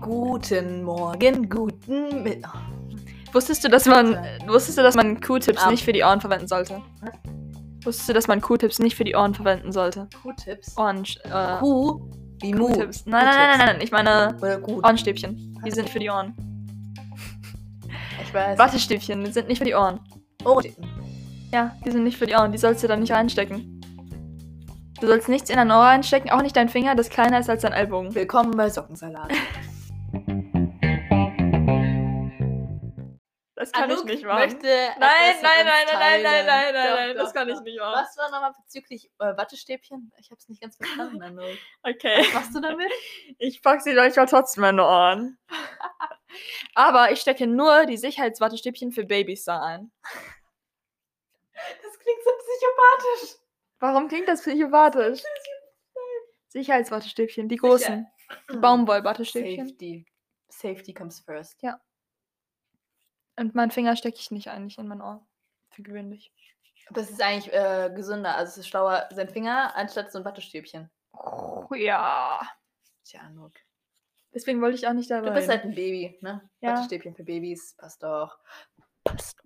Guten 0.00 0.82
Morgen, 0.84 1.48
guten 1.48 2.22
Mittag. 2.22 2.54
Wusstest 3.32 3.62
du, 3.64 3.68
dass 3.68 3.86
man 3.86 4.18
wusstest 4.46 4.78
du, 4.78 4.82
dass 4.82 4.94
man 4.96 5.20
Q-Tips 5.20 5.62
Ah. 5.62 5.70
nicht 5.70 5.84
für 5.84 5.92
die 5.92 6.02
Ohren 6.02 6.20
verwenden 6.20 6.48
sollte? 6.48 6.82
Was? 7.00 7.10
Wusstest 7.84 8.08
du, 8.08 8.12
dass 8.12 8.26
man 8.28 8.40
Q-Tips 8.40 8.78
nicht 8.80 8.96
für 8.96 9.04
die 9.04 9.14
Ohren 9.14 9.34
verwenden 9.34 9.72
sollte? 9.72 10.08
Q-Tips. 10.22 10.76
Ohren 10.76 11.04
äh, 11.24 11.58
Q 11.60 12.00
wie 12.42 12.52
Mu. 12.54 12.66
Q-Tips. 12.68 13.06
Nein, 13.06 13.24
nein, 13.24 13.34
nein, 13.36 13.58
nein, 13.58 13.66
nein, 13.66 13.80
ich 13.80 13.92
meine. 13.92 14.36
Ohrenstäbchen. 14.66 15.58
Die 15.64 15.70
sind 15.70 15.88
für 15.88 15.98
die 15.98 16.10
Ohren. 16.10 16.34
Ich 18.24 18.34
weiß. 18.34 18.58
Wattestäbchen, 18.58 19.24
die 19.24 19.32
sind 19.32 19.48
nicht 19.48 19.58
für 19.58 19.64
die 19.64 19.74
Ohren. 19.74 20.00
Oh, 20.44 20.60
Ja, 21.52 21.76
die 21.84 21.90
sind 21.90 22.04
nicht 22.04 22.16
für 22.18 22.26
die 22.26 22.34
Ohren. 22.34 22.52
Die 22.52 22.58
sollst 22.58 22.82
du 22.82 22.88
da 22.88 22.96
nicht 22.96 23.12
reinstecken. 23.12 23.79
Du 25.00 25.06
sollst 25.06 25.30
nichts 25.30 25.48
in 25.48 25.56
dein 25.56 25.70
Ohr 25.70 25.78
reinstecken, 25.78 26.30
auch 26.30 26.42
nicht 26.42 26.54
dein 26.54 26.68
Finger, 26.68 26.94
das 26.94 27.08
kleiner 27.08 27.40
ist 27.40 27.48
als 27.48 27.62
dein 27.62 27.72
Ellbogen. 27.72 28.14
willkommen 28.14 28.54
bei 28.54 28.68
Sockensalat. 28.68 29.32
Das 33.54 33.72
kann 33.72 33.88
ich 33.88 33.96
Anouk 33.96 34.04
nicht 34.04 34.24
machen. 34.24 34.40
möchte 34.40 34.66
Nein, 34.66 34.96
nein, 34.98 35.40
nein, 35.42 35.64
nein, 35.64 35.86
nein, 35.86 36.22
nein, 36.22 36.22
nein, 36.22 36.74
nein, 36.74 36.74
nein, 36.74 37.16
das 37.16 37.28
doch, 37.28 37.34
kann 37.34 37.48
ich 37.48 37.54
doch. 37.54 37.62
nicht 37.62 37.80
machen. 37.80 37.94
Was 37.94 38.16
war 38.18 38.30
nochmal 38.30 38.52
bezüglich 38.62 39.10
äh, 39.20 39.36
Wattestäbchen? 39.38 40.12
Ich 40.18 40.30
hab's 40.30 40.48
nicht 40.50 40.60
ganz 40.60 40.76
verstanden, 40.76 41.22
Anouk. 41.22 41.46
Okay. 41.82 42.18
Was 42.18 42.34
machst 42.34 42.54
du 42.54 42.60
damit? 42.60 42.92
Ich 43.38 43.62
pack 43.62 43.80
sie 43.80 43.94
manchmal 43.94 44.26
trotzdem 44.26 44.64
in 44.64 44.76
meine 44.76 44.84
Ohren. 44.86 45.38
Aber 46.74 47.10
ich 47.10 47.22
stecke 47.22 47.46
nur 47.46 47.86
die 47.86 47.96
Sicherheitswattestäbchen 47.96 48.92
für 48.92 49.04
Babys 49.06 49.44
da 49.44 49.62
ein. 49.62 49.90
Das 51.54 51.98
klingt 51.98 52.22
so 52.22 52.30
psychopathisch. 52.36 53.39
Warum 53.80 54.08
klingt 54.08 54.28
das 54.28 54.42
psychopathisch? 54.42 55.22
Sicherheitswattestäbchen, 56.48 57.48
die 57.48 57.56
großen. 57.56 58.06
Die 58.52 58.56
Baumwollwattestäbchen. 58.58 59.68
Safety. 59.68 60.06
Safety 60.48 60.94
comes 60.94 61.20
first. 61.20 61.60
Und 63.36 63.54
meinen 63.54 63.70
Finger 63.70 63.96
stecke 63.96 64.18
ich 64.18 64.30
nicht 64.30 64.48
eigentlich 64.48 64.78
in 64.78 64.86
mein 64.86 65.00
Ohr. 65.00 65.26
Für 65.70 65.82
gewöhnlich. 65.82 66.32
Das 66.90 67.08
ist 67.08 67.22
eigentlich 67.22 67.52
äh, 67.52 67.90
gesünder. 67.94 68.36
Also 68.36 68.50
es 68.50 68.58
ist 68.58 68.68
schlauer, 68.68 69.08
sein 69.12 69.28
Finger 69.28 69.74
anstatt 69.76 70.12
so 70.12 70.18
ein 70.18 70.24
Wattestäbchen. 70.24 70.90
Oh, 71.12 71.66
ja. 71.74 72.40
Tja, 73.04 73.20
Anouk. 73.20 73.54
Deswegen 74.34 74.60
wollte 74.60 74.76
ich 74.76 74.86
auch 74.86 74.92
nicht 74.92 75.10
dabei. 75.10 75.28
Du 75.28 75.34
bist 75.34 75.48
halt 75.48 75.64
ein 75.64 75.74
Baby, 75.74 76.18
ne? 76.20 76.48
Ja. 76.60 76.74
Wattestäbchen 76.74 77.14
für 77.14 77.24
Babys, 77.24 77.74
passt 77.76 78.02
doch. 78.02 78.38
Passt 79.04 79.38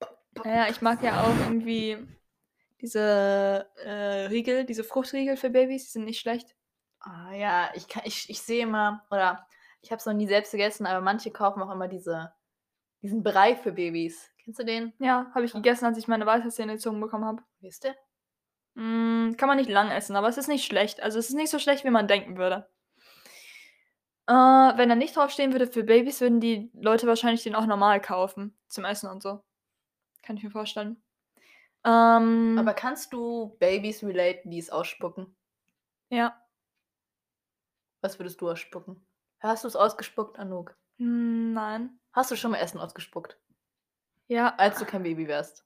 doch. 0.00 0.44
Naja, 0.44 0.68
ich 0.68 0.80
mag 0.82 1.02
ja 1.02 1.22
auch 1.22 1.36
irgendwie 1.46 1.98
diese 2.80 3.68
äh, 3.84 4.26
Riegel, 4.26 4.64
diese 4.64 4.84
Fruchtriegel 4.84 5.36
für 5.36 5.50
Babys, 5.50 5.84
die 5.84 5.90
sind 5.90 6.04
nicht 6.04 6.20
schlecht. 6.20 6.56
Ah 7.00 7.32
ja, 7.32 7.70
ich, 7.74 7.88
kann, 7.88 8.02
ich, 8.04 8.28
ich 8.28 8.42
sehe 8.42 8.62
immer, 8.62 9.04
oder 9.10 9.46
ich 9.82 9.90
habe 9.90 9.98
es 9.98 10.06
noch 10.06 10.12
nie 10.12 10.26
selbst 10.26 10.52
gegessen, 10.52 10.86
aber 10.86 11.00
manche 11.00 11.30
kaufen 11.30 11.62
auch 11.62 11.70
immer 11.70 11.88
diese, 11.88 12.32
diesen 13.02 13.22
Brei 13.22 13.56
für 13.56 13.72
Babys. 13.72 14.30
Kennst 14.44 14.60
du 14.60 14.64
den? 14.64 14.92
Ja, 14.98 15.30
habe 15.34 15.44
ich 15.44 15.52
gegessen, 15.52 15.86
als 15.86 15.98
ich 15.98 16.08
meine 16.08 16.26
Weisheitszähne 16.26 16.74
gezogen 16.74 17.00
bekommen 17.00 17.24
habe. 17.24 17.42
Wisst 17.60 17.84
ihr? 17.84 17.94
Mm, 18.74 19.36
kann 19.36 19.48
man 19.48 19.58
nicht 19.58 19.70
lang 19.70 19.90
essen, 19.90 20.16
aber 20.16 20.28
es 20.28 20.38
ist 20.38 20.48
nicht 20.48 20.64
schlecht. 20.64 21.02
Also 21.02 21.18
es 21.18 21.28
ist 21.28 21.34
nicht 21.34 21.50
so 21.50 21.58
schlecht, 21.58 21.84
wie 21.84 21.90
man 21.90 22.08
denken 22.08 22.36
würde. 22.36 22.68
Äh, 24.26 24.32
wenn 24.32 24.88
da 24.88 24.94
nicht 24.94 25.16
draufstehen 25.16 25.52
würde 25.52 25.66
für 25.66 25.84
Babys, 25.84 26.20
würden 26.20 26.40
die 26.40 26.70
Leute 26.74 27.06
wahrscheinlich 27.06 27.42
den 27.42 27.54
auch 27.54 27.66
normal 27.66 28.00
kaufen. 28.00 28.56
Zum 28.68 28.84
Essen 28.84 29.10
und 29.10 29.22
so. 29.22 29.42
Kann 30.22 30.36
ich 30.36 30.42
mir 30.42 30.50
vorstellen. 30.50 31.02
Ähm, 31.84 32.56
Aber 32.58 32.74
kannst 32.74 33.12
du 33.12 33.56
Babys 33.58 34.02
relaten, 34.02 34.50
die 34.50 34.58
es 34.58 34.70
ausspucken? 34.70 35.34
ja. 36.10 36.36
Was 38.02 38.18
würdest 38.18 38.40
du 38.40 38.50
ausspucken? 38.50 39.04
Hast 39.40 39.64
du 39.64 39.68
es 39.68 39.76
ausgespuckt, 39.76 40.38
Anouk? 40.38 40.74
Mm, 40.98 41.52
Nein. 41.52 41.98
Hast 42.12 42.30
du 42.30 42.36
schon 42.36 42.50
mal 42.50 42.56
Essen 42.58 42.80
ausgespuckt, 42.80 43.38
Ja. 44.26 44.54
als 44.56 44.78
du 44.78 44.84
kein 44.86 45.02
Baby 45.02 45.28
wärst? 45.28 45.64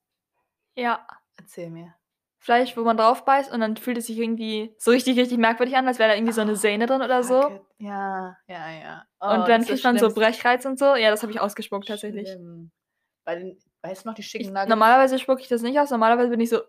Ja. 0.75 1.07
Erzähl 1.37 1.71
mir. 1.71 1.95
Fleisch, 2.39 2.77
wo 2.77 2.83
man 2.83 2.97
drauf 2.97 3.25
beißt 3.25 3.51
und 3.53 3.61
dann 3.61 3.77
fühlt 3.77 3.97
es 3.99 4.07
sich 4.07 4.19
irgendwie 4.19 4.75
so 4.79 4.91
richtig, 4.91 5.17
richtig 5.19 5.39
merkwürdig 5.39 5.77
an, 5.77 5.87
als 5.89 5.99
wäre 5.99 6.11
da 6.11 6.15
irgendwie 6.17 6.33
so 6.35 6.43
eine 6.43 6.53
Ah, 6.53 6.57
Sehne 6.57 6.87
drin 6.87 7.01
oder 7.03 7.23
so. 7.23 7.49
It. 7.49 7.63
Ja, 7.79 8.37
ja, 8.49 8.71
ja. 8.71 9.07
Oh, 9.21 9.29
und 9.29 9.49
dann 9.49 9.65
kriegt 9.65 9.83
man 9.85 9.99
so. 9.99 10.13
Brechreiz 10.13 10.65
und 10.67 10.79
so. 10.79 10.95
Ja, 10.97 11.11
das 11.11 11.23
habe 11.23 11.33
ich 11.33 11.41
ausgespuckt 11.41 11.89
tatsächlich. 11.89 12.29
Schlimm. 12.29 12.71
Bei 13.25 13.37
den, 13.37 13.59
weißt 13.85 14.05
du 14.05 14.09
noch, 14.09 14.15
die 14.15 14.23
schicken 14.23 14.45
Ich, 14.45 14.51
Nuggets? 14.51 14.69
normalerweise 14.69 15.19
spucke 15.19 15.43
ich 15.43 15.49
das 15.49 15.63
nicht 15.63 15.79
aus. 15.79 15.91
Normalerweise 15.91 16.31
bin 16.31 16.41
ich 16.41 16.49
so, 16.49 16.59
"Uh, 16.59 16.63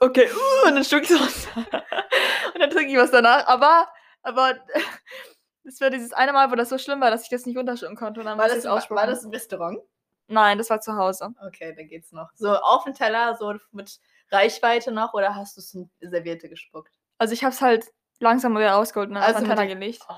okay, 0.00 0.28
uh, 0.30 0.68
und 0.68 0.74
dann 0.74 0.84
spucke 0.84 1.02
ich 1.02 1.10
es 1.10 1.20
aus. 1.20 1.48
und 1.56 2.60
dann 2.60 2.70
trinke 2.70 2.92
ich 2.92 2.98
was 2.98 3.10
danach. 3.10 3.46
Aber, 3.46 3.88
aber 4.22 4.54
das 5.64 5.80
war 5.80 5.90
dieses 5.90 6.12
eine 6.12 6.32
Mal, 6.32 6.50
wo 6.50 6.54
das 6.54 6.68
so 6.68 6.78
schlimm 6.78 7.00
war, 7.00 7.10
dass 7.10 7.22
ich 7.22 7.30
das 7.30 7.46
nicht 7.46 7.56
runterschlucken 7.56 7.96
konnte. 7.96 8.20
Und 8.20 8.26
dann 8.26 8.38
war, 8.38 8.48
das, 8.48 8.64
war, 8.64 8.82
war 8.90 9.06
das 9.06 9.24
im 9.24 9.30
Restaurant? 9.30 9.78
Nein, 10.26 10.58
das 10.58 10.68
war 10.68 10.80
zu 10.80 10.94
Hause. 10.94 11.30
Okay, 11.46 11.74
dann 11.74 11.88
geht's 11.88 12.12
noch. 12.12 12.28
So 12.34 12.54
auf 12.54 12.84
den 12.84 12.92
Teller, 12.92 13.34
so 13.38 13.54
mit 13.72 13.98
Reichweite 14.30 14.92
noch, 14.92 15.14
oder 15.14 15.34
hast 15.34 15.56
du 15.56 15.60
es 15.62 15.72
in 15.72 15.90
Serviette 16.00 16.50
gespuckt? 16.50 16.92
Also 17.16 17.32
ich 17.32 17.44
habe 17.44 17.54
es 17.54 17.62
halt 17.62 17.86
langsam 18.20 18.54
wieder 18.54 18.72
rausgeholt 18.72 19.08
und 19.08 19.14
dann 19.14 19.22
Also 19.24 19.38
auf 19.38 19.44
den 19.44 19.48
Teller 19.50 19.66
gelegt. 19.66 20.02
Oh, 20.08 20.14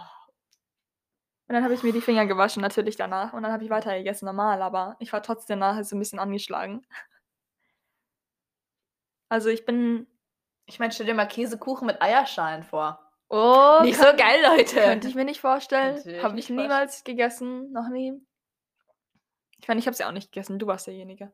Und 1.50 1.54
dann 1.54 1.64
habe 1.64 1.74
ich 1.74 1.82
mir 1.82 1.92
die 1.92 2.00
Finger 2.00 2.26
gewaschen, 2.26 2.62
natürlich 2.62 2.94
danach. 2.94 3.32
Und 3.32 3.42
dann 3.42 3.50
habe 3.50 3.64
ich 3.64 3.70
weiter 3.70 3.92
gegessen, 3.98 4.24
normal. 4.24 4.62
Aber 4.62 4.94
ich 5.00 5.12
war 5.12 5.20
trotzdem 5.20 5.58
nachher 5.58 5.82
so 5.82 5.96
ein 5.96 5.98
bisschen 5.98 6.20
angeschlagen. 6.20 6.86
Also 9.28 9.48
ich 9.48 9.64
bin... 9.64 10.08
ich 10.66 10.80
meine, 10.80 10.90
stell 10.90 11.06
dir 11.06 11.14
mal 11.14 11.26
Käsekuchen 11.26 11.86
mit 11.86 12.02
Eierschalen 12.02 12.64
vor. 12.64 12.98
Oh, 13.28 13.78
Nicht 13.82 13.96
so 13.96 14.04
geil, 14.16 14.42
Leute. 14.44 14.74
Könnte 14.74 15.06
ich 15.06 15.14
mir 15.14 15.24
nicht 15.24 15.40
vorstellen. 15.40 16.02
Habe 16.20 16.36
ich 16.36 16.50
niemals 16.50 17.04
gegessen. 17.04 17.70
Noch 17.70 17.88
nie. 17.88 18.20
Ich 19.58 19.68
meine, 19.68 19.78
ich 19.78 19.86
habe 19.86 19.92
es 19.92 19.98
ja 19.98 20.08
auch 20.08 20.12
nicht 20.12 20.32
gegessen. 20.32 20.58
Du 20.58 20.66
warst 20.66 20.88
derjenige. 20.88 21.32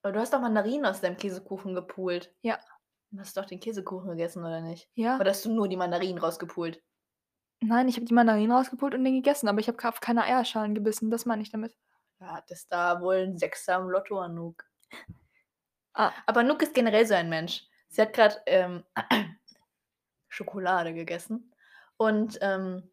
Aber 0.00 0.12
du 0.12 0.20
hast 0.20 0.32
doch 0.32 0.40
Mandarinen 0.40 0.86
aus 0.86 1.02
deinem 1.02 1.18
Käsekuchen 1.18 1.74
gepult. 1.74 2.32
Ja. 2.40 2.58
Du 3.10 3.20
hast 3.20 3.36
doch 3.36 3.44
den 3.44 3.60
Käsekuchen 3.60 4.10
gegessen, 4.10 4.42
oder 4.42 4.62
nicht? 4.62 4.88
Ja. 4.94 5.18
Oder 5.18 5.30
hast 5.30 5.44
du 5.44 5.52
nur 5.52 5.68
die 5.68 5.76
Mandarinen 5.76 6.18
rausgepult? 6.18 6.82
Nein, 7.60 7.88
ich 7.88 7.96
habe 7.96 8.04
die 8.04 8.14
Mandarinen 8.14 8.52
rausgepult 8.52 8.94
und 8.94 9.04
den 9.04 9.14
gegessen, 9.14 9.48
aber 9.48 9.60
ich 9.60 9.68
habe 9.68 9.88
auf 9.88 10.00
keine 10.00 10.24
Eierschalen 10.24 10.74
gebissen. 10.74 11.10
Das 11.10 11.24
meine 11.24 11.42
ich 11.42 11.50
damit. 11.50 11.74
Ja, 12.20 12.42
das 12.48 12.60
ist 12.60 12.72
da 12.72 13.00
wohl 13.00 13.16
ein 13.16 13.38
Sechser 13.38 13.76
im 13.76 13.88
Lotto 13.88 14.18
an 14.18 14.34
Nook. 14.34 14.64
Ah. 15.94 16.12
Aber 16.26 16.42
Nook 16.42 16.62
ist 16.62 16.74
generell 16.74 17.06
so 17.06 17.14
ein 17.14 17.28
Mensch. 17.28 17.66
Sie 17.88 18.02
hat 18.02 18.12
gerade 18.12 18.36
ähm, 18.46 18.84
Schokolade 20.28 20.94
gegessen. 20.94 21.52
Und 21.96 22.38
ähm, 22.40 22.90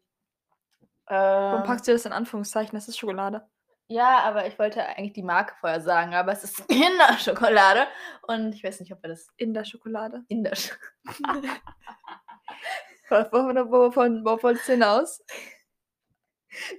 Warum 1.06 1.60
ähm, 1.60 1.66
packst 1.66 1.88
du 1.88 1.92
das 1.92 2.06
in 2.06 2.12
Anführungszeichen? 2.12 2.74
Das 2.74 2.88
ist 2.88 2.98
Schokolade. 2.98 3.48
Ja, 3.88 4.20
aber 4.20 4.46
ich 4.46 4.58
wollte 4.58 4.86
eigentlich 4.86 5.12
die 5.12 5.22
Marke 5.22 5.54
vorher 5.60 5.80
sagen, 5.80 6.14
aber 6.14 6.32
es 6.32 6.44
ist 6.44 6.66
Kinderschokolade. 6.68 7.86
Und 8.22 8.54
ich 8.54 8.64
weiß 8.64 8.80
nicht, 8.80 8.92
ob 8.92 9.02
wir 9.02 9.10
das 9.10 9.28
In 9.36 9.52
der 9.52 9.64
Schokolade. 9.64 10.24
in 10.28 10.44
der 10.44 10.54
Wovon, 13.12 14.24
wovon, 14.24 14.54
du 14.54 14.60
hinaus? 14.60 15.22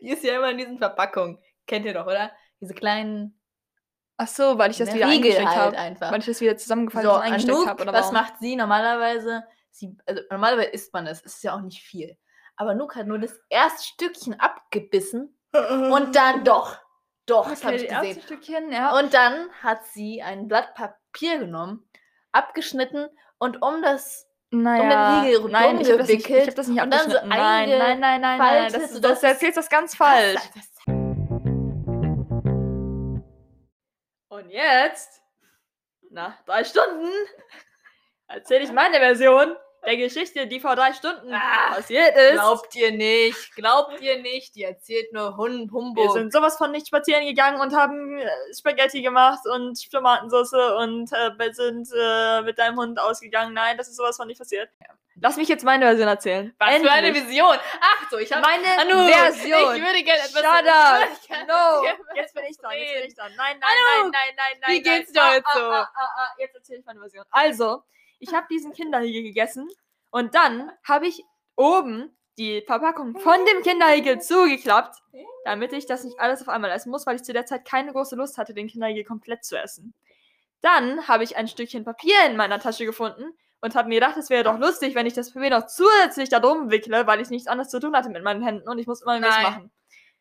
Die 0.02 0.10
ist 0.10 0.24
ja 0.24 0.36
immer 0.36 0.52
in 0.52 0.58
diesen 0.58 0.78
Verpackungen. 0.78 1.40
Kennt 1.66 1.86
ihr 1.86 1.94
doch, 1.94 2.06
oder? 2.06 2.32
Diese 2.60 2.74
kleinen 2.74 3.40
Ach 4.18 4.28
so, 4.28 4.58
weil 4.58 4.72
ich 4.72 4.78
das 4.78 4.90
ne, 4.90 4.96
wieder 4.96 5.08
Riegel 5.08 5.32
eingesteckt 5.32 5.56
halt 5.56 5.78
habe. 5.78 6.12
Weil 6.12 6.20
ich 6.20 6.26
das 6.26 6.42
wieder 6.42 6.58
zusammengefaltet 6.58 7.12
so, 7.12 7.18
und 7.18 7.24
eingesteckt 7.24 7.68
habe. 7.68 7.86
Was 7.88 7.94
warum? 7.94 8.14
macht 8.14 8.34
sie 8.40 8.56
normalerweise? 8.56 9.44
Sie, 9.72 9.98
also 10.06 10.22
normalerweise 10.30 10.70
isst 10.70 10.94
man 10.94 11.08
es. 11.08 11.20
Es 11.26 11.36
ist 11.36 11.44
ja 11.44 11.56
auch 11.56 11.62
nicht 11.62 11.82
viel. 11.82 12.18
Aber 12.56 12.72
Anouk 12.72 12.96
hat 12.96 13.08
nur 13.08 13.18
das 13.18 13.40
erste 13.50 13.84
Stückchen 13.84 14.40
abgebissen 14.40 15.36
und 15.52 16.16
dann 16.16 16.44
doch. 16.44 16.78
Doch, 17.26 17.50
das 17.50 17.64
habe 17.64 17.76
okay, 17.76 17.84
ich 17.84 17.90
die 17.90 17.94
erste 17.94 18.08
gesehen. 18.08 18.24
Stückchen, 18.24 18.72
ja. 18.72 19.00
Und 19.00 19.14
dann 19.14 19.50
hat 19.62 19.86
sie 19.86 20.22
ein 20.22 20.48
Blatt 20.48 20.76
Papier 20.76 21.40
genommen, 21.40 21.88
abgeschnitten 22.32 23.08
und 23.40 23.62
um 23.62 23.82
das 23.82 24.28
naja, 24.62 25.22
Riegel 25.22 25.50
nein, 25.50 25.82
ich 25.82 25.88
habe 25.90 25.98
das, 26.00 26.08
nicht- 26.08 26.30
ich 26.30 26.48
hab 26.48 26.56
das 26.56 26.68
nicht 26.68 26.80
dann 26.80 26.92
so 26.92 26.98
abgeschnitten. 26.98 27.30
nein, 27.30 27.70
nein, 27.70 27.80
nein, 27.80 28.00
nein, 28.00 28.22
nein, 28.22 28.22
nein, 28.22 28.42
eingefaltet, 28.42 28.76
das, 28.84 28.92
ist- 28.92 29.04
das, 29.04 29.20
du 29.22 29.28
erzählst 29.28 29.58
das 29.58 29.70
ganz 29.70 29.96
falsch. 29.96 30.34
Das- 30.36 30.52
das- 30.54 30.70
Und 34.30 34.50
jetzt, 34.50 35.22
nach 36.10 36.42
drei 36.46 36.64
Stunden, 36.64 37.10
erzähle 38.28 38.64
ich 38.64 38.72
meine 38.72 38.98
Version 38.98 39.56
der 39.86 39.98
Geschichte, 39.98 40.48
die 40.48 40.60
vor 40.60 40.76
drei 40.76 40.94
Stunden 40.94 41.34
Ah, 41.34 41.76
passiert 41.76 42.16
ist. 42.16 42.34
Glaubt 42.34 42.76
ihr 42.76 42.92
nicht, 42.92 43.56
glaubt 43.56 44.02
ihr 44.02 44.20
nicht, 44.20 44.56
die 44.56 44.64
erzählt 44.64 45.12
nur 45.14 45.38
Hun 45.38 45.70
Humbug. 45.72 46.04
wir 46.04 46.12
sind 46.12 46.34
sowas 46.34 46.58
von 46.58 46.72
nicht 46.72 46.88
spazieren 46.88 47.26
gegangen 47.26 47.60
und 47.62 47.76
haben 47.76 48.18
äh, 48.20 48.30
Spaghetti 48.58 49.02
gemacht 49.02 49.42
und 49.54 49.92
Tomatensauce 49.92 50.54
und 50.54 51.12
äh, 51.12 51.54
sind 51.54 51.90
äh, 51.96 52.42
mit 52.42 52.58
deinem 52.58 52.78
Hund 52.80 53.00
ausgegangen. 53.00 53.54
Nein, 53.54 53.78
das 53.78 53.88
ist 53.90 53.98
sowas 53.98 54.18
von 54.18 54.28
nicht 54.28 54.40
passiert. 54.40 54.70
Lass 55.22 55.38
mich 55.38 55.48
jetzt 55.48 55.64
meine 55.64 55.86
Version 55.86 56.08
erzählen. 56.08 56.56
Was 56.58 56.76
für 56.78 56.92
eine 56.92 57.08
Endlich. 57.08 57.28
Vision. 57.28 57.56
Ach 57.82 58.10
so, 58.10 58.18
ich 58.18 58.32
habe 58.34 58.42
Meine 58.42 58.66
Anu, 58.82 59.08
Version. 59.08 59.76
Ich 59.76 59.84
würde 59.84 60.04
gerne 60.04 60.20
etwas 60.20 60.42
Shut 60.42 60.68
up. 60.68 61.48
No, 61.48 62.16
jetzt 62.16 62.34
bin 62.34 62.44
ich 62.50 62.58
dran, 62.58 62.72
jetzt 62.78 62.94
bin 62.94 63.08
ich 63.08 63.16
dran. 63.16 63.32
Nein, 63.38 63.58
nein, 63.60 63.70
Anu, 64.02 64.10
nein, 64.10 64.12
nein, 64.12 64.36
nein, 64.36 64.60
nein. 64.62 64.72
wie 64.72 64.82
geht's 64.82 65.12
dir 65.12 65.24
heute 65.24 65.46
ah, 65.46 65.54
so? 65.54 65.62
Ah, 65.62 65.82
ah, 65.82 65.90
ah, 65.96 66.10
ah, 66.18 66.36
jetzt 66.40 66.56
erzähle 66.56 66.80
ich 66.80 66.86
meine 66.86 67.00
Version. 67.00 67.24
Also, 67.30 67.84
ich 68.24 68.34
habe 68.34 68.48
diesen 68.50 68.74
Kinderriegel 68.74 69.24
gegessen 69.24 69.68
Und 70.12 70.36
dann 70.36 70.72
habe 70.84 71.08
ich 71.08 71.24
oben 71.56 72.16
die 72.38 72.64
Verpackung 72.66 73.20
von 73.20 73.46
dem 73.46 73.62
Kinderriegel 73.64 74.20
zugeklappt, 74.20 75.02
damit 75.46 75.74
ich 75.74 75.86
das 75.86 76.04
nicht 76.04 76.20
alles 76.20 76.42
auf 76.42 76.50
einmal 76.50 76.72
essen 76.72 76.90
muss, 76.90 77.06
weil 77.06 77.16
ich 77.16 77.24
zu 77.24 77.34
der 77.34 77.46
Zeit 77.46 77.66
keine 77.66 77.92
große 77.92 78.16
Lust 78.16 78.38
hatte, 78.38 78.54
den 78.54 78.68
Kinderriegel 78.68 79.04
komplett 79.04 79.44
zu 79.44 79.56
essen. 79.56 79.94
Dann 80.62 81.08
habe 81.08 81.24
ich 81.24 81.36
ein 81.36 81.48
Stückchen 81.48 81.84
Papier 81.84 82.16
in 82.26 82.38
meiner 82.38 82.60
Tasche 82.60 82.86
gefunden 82.86 83.26
und 83.62 83.76
habe 83.76 83.90
mir 83.90 83.96
gedacht, 84.00 84.18
es 84.18 84.30
wäre 84.30 84.44
doch 84.44 84.58
lustig, 84.58 84.96
wenn 84.96 85.06
ich 85.06 85.14
das 85.14 85.32
Papier 85.32 85.50
noch 85.52 85.68
zusätzlich 85.68 86.30
da 86.30 86.40
drum 86.40 86.72
wickle, 86.72 87.06
weil 87.06 87.22
ich 87.22 87.30
nichts 87.30 87.48
anderes 87.48 87.70
zu 87.70 87.80
tun 87.80 87.96
hatte 87.96 88.10
mit 88.10 88.24
meinen 88.24 88.42
Händen 88.44 88.68
und 88.68 88.78
ich 88.80 88.88
muss 88.88 89.02
immer 89.02 89.16
irgendwas 89.16 89.42
machen. 89.42 89.72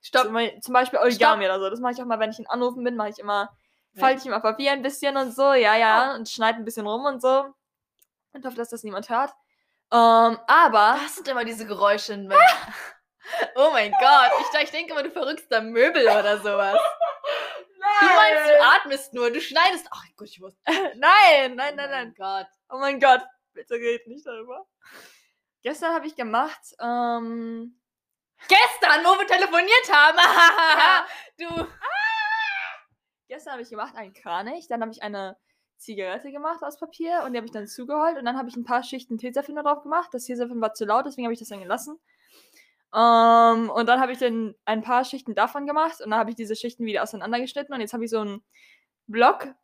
Stopp. 0.03 0.25
Zum, 0.25 0.39
zum 0.61 0.73
Beispiel 0.75 0.99
Origami 0.99 1.45
oder 1.45 1.61
so. 1.61 1.71
Das 1.71 1.81
mache 1.81 1.93
ich 1.93 2.03
auch 2.03 2.07
mal, 2.07 2.19
wenn 2.19 2.31
ich 2.31 2.39
in 2.39 2.47
Anrufen 2.47 2.83
bin, 2.85 2.97
mache 2.97 3.11
ich 3.11 3.19
immer, 3.19 3.51
falte 3.97 4.21
ich 4.21 4.27
immer 4.27 4.41
Papier 4.41 4.73
ein 4.73 4.83
bisschen 4.83 5.17
und 5.17 5.35
so, 5.35 5.53
ja, 5.53 5.77
ja, 5.77 6.15
und 6.15 6.29
schneide 6.29 6.59
ein 6.59 6.65
bisschen 6.65 6.87
rum 6.87 7.05
und 7.05 7.23
so. 7.23 7.55
Und 8.33 8.45
hoffe, 8.47 8.57
dass 8.57 8.71
das 8.71 8.83
niemand 8.83 9.09
hört. 9.09 9.31
Ähm, 9.93 10.39
aber. 10.47 10.99
Was 11.03 11.17
sind 11.17 11.29
immer 11.29 11.45
diese 11.45 11.67
Geräusche? 11.67 12.15
in 12.15 12.27
meinem- 12.29 12.41
oh 13.57 13.71
mein 13.73 13.93
Gott. 13.93 14.31
Ich, 14.41 14.61
ich 14.63 14.71
denke 14.71 14.93
immer, 14.93 15.03
du 15.03 15.11
verrückst 15.11 15.47
da 15.51 15.61
Möbel 15.61 16.03
oder 16.05 16.39
sowas. 16.39 16.79
Du 18.01 18.07
meinst, 18.07 18.51
du 18.51 18.63
atmest 18.65 19.15
nur, 19.15 19.31
du 19.31 19.41
schneidest. 19.41 19.87
Ach 19.91 20.05
gut, 20.17 20.29
ich 20.29 20.41
wusste. 20.41 20.61
nein, 20.97 21.55
nein, 21.57 21.75
nein, 21.77 21.77
Oh 21.77 21.77
mein 21.77 21.91
nein. 21.91 22.15
Gott. 22.17 22.47
Oh 22.71 22.79
mein 22.79 23.01
Gott, 23.01 23.23
bitte 23.53 23.75
red 23.75 24.07
nicht 24.07 24.27
darüber. 24.27 24.67
Gestern 25.63 25.95
habe 25.95 26.07
ich 26.07 26.17
gemacht, 26.17 26.61
ähm, 26.81 27.79
Gestern, 28.49 29.05
wo 29.05 29.19
wir 29.19 29.27
telefoniert 29.27 29.93
haben. 29.93 30.19
Ja. 30.19 31.07
Du. 31.39 31.67
gestern 33.29 33.53
habe 33.53 33.63
ich 33.63 33.71
gemacht 33.71 33.95
einen 33.97 34.13
Kranich, 34.13 34.67
dann 34.69 34.81
habe 34.83 34.91
ich 34.93 35.03
eine 35.03 35.37
Zigarette 35.83 36.31
gemacht 36.31 36.63
aus 36.63 36.79
Papier 36.79 37.23
und 37.25 37.33
die 37.33 37.39
habe 37.39 37.47
ich 37.47 37.53
dann 37.53 37.67
zugeholt 37.67 38.17
und 38.17 38.25
dann 38.25 38.37
habe 38.37 38.49
ich 38.49 38.57
ein 38.57 38.65
paar 38.65 38.83
Schichten 38.83 39.19
Tesafilm 39.19 39.57
da 39.57 39.63
drauf 39.63 39.83
gemacht. 39.83 40.11
Das 40.13 40.25
Tesafilm 40.25 40.61
war 40.61 40.75
zu 40.75 40.85
laut, 40.85 41.07
deswegen 41.07 41.27
habe 41.27 41.33
ich 41.33 41.41
das 41.41 41.49
dann 41.49 41.61
gelassen. 41.61 41.99
Ähm, 42.95 43.71
und 43.71 43.87
dann 43.87 44.01
habe 44.01 44.13
ich 44.13 44.19
dann 44.19 44.55
ein 44.65 44.83
paar 44.83 45.05
Schichten 45.05 45.35
davon 45.35 45.67
gemacht 45.67 46.01
und 46.01 46.11
dann 46.11 46.19
habe 46.19 46.31
ich 46.31 46.37
diese 46.37 46.57
Schichten 46.57 46.85
wieder 46.85 47.03
auseinandergeschnitten 47.03 47.75
und 47.75 47.81
jetzt 47.81 47.93
habe 47.93 48.05
ich 48.05 48.11
so 48.11 48.21
einen 48.21 48.45
Block, 49.07 49.55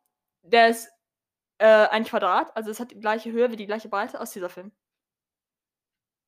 der 0.41 0.69
ist 0.69 0.89
äh, 1.59 1.87
ein 1.87 2.05
Quadrat, 2.05 2.55
also 2.55 2.71
es 2.71 2.79
hat 2.79 2.91
die 2.91 2.99
gleiche 2.99 3.31
Höhe 3.31 3.51
wie 3.51 3.55
die 3.55 3.67
gleiche 3.67 3.89
Breite 3.89 4.19
aus 4.19 4.31
Tesafilm. 4.31 4.71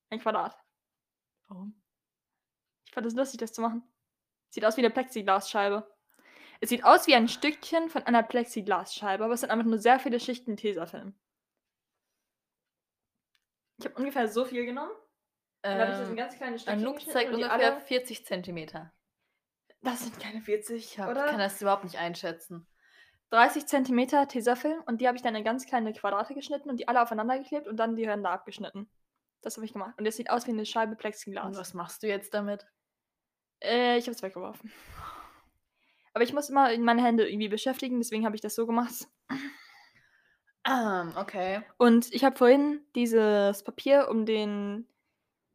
Ein 0.09 0.19
Quadrat. 0.19 0.57
Warum? 1.47 1.81
Ich 2.85 2.93
fand 2.93 3.07
es 3.07 3.13
lustig, 3.13 3.39
das 3.39 3.53
zu 3.53 3.61
machen. 3.61 3.83
Sieht 4.49 4.65
aus 4.65 4.77
wie 4.77 4.81
eine 4.81 4.89
Plexiglasscheibe. 4.89 5.89
Es 6.63 6.69
sieht 6.69 6.83
aus 6.85 7.07
wie 7.07 7.15
ein 7.15 7.27
Stückchen 7.27 7.89
von 7.89 8.03
einer 8.03 8.21
Plexiglasscheibe, 8.23 9.23
aber 9.25 9.33
es 9.33 9.41
sind 9.41 9.49
einfach 9.49 9.65
nur 9.65 9.79
sehr 9.79 9.99
viele 9.99 10.19
Schichten 10.19 10.55
Tesafilm. 10.57 11.15
Ich 13.79 13.85
habe 13.85 13.95
ungefähr 13.95 14.27
so 14.27 14.45
viel 14.45 14.65
genommen. 14.65 14.91
Dann 15.63 15.79
habe 15.79 15.91
ich 15.91 15.97
das 15.97 16.07
in 16.07 16.11
Ähm, 16.11 16.17
ganz 16.17 16.35
kleine 16.37 16.59
Stückchen 16.59 16.79
Anouk 16.79 16.95
geschnitten 16.95 17.13
zeigt 17.13 17.29
und 17.29 17.35
ungefähr 17.35 17.51
alle- 17.73 17.81
40 17.81 18.25
Zentimeter. 18.25 18.93
Das 19.81 20.03
sind 20.03 20.19
keine 20.19 20.41
40, 20.41 20.83
Ich 20.85 20.99
hab, 20.99 21.09
oder? 21.09 21.25
kann 21.25 21.39
das 21.39 21.59
überhaupt 21.61 21.83
nicht 21.83 21.97
einschätzen. 21.97 22.67
30 23.31 23.65
Zentimeter 23.65 24.27
Tesafilm 24.27 24.83
und 24.85 25.01
die 25.01 25.07
habe 25.07 25.15
ich 25.17 25.23
dann 25.23 25.33
in 25.35 25.43
ganz 25.43 25.65
kleine 25.65 25.93
Quadrate 25.93 26.35
geschnitten 26.35 26.69
und 26.69 26.77
die 26.77 26.87
alle 26.87 27.01
aufeinander 27.01 27.39
geklebt 27.39 27.67
und 27.67 27.77
dann 27.77 27.95
die 27.95 28.05
Ränder 28.05 28.29
abgeschnitten. 28.29 28.91
Das 29.41 29.55
habe 29.55 29.65
ich 29.65 29.73
gemacht. 29.73 29.95
Und 29.97 30.05
das 30.05 30.17
sieht 30.17 30.29
aus 30.29 30.45
wie 30.45 30.51
eine 30.51 30.65
Scheibe 30.65 30.91
Und 30.91 30.97
Plexiglas. 30.99 31.57
was 31.57 31.73
machst 31.73 32.03
du 32.03 32.07
jetzt 32.07 32.33
damit? 32.35 32.67
Äh, 33.63 33.97
ich 33.97 34.05
habe 34.05 34.11
es 34.11 34.21
weggeworfen. 34.21 34.71
Aber 36.13 36.23
ich 36.23 36.33
muss 36.33 36.49
immer 36.49 36.77
meine 36.77 37.03
Hände 37.03 37.27
irgendwie 37.29 37.49
beschäftigen, 37.49 37.99
deswegen 37.99 38.25
habe 38.25 38.35
ich 38.35 38.41
das 38.41 38.55
so 38.55 38.65
gemacht. 38.65 39.07
Ähm, 40.67 41.13
okay. 41.15 41.63
Und 41.77 42.13
ich 42.13 42.23
habe 42.23 42.37
vorhin 42.37 42.81
dieses 42.95 43.63
Papier 43.63 44.07
um 44.09 44.25
den 44.25 44.87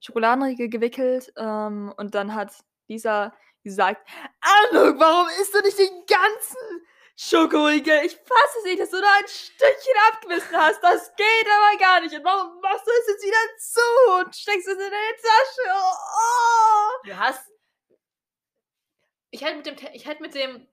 Schokoladenriegel 0.01 0.69
gewickelt 0.69 1.33
ähm, 1.37 1.93
und 1.97 2.15
dann 2.15 2.35
hat 2.35 2.53
dieser 2.89 3.33
gesagt, 3.63 4.09
Anuk, 4.41 4.99
warum 5.01 5.29
isst 5.41 5.55
du 5.55 5.61
nicht 5.61 5.79
den 5.79 6.05
ganzen 6.07 6.87
Schokoriegel? 7.17 8.05
Ich 8.05 8.15
fasse 8.17 8.59
es 8.59 8.65
nicht, 8.65 8.81
dass 8.81 8.91
du 8.91 9.01
da 9.01 9.13
ein 9.19 9.27
Stückchen 9.27 9.95
abgebissen 10.13 10.57
hast. 10.57 10.83
Das 10.83 11.15
geht 11.17 11.47
aber 11.47 11.79
gar 11.79 12.01
nicht. 12.01 12.15
Und 12.15 12.25
warum 12.25 12.61
machst 12.61 12.87
du 12.87 12.91
es 12.91 13.09
jetzt 13.09 13.25
wieder 13.25 13.37
zu 13.59 14.21
und 14.21 14.37
steckst 14.37 14.69
es 14.69 14.75
in 14.75 14.79
deine 14.79 15.17
Tasche? 15.23 15.71
Oh, 15.75 17.07
Du 17.07 17.19
hast. 17.19 17.56
Ich 19.31 19.43
hätte 19.45 19.57
mit 19.57 19.67
dem. 19.67 19.75
Ich 19.93 20.07
hätte 20.07 20.23
mit 20.23 20.35
dem. 20.35 20.67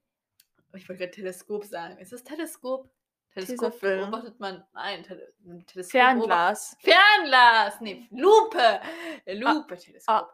Ich 0.76 0.88
wollte 0.90 1.00
gerade 1.02 1.12
Teleskop 1.12 1.66
sagen. 1.66 1.98
Ist 1.98 2.12
das 2.14 2.24
Teleskop? 2.24 2.90
Teleskop 3.34 3.72
Tesafilm. 3.74 4.00
beobachtet 4.12 4.40
man. 4.40 4.64
Nein, 4.74 5.04
Tele 5.04 5.34
Teleskop. 5.68 5.92
Fernglas. 5.92 6.78
Fernglas! 6.82 7.82
Nee, 7.82 8.08
Lupe! 8.12 8.80
Lupe, 9.28 9.78
Teleskop. 9.78 10.16
ah. 10.16 10.34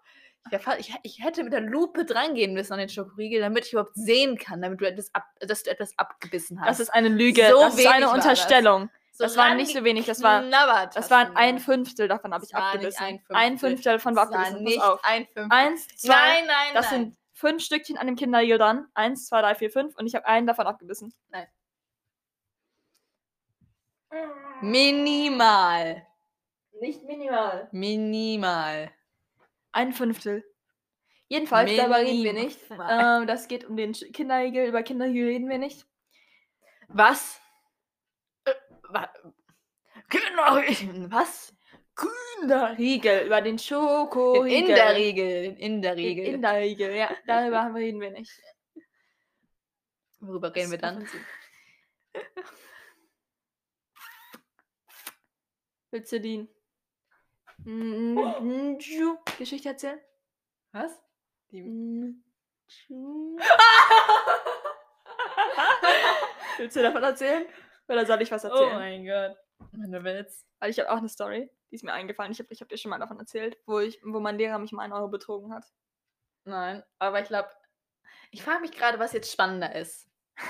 Ich, 0.51 0.57
ich, 0.88 0.94
hä- 0.94 1.00
ich 1.04 1.24
hätte 1.24 1.44
mit 1.44 1.51
der 1.54 1.62
Lupe 1.62 2.06
drangehen 2.06 2.54
müssen 2.54 2.71
an 2.74 2.80
den 2.80 2.89
Schokoriegel, 2.89 3.42
damit 3.42 3.66
ich 3.66 3.74
überhaupt 3.74 3.94
sehen 3.95 4.38
kann, 4.38 4.62
damit 4.62 4.80
du 4.81 4.88
etwas 4.88 5.13
ab, 5.13 5.25
dass 5.42 5.63
du 5.63 5.69
etwas 5.71 5.92
abgebissen 5.98 6.60
hast. 6.62 6.68
Das 6.69 6.80
ist 6.80 6.89
eine 6.89 7.10
Lüge. 7.10 7.48
So 7.51 7.60
das 7.60 7.77
ist 7.77 7.86
eine. 7.88 8.10
Unterstellung. 8.10 8.89
So 9.12 9.25
das 9.25 9.36
war 9.36 9.54
nicht 9.54 9.74
so 9.74 9.83
wenig, 9.83 10.06
das 10.06 10.24
war- 10.24 10.42
Das 10.42 10.95
hast 10.95 11.12
war 11.12 11.25
du 11.25 11.36
ein. 11.36 11.60
Fünftel 11.60 12.07
davon, 12.07 12.33
habe 12.33 12.45
ich 12.45 12.56
abgebissen. 12.56 13.04
ein 13.04 13.18
Fünftel. 13.19 13.36
Ein 13.36 13.57
Fünftel 13.57 13.94
davon 13.94 14.16
war 14.16 14.24
abgebissen. 14.24 14.63
Nicht 14.63 14.81
auf. 14.81 15.00
ein 15.04 15.25
Fünftel. 15.25 15.48
Eins, 15.50 15.88
zwei, 15.98 16.13
Nein, 16.13 16.48
nein, 16.48 16.74
das 16.74 16.92
nein. 16.92 17.00
sind 17.01 17.18
fünf 17.40 17.64
Stückchen 17.64 17.98
an 17.98 18.08
dem 18.08 18.16
Kinderriegel 18.16 18.58
dran. 18.58 18.88
Eins, 18.94 19.26
zwei, 19.28 19.42
drei, 19.42 19.56
vier, 19.56 19.72
fünf. 19.72 19.96
Und 19.96 20.06
ich 20.08 20.16
habe 20.16 20.26
einen 20.28 20.46
davon 20.48 20.68
abgebissen. 20.68 21.14
Minimal. 24.62 26.06
Nicht 26.82 27.04
minimal. 27.04 27.70
Minimal. 27.72 28.92
Ein 29.72 29.94
Fünftel. 29.94 30.44
Jedenfalls, 31.28 31.76
darüber 31.76 31.98
reden 32.00 32.24
wir 32.24 32.34
Minimal. 32.34 32.46
nicht. 32.46 32.60
Ähm, 33.22 33.28
das 33.28 33.48
geht 33.48 33.66
um 33.66 33.78
den 33.78 33.94
Kinderriegel. 33.94 34.66
Über 34.68 34.82
Kinderriegel 34.84 35.28
reden 35.28 35.50
wir 35.50 35.60
nicht. 35.60 35.86
Was? 36.88 37.40
Äh, 38.46 38.54
wa- 38.90 39.14
Genau. 40.10 40.56
Was? 41.12 41.54
Kinderriegel. 42.40 43.25
Über 43.25 43.42
den 43.42 43.60
Schokoriegel. 43.60 44.57
In 44.57 44.68
der 44.68 44.96
Regel. 44.96 45.57
In 45.57 45.81
der 45.81 45.96
Regel. 45.96 46.25
In 46.25 46.42
der 46.42 46.54
Regel, 46.54 46.96
ja. 46.96 47.10
Darüber 47.28 47.74
reden 47.75 48.01
wir 48.01 48.12
nicht. 48.12 48.31
Worüber 50.19 50.54
reden 50.54 50.72
wir 50.72 50.78
dann? 50.78 51.07
Willst 55.92 56.12
du 56.12 56.19
die 56.19 56.48
Geschichte 59.38 59.69
erzählen? 59.69 60.00
Was? 60.71 61.02
Die 61.52 61.64
Willst 66.57 66.76
du 66.76 66.81
davon 66.81 67.04
erzählen? 67.04 67.45
Oder 67.88 68.06
soll 68.06 68.21
ich 68.21 68.31
was 68.31 68.45
oh 68.45 68.50
erzählen? 68.50 68.74
mein 68.76 69.06
Gott. 69.06 69.38
Wenn 69.71 69.92
du 69.92 70.04
willst. 70.04 70.45
Weil 70.59 70.69
ich 70.69 70.80
habe 70.80 70.92
auch 70.92 70.97
eine 70.97 71.09
Story, 71.09 71.50
die 71.71 71.76
ist 71.76 71.83
mir 71.83 71.94
eingefallen. 71.94 72.31
Ich 72.31 72.40
habe 72.40 72.52
ich 72.52 72.61
hab 72.61 72.69
dir 72.69 72.78
schon 72.78 72.90
mal 72.90 72.99
davon 72.99 73.19
erzählt, 73.19 73.57
wo, 73.66 73.80
ich, 73.80 73.99
wo 74.04 74.19
mein 74.19 74.38
Lehrer 74.38 74.59
mich 74.59 74.73
um 74.73 74.80
einen 74.80 74.94
Euro 74.94 75.07
betrogen 75.07 75.54
hat. 75.54 75.66
Nein, 76.45 76.83
aber 76.97 77.21
ich 77.21 77.28
glaube, 77.28 77.49
ich 78.31 78.42
frage 78.44 78.61
mich 78.61 78.71
gerade, 78.71 78.99
was 78.99 79.14
jetzt 79.14 79.31
spannender 79.31 79.76
ist. 79.76 80.09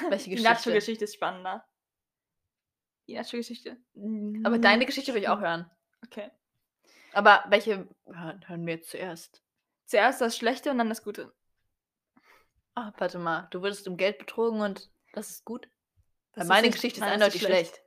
Welche 0.09 0.25
Die 0.29 0.35
Geschichte? 0.35 0.43
Nacho-Geschichte 0.53 1.03
ist 1.05 1.15
spannender. 1.15 1.65
Die 3.07 3.15
Nacho-Geschichte. 3.15 3.77
Aber 4.43 4.59
deine 4.59 4.85
Geschichte 4.85 5.13
will 5.13 5.21
ich 5.23 5.29
auch 5.29 5.39
hören. 5.39 5.69
Okay. 6.05 6.31
Aber 7.13 7.43
welche 7.49 7.89
hören, 8.05 8.47
hören 8.47 8.65
wir 8.65 8.75
jetzt 8.75 8.91
zuerst? 8.91 9.43
Zuerst 9.85 10.21
das 10.21 10.37
Schlechte 10.37 10.69
und 10.69 10.77
dann 10.77 10.89
das 10.89 11.03
Gute. 11.03 11.33
Ah, 12.75 12.93
warte 12.97 13.17
mal. 13.17 13.47
Du 13.51 13.61
wurdest 13.61 13.87
um 13.87 13.97
Geld 13.97 14.19
betrogen 14.19 14.61
und 14.61 14.91
das 15.13 15.31
ist 15.31 15.43
gut? 15.45 15.65
Weil 16.33 16.41
Das 16.41 16.47
meine 16.47 16.67
nicht- 16.67 16.75
Geschichte 16.75 16.99
ist 17.01 17.05
eindeutig 17.07 17.41
schlecht. 17.41 17.81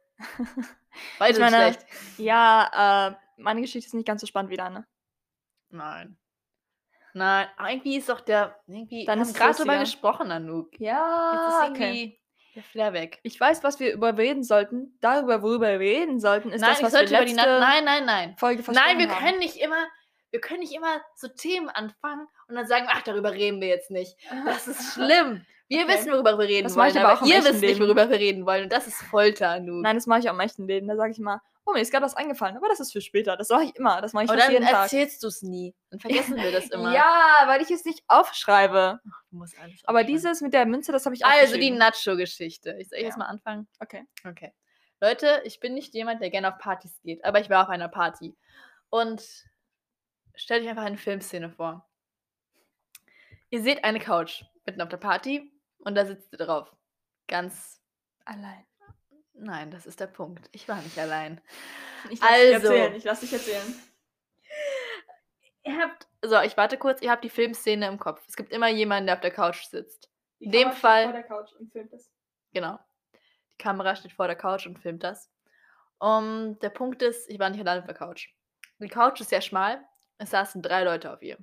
Beide 1.18 1.40
meine- 1.40 1.56
schlecht. 1.56 1.86
ja, 2.18 3.08
äh, 3.08 3.14
meine 3.42 3.60
Geschichte 3.60 3.86
ist 3.86 3.94
nicht 3.94 4.06
ganz 4.06 4.20
so 4.20 4.26
spannend 4.26 4.50
wie 4.50 4.56
deine. 4.56 4.86
Nein. 5.70 6.16
Nein, 7.14 7.46
aber 7.56 7.70
irgendwie 7.70 7.96
ist 7.96 8.08
doch 8.08 8.20
der. 8.20 8.58
Irgendwie, 8.66 9.04
Dann 9.04 9.20
ist 9.20 9.36
gerade 9.36 9.54
drüber 9.56 9.78
gesprochen, 9.78 10.30
Anouk. 10.30 10.72
Jetzt 10.72 10.80
Ja, 10.80 11.60
ist 11.64 11.78
irgendwie 11.78 12.18
der 12.54 12.62
Flair 12.62 12.92
weg. 12.94 13.18
Ich 13.22 13.38
weiß, 13.38 13.62
was 13.62 13.80
wir 13.80 13.92
über 13.92 14.16
reden 14.16 14.42
sollten. 14.44 14.96
Darüber, 15.00 15.42
worüber 15.42 15.68
wir 15.78 15.80
reden 15.80 16.20
sollten, 16.20 16.50
ist 16.50 16.60
nein, 16.62 16.70
das, 16.70 16.82
was 16.82 16.92
wir 16.92 16.98
sollte 17.00 17.14
über 17.16 17.24
die 17.24 17.32
letzte 17.32 17.48
Na 17.50 17.60
Nein, 17.60 17.84
nein, 17.84 18.04
nein. 18.06 18.36
Folge 18.38 18.62
Nein, 18.72 18.98
wir 18.98 19.10
haben. 19.10 19.24
können 19.24 19.38
nicht 19.38 19.56
immer. 19.56 19.86
Wir 20.30 20.40
können 20.40 20.60
nicht 20.60 20.72
immer 20.72 21.02
so 21.14 21.28
Themen 21.28 21.68
anfangen 21.68 22.26
und 22.48 22.54
dann 22.54 22.66
sagen, 22.66 22.86
ach, 22.88 23.02
darüber 23.02 23.32
reden 23.32 23.60
wir 23.60 23.68
jetzt 23.68 23.90
nicht. 23.90 24.16
Das 24.46 24.66
ist 24.66 24.94
schlimm. 24.94 25.44
Wir 25.72 25.84
Okay. 25.84 25.94
wissen, 25.94 26.12
worüber 26.12 26.38
wir 26.38 26.46
reden 26.48 26.64
Das 26.64 26.76
wollen, 26.76 26.90
ich 26.90 26.98
aber 26.98 27.10
aber, 27.12 27.22
auch 27.22 27.26
ihr 27.26 27.44
wisst 27.44 27.60
nicht, 27.60 27.80
worüber 27.80 28.08
wir 28.10 28.18
reden 28.18 28.44
wollen. 28.46 28.64
Und 28.64 28.72
das 28.72 28.86
ist 28.86 29.02
Folter, 29.02 29.50
Anouk. 29.50 29.82
Nein, 29.82 29.96
das 29.96 30.06
mache 30.06 30.20
ich 30.20 30.28
auch 30.28 30.34
im 30.34 30.40
echten 30.40 30.66
Leben. 30.66 30.86
Da 30.88 30.96
sage 30.96 31.12
ich 31.12 31.18
mal, 31.18 31.40
oh, 31.64 31.72
mir 31.72 31.80
ist 31.80 31.90
gerade 31.92 32.04
was 32.04 32.14
eingefallen, 32.16 32.56
aber 32.56 32.68
das 32.68 32.80
ist 32.80 32.92
für 32.92 33.00
später. 33.00 33.36
Das 33.36 33.48
mache 33.48 33.64
ich 33.64 33.76
immer. 33.76 34.00
Das 34.02 34.12
mache 34.12 34.24
ich 34.24 34.30
fast 34.30 34.42
dann 34.44 34.52
jeden 34.52 34.66
Tag. 34.66 34.82
erzählst 34.82 35.22
du 35.22 35.28
es 35.28 35.42
nie. 35.42 35.74
Dann 35.90 36.00
vergessen 36.00 36.36
wir 36.36 36.52
das 36.52 36.66
immer. 36.70 36.92
Ja, 36.94 37.42
weil 37.46 37.62
ich 37.62 37.70
es 37.70 37.84
nicht 37.84 38.02
aufschreibe. 38.08 39.00
Du 39.30 39.36
musst 39.36 39.58
alles 39.60 39.80
Aber 39.84 40.04
dieses 40.04 40.40
mit 40.40 40.52
der 40.54 40.66
Münze, 40.66 40.92
das 40.92 41.04
habe 41.06 41.14
ich 41.14 41.24
Also 41.24 41.56
die. 41.56 41.70
Nacho-Geschichte. 41.70 42.76
Ich 42.78 42.88
soll 42.88 42.98
Ja. 42.98 43.04
jetzt 43.06 43.18
mal 43.18 43.26
anfangen? 43.26 43.66
Okay. 43.80 44.04
Okay. 44.28 44.52
Leute, 45.00 45.40
ich 45.44 45.58
bin 45.60 45.74
nicht 45.74 45.94
jemand, 45.94 46.20
der 46.22 46.30
gerne 46.30 46.48
auf 46.52 46.58
Partys 46.58 47.00
geht, 47.02 47.24
aber 47.24 47.40
ich 47.40 47.50
war 47.50 47.62
auf 47.64 47.68
einer 47.68 47.88
Party. 47.88 48.36
Und 48.90 49.22
stellt 50.34 50.62
euch 50.62 50.68
einfach 50.68 50.84
eine 50.84 50.96
Filmszene 50.98 51.50
vor. 51.50 51.88
Ihr 53.50 53.62
seht 53.62 53.84
eine 53.84 53.98
Couch 54.00 54.44
mitten 54.64 54.80
auf 54.80 54.88
der 54.88 54.96
Party 54.96 55.51
und 55.84 55.94
da 55.94 56.04
sitzt 56.06 56.32
ihr 56.32 56.38
drauf. 56.38 56.74
Ganz 57.28 57.80
Allein. 58.24 58.64
Nein, 59.34 59.70
das 59.70 59.86
ist 59.86 59.98
der 60.00 60.06
Punkt. 60.06 60.48
Ich 60.52 60.68
war 60.68 60.80
nicht 60.82 60.98
allein. 60.98 61.40
Ich 62.10 62.20
lass 62.20 62.30
dich 62.30 62.54
Also. 62.54 62.66
erzählen. 62.68 62.94
Ich 62.94 63.04
lass 63.04 63.20
dich 63.20 63.32
erzählen. 63.32 63.82
Ihr 65.64 65.78
habt. 65.78 66.08
So, 66.22 66.40
ich 66.40 66.56
warte 66.56 66.76
kurz. 66.78 67.00
Ihr 67.02 67.10
habt 67.10 67.24
die 67.24 67.30
Filmszene 67.30 67.86
im 67.88 67.98
Kopf. 67.98 68.22
Es 68.28 68.36
gibt 68.36 68.52
immer 68.52 68.68
jemanden, 68.68 69.06
der 69.06 69.16
auf 69.16 69.20
der 69.20 69.30
Couch 69.32 69.64
sitzt. 69.64 70.10
Die 70.40 70.44
In 70.46 70.52
dem 70.52 70.70
Kamera 70.70 70.72
steht 70.74 70.80
Fall- 70.80 71.04
Vor 71.04 71.12
der 71.12 71.22
Couch 71.24 71.52
und 71.58 71.72
filmt 71.72 71.92
es. 71.92 72.10
Genau. 72.52 72.78
Die 73.52 73.56
Kamera 73.58 73.96
steht 73.96 74.12
vor 74.12 74.26
der 74.26 74.36
Couch 74.36 74.66
und 74.66 74.78
filmt 74.78 75.02
das. 75.04 75.30
Um, 75.98 76.58
der 76.60 76.70
Punkt 76.70 77.00
ist, 77.02 77.30
ich 77.30 77.38
war 77.38 77.48
nicht 77.50 77.60
allein 77.60 77.78
auf 77.78 77.86
der 77.86 77.94
Couch. 77.94 78.28
Die 78.78 78.88
Couch 78.88 79.20
ist 79.20 79.30
sehr 79.30 79.40
schmal. 79.40 79.84
Es 80.18 80.30
saßen 80.30 80.60
drei 80.62 80.82
Leute 80.82 81.12
auf 81.12 81.22
ihr. 81.22 81.38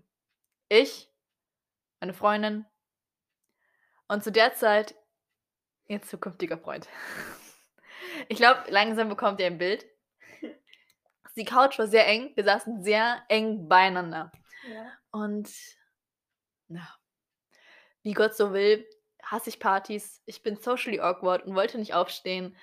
Ich, 0.67 1.09
meine 2.01 2.13
Freundin 2.13 2.65
und 4.09 4.23
zu 4.23 4.31
der 4.31 4.53
Zeit 4.53 4.95
ihr 5.87 6.01
zukünftiger 6.01 6.57
Freund. 6.57 6.87
Ich 8.27 8.37
glaube, 8.37 8.63
langsam 8.69 9.07
bekommt 9.07 9.39
ihr 9.39 9.47
ein 9.47 9.57
Bild. 9.57 9.85
Die 11.35 11.45
Couch 11.45 11.79
war 11.79 11.87
sehr 11.87 12.05
eng. 12.05 12.31
Wir 12.35 12.43
saßen 12.43 12.83
sehr 12.83 13.23
eng 13.29 13.69
beieinander. 13.69 14.31
Ja. 14.67 14.91
Und 15.11 15.49
na, 16.67 16.87
wie 18.03 18.13
Gott 18.13 18.35
so 18.35 18.51
will, 18.51 18.85
hasse 19.23 19.49
ich 19.49 19.59
Partys. 19.59 20.21
Ich 20.25 20.43
bin 20.43 20.57
socially 20.57 20.99
awkward 20.99 21.45
und 21.45 21.55
wollte 21.55 21.77
nicht 21.77 21.93
aufstehen 21.93 22.57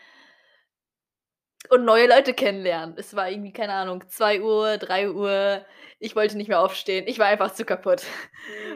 und 1.71 1.85
neue 1.85 2.09
Leute 2.09 2.35
kennenlernen. 2.35 2.95
Es 2.99 3.15
war 3.17 3.31
irgendwie, 3.31 3.53
keine 3.53 3.73
Ahnung, 3.75 4.05
2 4.09 4.41
Uhr, 4.43 4.79
3 4.79 5.11
Uhr. 5.11 5.65
Ich 5.99 6.15
wollte 6.15 6.37
nicht 6.37 6.49
mehr 6.49 6.61
aufstehen. 6.61 7.07
Ich 7.09 7.19
war 7.19 7.27
einfach 7.27 7.53
zu 7.55 7.65
kaputt. 7.65 8.03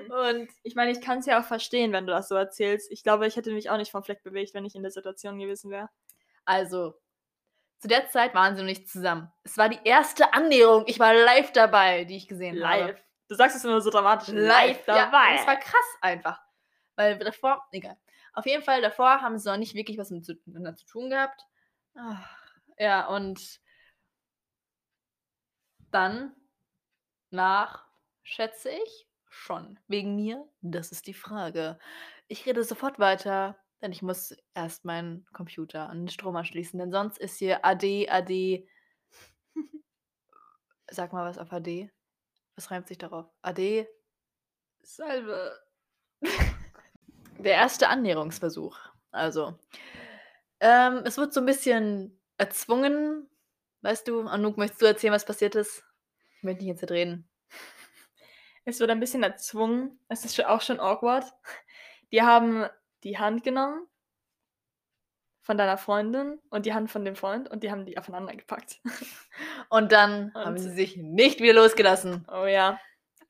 Und 0.09 0.49
Ich 0.63 0.75
meine, 0.75 0.91
ich 0.91 1.01
kann 1.01 1.19
es 1.19 1.27
ja 1.27 1.41
auch 1.41 1.45
verstehen, 1.45 1.93
wenn 1.93 2.07
du 2.07 2.13
das 2.13 2.29
so 2.29 2.35
erzählst. 2.35 2.91
Ich 2.91 3.03
glaube, 3.03 3.27
ich 3.27 3.37
hätte 3.37 3.53
mich 3.53 3.69
auch 3.71 3.77
nicht 3.77 3.91
vom 3.91 4.03
Fleck 4.03 4.23
bewegt, 4.23 4.55
wenn 4.55 4.65
ich 4.65 4.75
in 4.75 4.83
der 4.83 4.91
Situation 4.91 5.39
gewesen 5.39 5.71
wäre. 5.71 5.89
also, 6.45 6.95
zu 7.79 7.89
der 7.89 8.11
Zeit 8.11 8.35
waren 8.35 8.55
sie 8.55 8.61
noch 8.63 8.69
nicht 8.69 8.89
zusammen. 8.91 9.33
Es 9.43 9.57
war 9.57 9.69
die 9.71 9.79
erste 9.85 10.35
Annäherung. 10.35 10.85
Ich 10.87 10.99
war 10.99 11.15
live 11.15 11.51
dabei, 11.53 12.05
die 12.05 12.17
ich 12.17 12.29
gesehen 12.29 12.63
habe. 12.63 12.85
Live. 12.85 13.05
Du 13.29 13.35
sagst 13.35 13.57
es 13.57 13.65
immer 13.65 13.81
so 13.81 13.89
dramatisch. 13.91 14.29
live 14.29 14.85
dabei. 14.85 15.31
Ja, 15.31 15.37
das 15.37 15.47
war 15.47 15.57
krass 15.57 15.97
einfach. 16.03 16.41
Weil 16.97 17.19
davor, 17.19 17.67
egal. 17.73 17.97
Auf 18.35 18.45
jeden 18.45 18.63
Fall, 18.63 18.83
davor 18.83 19.23
haben 19.23 19.39
sie 19.39 19.49
noch 19.49 19.57
nicht 19.57 19.75
wirklich 19.75 19.97
was 19.97 20.11
miteinander 20.11 20.75
zu 20.77 20.85
tun 20.85 21.09
gehabt. 21.09 21.41
Ah, 21.97 22.19
Ja, 22.81 23.07
und 23.09 23.61
dann 25.91 26.35
nach, 27.29 27.85
schätze 28.23 28.71
ich, 28.71 29.07
schon. 29.29 29.79
Wegen 29.87 30.17
mir? 30.17 30.49
Das 30.63 30.91
ist 30.91 31.07
die 31.07 31.13
Frage. 31.13 31.79
Ich 32.27 32.47
rede 32.47 32.65
sofort 32.65 32.99
weiter, 32.99 33.59
denn 33.83 33.93
ich 33.93 34.01
muss 34.01 34.35
erst 34.55 34.87
meinen 34.87 35.27
Computer 35.35 35.91
an 35.91 36.05
den 36.05 36.09
Strom 36.09 36.37
anschließen, 36.37 36.79
denn 36.79 36.91
sonst 36.91 37.19
ist 37.19 37.37
hier 37.37 37.67
AD, 37.67 38.09
AD. 38.09 38.67
Sag 40.91 41.13
mal 41.13 41.29
was 41.29 41.37
auf 41.37 41.53
AD. 41.53 41.91
Was 42.55 42.71
reimt 42.71 42.89
sich 42.89 42.97
darauf? 42.97 43.27
AD. 43.43 43.87
Salve. 44.81 45.61
Der 47.41 47.57
erste 47.57 47.89
Annäherungsversuch. 47.89 48.79
Also, 49.11 49.59
ähm, 50.61 51.03
es 51.05 51.19
wird 51.19 51.35
so 51.35 51.41
ein 51.41 51.47
bisschen 51.47 52.17
erzwungen. 52.41 53.29
Weißt 53.83 54.09
du, 54.09 54.23
Anouk, 54.27 54.57
möchtest 54.59 54.83
du 54.83 54.87
erzählen, 54.87 55.13
was 55.13 55.25
passiert 55.25 55.55
ist? 55.55 55.85
Ich 56.39 56.43
möchte 56.43 56.65
nicht 56.65 56.81
jetzt 56.81 56.91
reden. 56.91 57.29
Es 58.65 58.79
wird 58.81 58.91
ein 58.91 59.01
bisschen 59.01 59.23
erzwungen. 59.23 59.99
Es 60.09 60.25
ist 60.25 60.45
auch 60.45 60.61
schon 60.61 60.81
awkward. 60.81 61.25
Die 62.13 62.23
haben 62.23 62.67
die 63.05 63.19
Hand 63.19 63.43
genommen 63.45 63.87
von 65.43 65.57
deiner 65.57 65.79
Freundin 65.79 66.39
und 66.51 66.67
die 66.67 66.75
Hand 66.75 66.91
von 66.91 67.05
dem 67.05 67.17
Freund 67.17 67.49
und 67.49 67.63
die 67.63 67.71
haben 67.71 67.87
die 67.87 67.97
aufeinander 67.99 68.35
gepackt. 68.37 68.81
Und 69.71 69.93
dann 69.93 70.33
haben 70.35 70.53
Und- 70.53 70.59
sie 70.59 70.71
sich 70.71 70.97
nicht 70.97 71.41
wieder 71.41 71.55
losgelassen. 71.55 72.27
Oh 72.31 72.45
ja. 72.45 72.79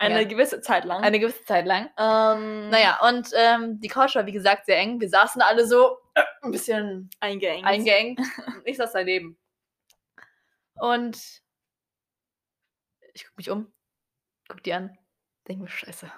Eine 0.00 0.22
Ja. 0.22 0.28
gewisse 0.28 0.60
Zeit 0.62 0.84
lang. 0.86 1.02
Eine 1.02 1.20
gewisse 1.20 1.44
Zeit 1.44 1.66
lang. 1.66 1.90
ähm, 1.98 2.70
Naja, 2.70 2.98
und 3.06 3.28
ähm, 3.34 3.80
die 3.80 3.88
Couch 3.88 4.14
war, 4.16 4.24
wie 4.26 4.32
gesagt, 4.32 4.64
sehr 4.66 4.78
eng. 4.78 4.98
Wir 5.00 5.10
saßen 5.10 5.42
alle 5.42 5.66
so 5.66 5.98
äh, 6.14 6.22
ein 6.42 6.50
bisschen 6.52 7.10
eingeengt. 7.20 7.66
eingeengt. 7.66 8.18
ich 8.64 8.76
saß 8.78 8.92
daneben. 8.92 9.38
Und 10.74 11.16
ich 13.12 13.26
guck 13.26 13.36
mich 13.36 13.50
um, 13.50 13.70
guck 14.48 14.62
die 14.62 14.72
an, 14.72 14.96
denke 15.48 15.64
mir, 15.64 15.68
scheiße, 15.68 16.10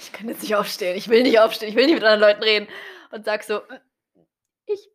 ich 0.00 0.12
kann 0.12 0.28
jetzt 0.28 0.40
nicht 0.42 0.54
aufstehen, 0.56 0.96
ich 0.96 1.08
will 1.08 1.22
nicht 1.22 1.38
aufstehen, 1.40 1.68
ich 1.68 1.74
will 1.76 1.84
nicht 1.86 1.94
mit 1.96 2.04
anderen 2.04 2.20
Leuten 2.20 2.42
reden. 2.42 2.68
Und 3.10 3.26
sag 3.26 3.42
so, 3.42 3.60
"Mm, 3.60 4.20
ich, 4.66 4.88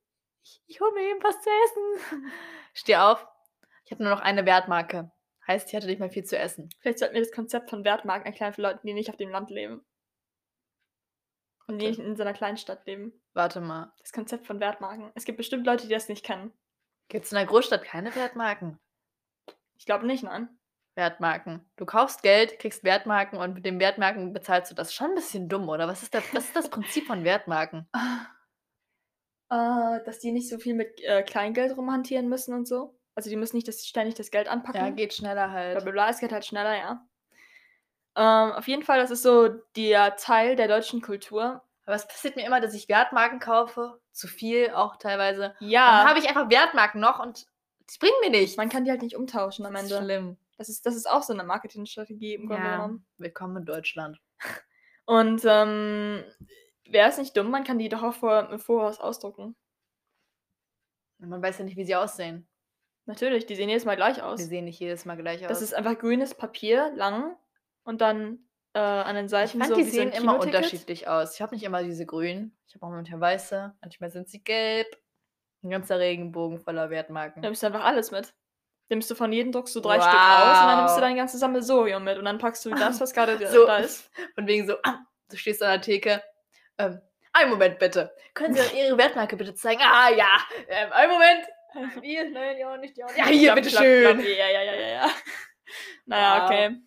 ich, 0.43 0.61
ich 0.65 0.79
hole 0.81 0.91
mir 0.93 1.01
eben 1.11 1.23
was 1.23 1.39
zu 1.41 1.49
essen. 1.65 2.31
Steh 2.73 2.95
auf, 2.95 3.27
ich 3.85 3.91
habe 3.91 4.01
nur 4.03 4.11
noch 4.11 4.21
eine 4.21 4.45
Wertmarke. 4.47 5.11
Heißt, 5.47 5.69
ich 5.69 5.75
hatte 5.75 5.87
nicht 5.87 5.99
mehr 5.99 6.09
viel 6.09 6.25
zu 6.25 6.37
essen. 6.37 6.69
Vielleicht 6.79 6.99
sollten 6.99 7.13
wir 7.13 7.21
das 7.21 7.31
Konzept 7.31 7.69
von 7.69 7.85
Wertmarken 7.85 8.25
erklären 8.25 8.53
für 8.53 8.61
Leute, 8.61 8.81
die 8.83 8.93
nicht 8.93 9.09
auf 9.09 9.15
dem 9.17 9.29
Land 9.29 9.49
leben. 9.49 9.85
Und 11.67 11.79
die 11.79 11.87
nicht 11.87 11.99
in 11.99 12.15
so 12.15 12.23
einer 12.23 12.33
kleinen 12.33 12.57
Stadt 12.57 12.85
leben. 12.85 13.13
Warte 13.33 13.61
mal, 13.61 13.93
Das 13.99 14.11
Konzept 14.11 14.45
von 14.45 14.59
Wertmarken. 14.59 15.11
Es 15.15 15.25
gibt 15.25 15.37
bestimmt 15.37 15.65
Leute, 15.65 15.87
die 15.87 15.93
das 15.93 16.09
nicht 16.09 16.25
kennen. 16.25 16.53
gibt 17.09 17.25
es 17.25 17.31
in 17.31 17.37
der 17.37 17.45
Großstadt 17.45 17.83
keine 17.83 18.13
Wertmarken? 18.15 18.79
Ich 19.77 19.85
glaube 19.85 20.05
nicht, 20.05 20.23
nein. 20.23 20.49
Wertmarken. 20.95 21.69
Du 21.75 21.85
kaufst 21.85 22.23
Geld, 22.23 22.59
kriegst 22.59 22.83
Wertmarken 22.83 23.37
und 23.37 23.53
mit 23.53 23.65
den 23.65 23.79
Wertmarken 23.79 24.33
bezahlst 24.33 24.71
du 24.71 24.75
das. 24.75 24.93
Schon 24.93 25.11
ein 25.11 25.15
bisschen 25.15 25.47
dumm, 25.47 25.69
oder? 25.69 25.87
Was 25.87 26.03
ist 26.03 26.13
das, 26.13 26.23
was 26.33 26.45
ist 26.45 26.55
das 26.55 26.69
Prinzip 26.69 27.05
von 27.05 27.23
Wertmarken? 27.23 27.87
Äh, 29.49 30.03
dass 30.05 30.19
die 30.19 30.31
nicht 30.31 30.49
so 30.49 30.57
viel 30.57 30.73
mit 30.73 30.99
äh, 31.03 31.21
Kleingeld 31.23 31.77
rumhantieren 31.77 32.27
müssen 32.27 32.53
und 32.53 32.67
so. 32.67 32.96
Also 33.17 33.31
die 33.31 33.35
müssen 33.35 33.55
nicht 33.55 33.67
das, 33.67 33.83
ständig 33.87 34.13
das 34.13 34.29
Geld 34.29 34.47
anpacken. 34.47 34.79
Ja, 34.79 34.89
geht 34.91 35.11
schneller 35.11 35.49
halt. 35.49 35.81
bla 35.83 35.91
bla, 35.91 36.09
es 36.09 36.19
geht 36.19 36.31
halt 36.31 36.45
schneller, 36.45 36.75
ja. 36.77 37.07
Ähm, 38.15 38.51
auf 38.51 38.67
jeden 38.67 38.83
Fall, 38.83 38.99
das 38.99 39.09
ist 39.09 39.23
so 39.23 39.47
der 39.75 40.17
Teil 40.17 40.55
der 40.55 40.67
deutschen 40.67 41.01
Kultur. 41.01 41.63
Aber 41.85 41.95
es 41.95 42.07
passiert 42.07 42.35
mir 42.35 42.45
immer, 42.45 42.61
dass 42.61 42.75
ich 42.75 42.87
Wertmarken 42.89 43.39
kaufe. 43.39 43.99
Zu 44.11 44.27
viel 44.27 44.69
auch 44.69 44.97
teilweise. 44.97 45.55
Ja, 45.59 45.97
Dann 46.01 46.09
habe 46.09 46.19
ich 46.19 46.29
einfach 46.29 46.51
Wertmarken 46.51 47.01
noch 47.01 47.19
und 47.19 47.47
die 47.89 47.97
bringen 47.97 48.13
mir 48.21 48.29
nichts. 48.29 48.55
man 48.55 48.69
kann 48.69 48.85
die 48.85 48.91
halt 48.91 49.01
nicht 49.01 49.15
umtauschen 49.15 49.65
am 49.65 49.73
das 49.73 49.85
ist 49.85 49.91
Ende. 49.93 50.03
schlimm. 50.05 50.37
Das 50.59 50.69
ist, 50.69 50.85
das 50.85 50.95
ist 50.95 51.09
auch 51.09 51.23
so 51.23 51.33
eine 51.33 51.43
Marketingstrategie 51.43 52.35
im 52.35 52.45
Grunde 52.45 52.67
Ja. 52.67 52.75
genommen. 52.75 53.07
Willkommen 53.17 53.57
in 53.57 53.65
Deutschland. 53.65 54.19
Und 55.05 55.41
ähm, 55.43 56.23
wäre 56.85 57.09
es 57.09 57.17
nicht 57.17 57.35
dumm, 57.35 57.49
man 57.49 57.63
kann 57.63 57.79
die 57.79 57.89
doch 57.89 58.03
auch 58.03 58.13
vor, 58.13 58.47
im 58.51 58.59
Voraus 58.59 58.99
ausdrucken. 58.99 59.55
Man 61.17 61.41
weiß 61.41 61.57
ja 61.57 61.65
nicht, 61.65 61.77
wie 61.77 61.85
sie 61.85 61.95
aussehen. 61.95 62.47
Natürlich, 63.07 63.45
die 63.45 63.55
sehen 63.55 63.69
jedes 63.69 63.85
Mal 63.85 63.95
gleich 63.95 64.15
Die 64.15 64.21
aus. 64.21 64.39
sehen 64.39 64.65
nicht 64.65 64.79
jedes 64.79 65.05
Mal 65.05 65.15
gleich 65.17 65.41
aus. 65.43 65.47
Das 65.49 65.61
ist 65.61 65.73
einfach 65.73 65.97
grünes 65.97 66.35
Papier, 66.35 66.91
lang 66.95 67.35
und 67.83 68.01
dann 68.01 68.39
äh, 68.73 68.79
an 68.79 69.15
den 69.15 69.25
ich 69.25 69.31
Seiten 69.31 69.57
fand, 69.59 69.69
so 69.69 69.75
die 69.75 69.85
wie 69.85 69.89
so 69.89 69.95
sehen 69.95 70.11
immer 70.11 70.39
unterschiedlich 70.39 71.07
aus. 71.07 71.33
Ich 71.35 71.41
habe 71.41 71.55
nicht 71.55 71.63
immer 71.63 71.81
diese 71.83 72.05
grünen. 72.05 72.55
Ich 72.67 72.75
habe 72.75 72.85
auch 72.85 72.89
manchmal 72.91 73.21
weiße. 73.21 73.73
Manchmal 73.81 74.11
sind 74.11 74.29
sie 74.29 74.43
gelb. 74.43 74.87
Ein 75.63 75.71
ganzer 75.71 75.97
Regenbogen 75.99 76.59
voller 76.59 76.89
Wertmarken. 76.91 77.41
Nimmst 77.41 77.63
du 77.63 77.67
einfach 77.67 77.83
alles 77.83 78.11
mit. 78.11 78.33
Nimmst 78.89 79.09
du 79.09 79.15
von 79.15 79.33
jedem 79.33 79.51
druckst 79.51 79.75
du 79.75 79.79
drei 79.79 79.99
Stück 79.99 80.13
aus 80.13 80.61
und 80.61 80.67
dann 80.67 80.77
nimmst 80.77 80.93
du 80.95 81.01
Wow. 81.01 81.01
dein 81.01 81.15
ganzes 81.17 81.39
Sammelsurium 81.39 82.03
mit 82.03 82.17
und 82.17 82.25
dann 82.25 82.37
packst 82.37 82.63
du 82.65 82.69
das, 82.69 83.01
was 83.01 83.13
gerade 83.13 83.37
So. 83.47 83.65
da 83.65 83.77
ist. 83.77 84.09
Von 84.35 84.47
wegen 84.47 84.67
so, 84.67 84.75
ah, 84.83 84.99
du 85.29 85.35
stehst 85.37 85.63
an 85.63 85.71
der 85.71 85.81
Theke. 85.81 86.21
Ähm, 86.77 87.01
einen 87.33 87.49
Moment 87.49 87.79
bitte. 87.79 88.13
Können 88.33 88.53
Sie 88.53 88.61
Ihre 88.77 88.97
Wertmarke 88.97 89.35
bitte 89.35 89.55
zeigen? 89.55 89.81
Ah 89.83 90.09
ja, 90.09 90.29
ähm, 90.69 90.91
einen 90.93 91.11
Moment. 91.11 91.47
Hier, 92.01 92.29
nein, 92.29 92.57
ja, 92.57 92.77
nicht, 92.77 92.97
ja. 92.97 93.05
Ja, 93.15 93.25
hier, 93.27 93.51
Klapp, 93.51 93.55
bitte 93.55 93.69
klapp, 93.69 93.83
schön. 93.83 94.03
klapp. 94.19 94.25
Ja, 94.27 94.47
ja, 94.49 94.61
ja, 94.63 94.73
ja, 94.75 94.87
ja. 94.87 95.09
Naja, 96.05 96.37
Wow. 96.39 96.45
okay. 96.45 96.81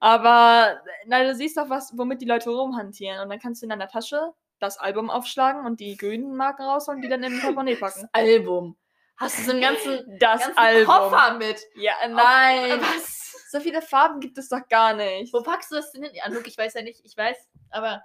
Aber, 0.00 0.82
na, 1.06 1.22
du 1.24 1.34
siehst 1.34 1.56
doch 1.56 1.70
was, 1.70 1.96
womit 1.96 2.20
die 2.20 2.26
Leute 2.26 2.50
rumhantieren. 2.50 3.20
Und 3.20 3.30
dann 3.30 3.38
kannst 3.38 3.62
du 3.62 3.66
in 3.66 3.70
deiner 3.70 3.88
Tasche 3.88 4.32
das 4.58 4.78
Album 4.78 5.08
aufschlagen 5.10 5.64
und 5.64 5.80
die 5.80 5.96
grünen 5.96 6.36
Marken 6.36 6.62
rausholen 6.62 6.98
und 6.98 7.02
die 7.02 7.08
dann 7.08 7.22
in 7.22 7.32
den 7.32 7.40
Portemonnaie 7.40 7.76
packen. 7.76 8.02
Das 8.02 8.10
Album. 8.12 8.76
Hast 9.16 9.38
du 9.38 9.42
so 9.44 9.50
einen 9.52 9.60
ganzen, 9.60 10.04
Das 10.18 10.42
ganzen 10.42 10.58
Album. 10.58 10.86
Koffer 10.86 11.34
mit? 11.38 11.60
Ja, 11.76 11.92
nein. 12.08 12.80
Was? 12.80 13.46
So 13.50 13.60
viele 13.60 13.80
Farben 13.82 14.20
gibt 14.20 14.36
es 14.38 14.48
doch 14.48 14.66
gar 14.68 14.94
nicht. 14.94 15.32
Wo 15.32 15.40
packst 15.42 15.70
du 15.70 15.76
das 15.76 15.92
denn 15.92 16.02
hin? 16.02 16.12
Ja, 16.14 16.28
Luke, 16.28 16.48
ich 16.48 16.58
weiß 16.58 16.74
ja 16.74 16.82
nicht, 16.82 17.00
ich 17.04 17.16
weiß, 17.16 17.36
aber 17.70 18.02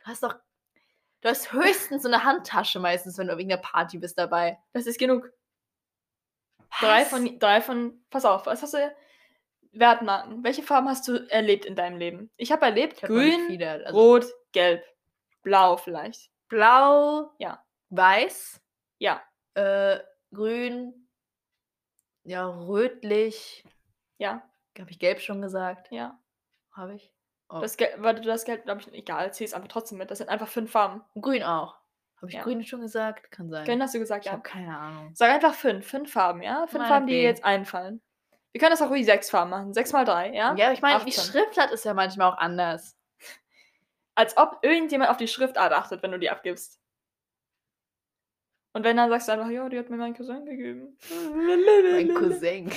du 0.00 0.06
hast 0.06 0.22
doch, 0.22 0.34
du 1.26 1.30
hast 1.30 1.52
höchstens 1.52 2.02
so 2.02 2.08
eine 2.08 2.22
Handtasche 2.24 2.78
meistens, 2.78 3.18
wenn 3.18 3.26
du 3.26 3.32
auf 3.32 3.38
irgendeiner 3.38 3.62
Party 3.62 3.98
bist 3.98 4.16
dabei. 4.18 4.58
Das 4.72 4.86
ist 4.86 4.98
genug. 4.98 5.30
Drei 6.80 7.02
Was? 7.02 7.08
von, 7.08 7.38
drei 7.38 7.60
von, 7.60 8.04
pass 8.10 8.24
auf, 8.24 8.46
was 8.46 8.62
hast 8.62 8.74
du? 8.74 8.94
Wertmarken. 9.72 10.42
Welche 10.44 10.62
Farben 10.62 10.88
hast 10.88 11.06
du 11.08 11.28
erlebt 11.30 11.64
in 11.64 11.74
deinem 11.76 11.98
Leben? 11.98 12.30
Ich 12.36 12.50
habe 12.52 12.64
erlebt 12.66 12.94
Ich 12.98 13.02
hab 13.02 13.10
grün, 13.10 13.46
viele, 13.46 13.84
also 13.86 13.98
rot, 13.98 14.26
gelb, 14.52 14.84
blau 15.42 15.76
vielleicht. 15.76 16.30
blau, 16.48 17.30
Ja. 17.38 17.62
weiß, 17.90 18.60
Ja, 18.98 19.22
äh, 19.54 19.98
grün, 20.32 21.08
ja, 22.24 22.46
rötlich, 22.48 23.64
ja. 24.18 24.48
Habe 24.78 24.90
ich 24.90 24.98
gelb 24.98 25.20
schon 25.20 25.42
gesagt? 25.42 25.90
Ja. 25.90 26.18
Habe 26.72 26.94
ich? 26.96 27.12
Oh. 27.48 27.60
Das 27.60 27.76
Gelb, 27.76 27.94
warte, 27.98 28.20
du 28.22 28.30
hast 28.32 28.44
Gelb, 28.44 28.64
glaube 28.64 28.80
ich, 28.80 28.92
egal, 28.92 29.32
zieh 29.32 29.44
es 29.44 29.54
einfach 29.54 29.68
trotzdem 29.68 29.98
mit. 29.98 30.10
Das 30.10 30.18
sind 30.18 30.28
einfach 30.28 30.48
fünf 30.48 30.70
Farben. 30.70 31.02
Grün 31.20 31.42
auch. 31.42 31.76
Habe 32.16 32.28
ich 32.28 32.34
Ja. 32.34 32.42
grün 32.42 32.64
schon 32.64 32.80
gesagt? 32.80 33.30
Kann 33.30 33.50
sein. 33.50 33.64
Grün 33.66 33.82
hast 33.82 33.94
du 33.94 33.98
gesagt, 33.98 34.24
ich 34.24 34.26
ja. 34.26 34.32
habe 34.32 34.42
keine 34.42 34.76
Ahnung. 34.76 35.10
Sag 35.14 35.30
einfach 35.30 35.54
fünf. 35.54 35.86
Fünf 35.86 36.12
Farben, 36.12 36.42
ja? 36.42 36.66
Fünf 36.66 36.88
Farben, 36.88 37.06
die 37.06 37.12
dir 37.14 37.22
jetzt 37.22 37.44
einfallen. 37.44 38.00
Wir 38.52 38.58
können 38.58 38.70
das 38.70 38.80
auch 38.82 38.88
ruhig 38.90 39.04
sechs 39.04 39.28
Farben 39.30 39.50
machen. 39.50 39.74
Sechs 39.74 39.92
mal 39.92 40.04
drei, 40.04 40.32
ja? 40.32 40.54
Ja, 40.56 40.66
aber 40.66 40.72
ich 40.74 40.80
meine, 40.82 41.04
die 41.04 41.10
18. 41.12 41.24
Schriftart 41.32 41.70
ist 41.72 41.84
ja 41.84 41.92
manchmal 41.94 42.32
auch 42.32 42.38
anders. 42.38 42.96
Als 44.14 44.36
ob 44.38 44.58
irgendjemand 44.62 45.10
auf 45.10 45.18
die 45.18 45.28
Schriftart 45.28 45.72
achtet, 45.74 46.02
wenn 46.02 46.10
du 46.12 46.18
die 46.18 46.30
abgibst. 46.30 46.80
Und 48.72 48.82
wenn 48.84 48.96
dann 48.96 49.10
sagst 49.10 49.28
du 49.28 49.32
einfach, 49.32 49.50
ja, 49.50 49.68
die 49.68 49.78
hat 49.78 49.90
mir 49.90 49.96
mein 49.98 50.14
Cousin 50.14 50.44
gegeben. 50.46 50.98
Mein 51.34 52.14
Cousin. 52.14 52.70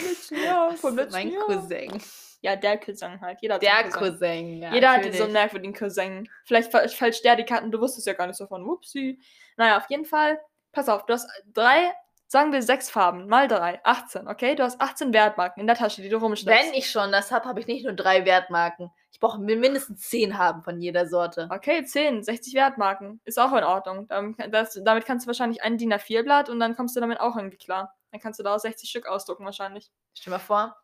Ja, 0.45 0.69
vom 0.71 0.95
Das 0.97 1.05
letzten 1.05 1.13
mein 1.13 1.31
Jahr. 1.31 1.45
Cousin. 1.45 2.01
Ja, 2.41 2.55
der 2.55 2.77
Cousin 2.77 3.19
halt. 3.19 3.39
Jeder 3.41 3.55
hat 3.55 3.61
Der 3.61 3.83
Cousin. 3.89 3.99
Cousin, 3.99 4.61
ja. 4.61 4.73
Jeder 4.73 4.89
hat 4.91 4.97
so 4.97 5.07
natürlich. 5.07 5.23
einen 5.23 5.33
merkwürdigen 5.33 5.73
Cousin. 5.73 6.29
Vielleicht 6.45 6.71
fälscht 6.71 7.25
der 7.25 7.35
die 7.35 7.43
Karten, 7.43 7.71
du 7.71 7.79
wusstest 7.81 8.07
ja 8.07 8.13
gar 8.13 8.27
nicht 8.27 8.39
davon. 8.39 8.65
Whoopsie. 8.65 9.19
Naja, 9.57 9.77
auf 9.77 9.89
jeden 9.89 10.05
Fall. 10.05 10.39
Pass 10.71 10.87
auf, 10.87 11.05
du 11.05 11.13
hast 11.13 11.29
drei, 11.53 11.91
sagen 12.27 12.53
wir 12.53 12.61
sechs 12.61 12.89
Farben, 12.89 13.27
mal 13.27 13.47
drei, 13.47 13.81
18, 13.83 14.27
okay? 14.27 14.55
Du 14.55 14.63
hast 14.63 14.79
18 14.79 15.13
Wertmarken 15.13 15.59
in 15.59 15.67
der 15.67 15.75
Tasche, 15.75 16.01
die 16.01 16.09
du 16.09 16.17
rumschleppst. 16.17 16.67
Wenn 16.67 16.73
ich 16.73 16.89
schon 16.89 17.11
das 17.11 17.31
habe, 17.31 17.45
habe 17.45 17.59
ich 17.59 17.67
nicht 17.67 17.83
nur 17.83 17.93
drei 17.93 18.23
Wertmarken. 18.25 18.91
Ich 19.11 19.19
brauche 19.19 19.39
mindestens 19.39 20.07
zehn 20.07 20.37
haben 20.37 20.63
von 20.63 20.79
jeder 20.79 21.07
Sorte. 21.07 21.49
Okay, 21.51 21.83
10, 21.83 22.23
60 22.23 22.53
Wertmarken. 22.53 23.19
Ist 23.25 23.39
auch 23.39 23.51
in 23.51 23.63
Ordnung. 23.63 24.07
Damit, 24.07 24.37
das, 24.53 24.79
damit 24.85 25.05
kannst 25.05 25.25
du 25.25 25.27
wahrscheinlich 25.27 25.63
ein 25.63 25.77
DIN 25.77 25.91
A4-Blatt 25.91 26.49
und 26.49 26.59
dann 26.59 26.75
kommst 26.75 26.95
du 26.95 27.01
damit 27.01 27.19
auch 27.19 27.35
irgendwie 27.35 27.57
klar. 27.57 27.93
Dann 28.11 28.21
kannst 28.21 28.39
du 28.39 28.43
daraus 28.43 28.61
60 28.61 28.89
Stück 28.89 29.07
ausdrucken 29.07 29.43
wahrscheinlich. 29.43 29.91
Stell 30.13 30.31
dir 30.31 30.37
mal 30.37 30.39
vor, 30.39 30.77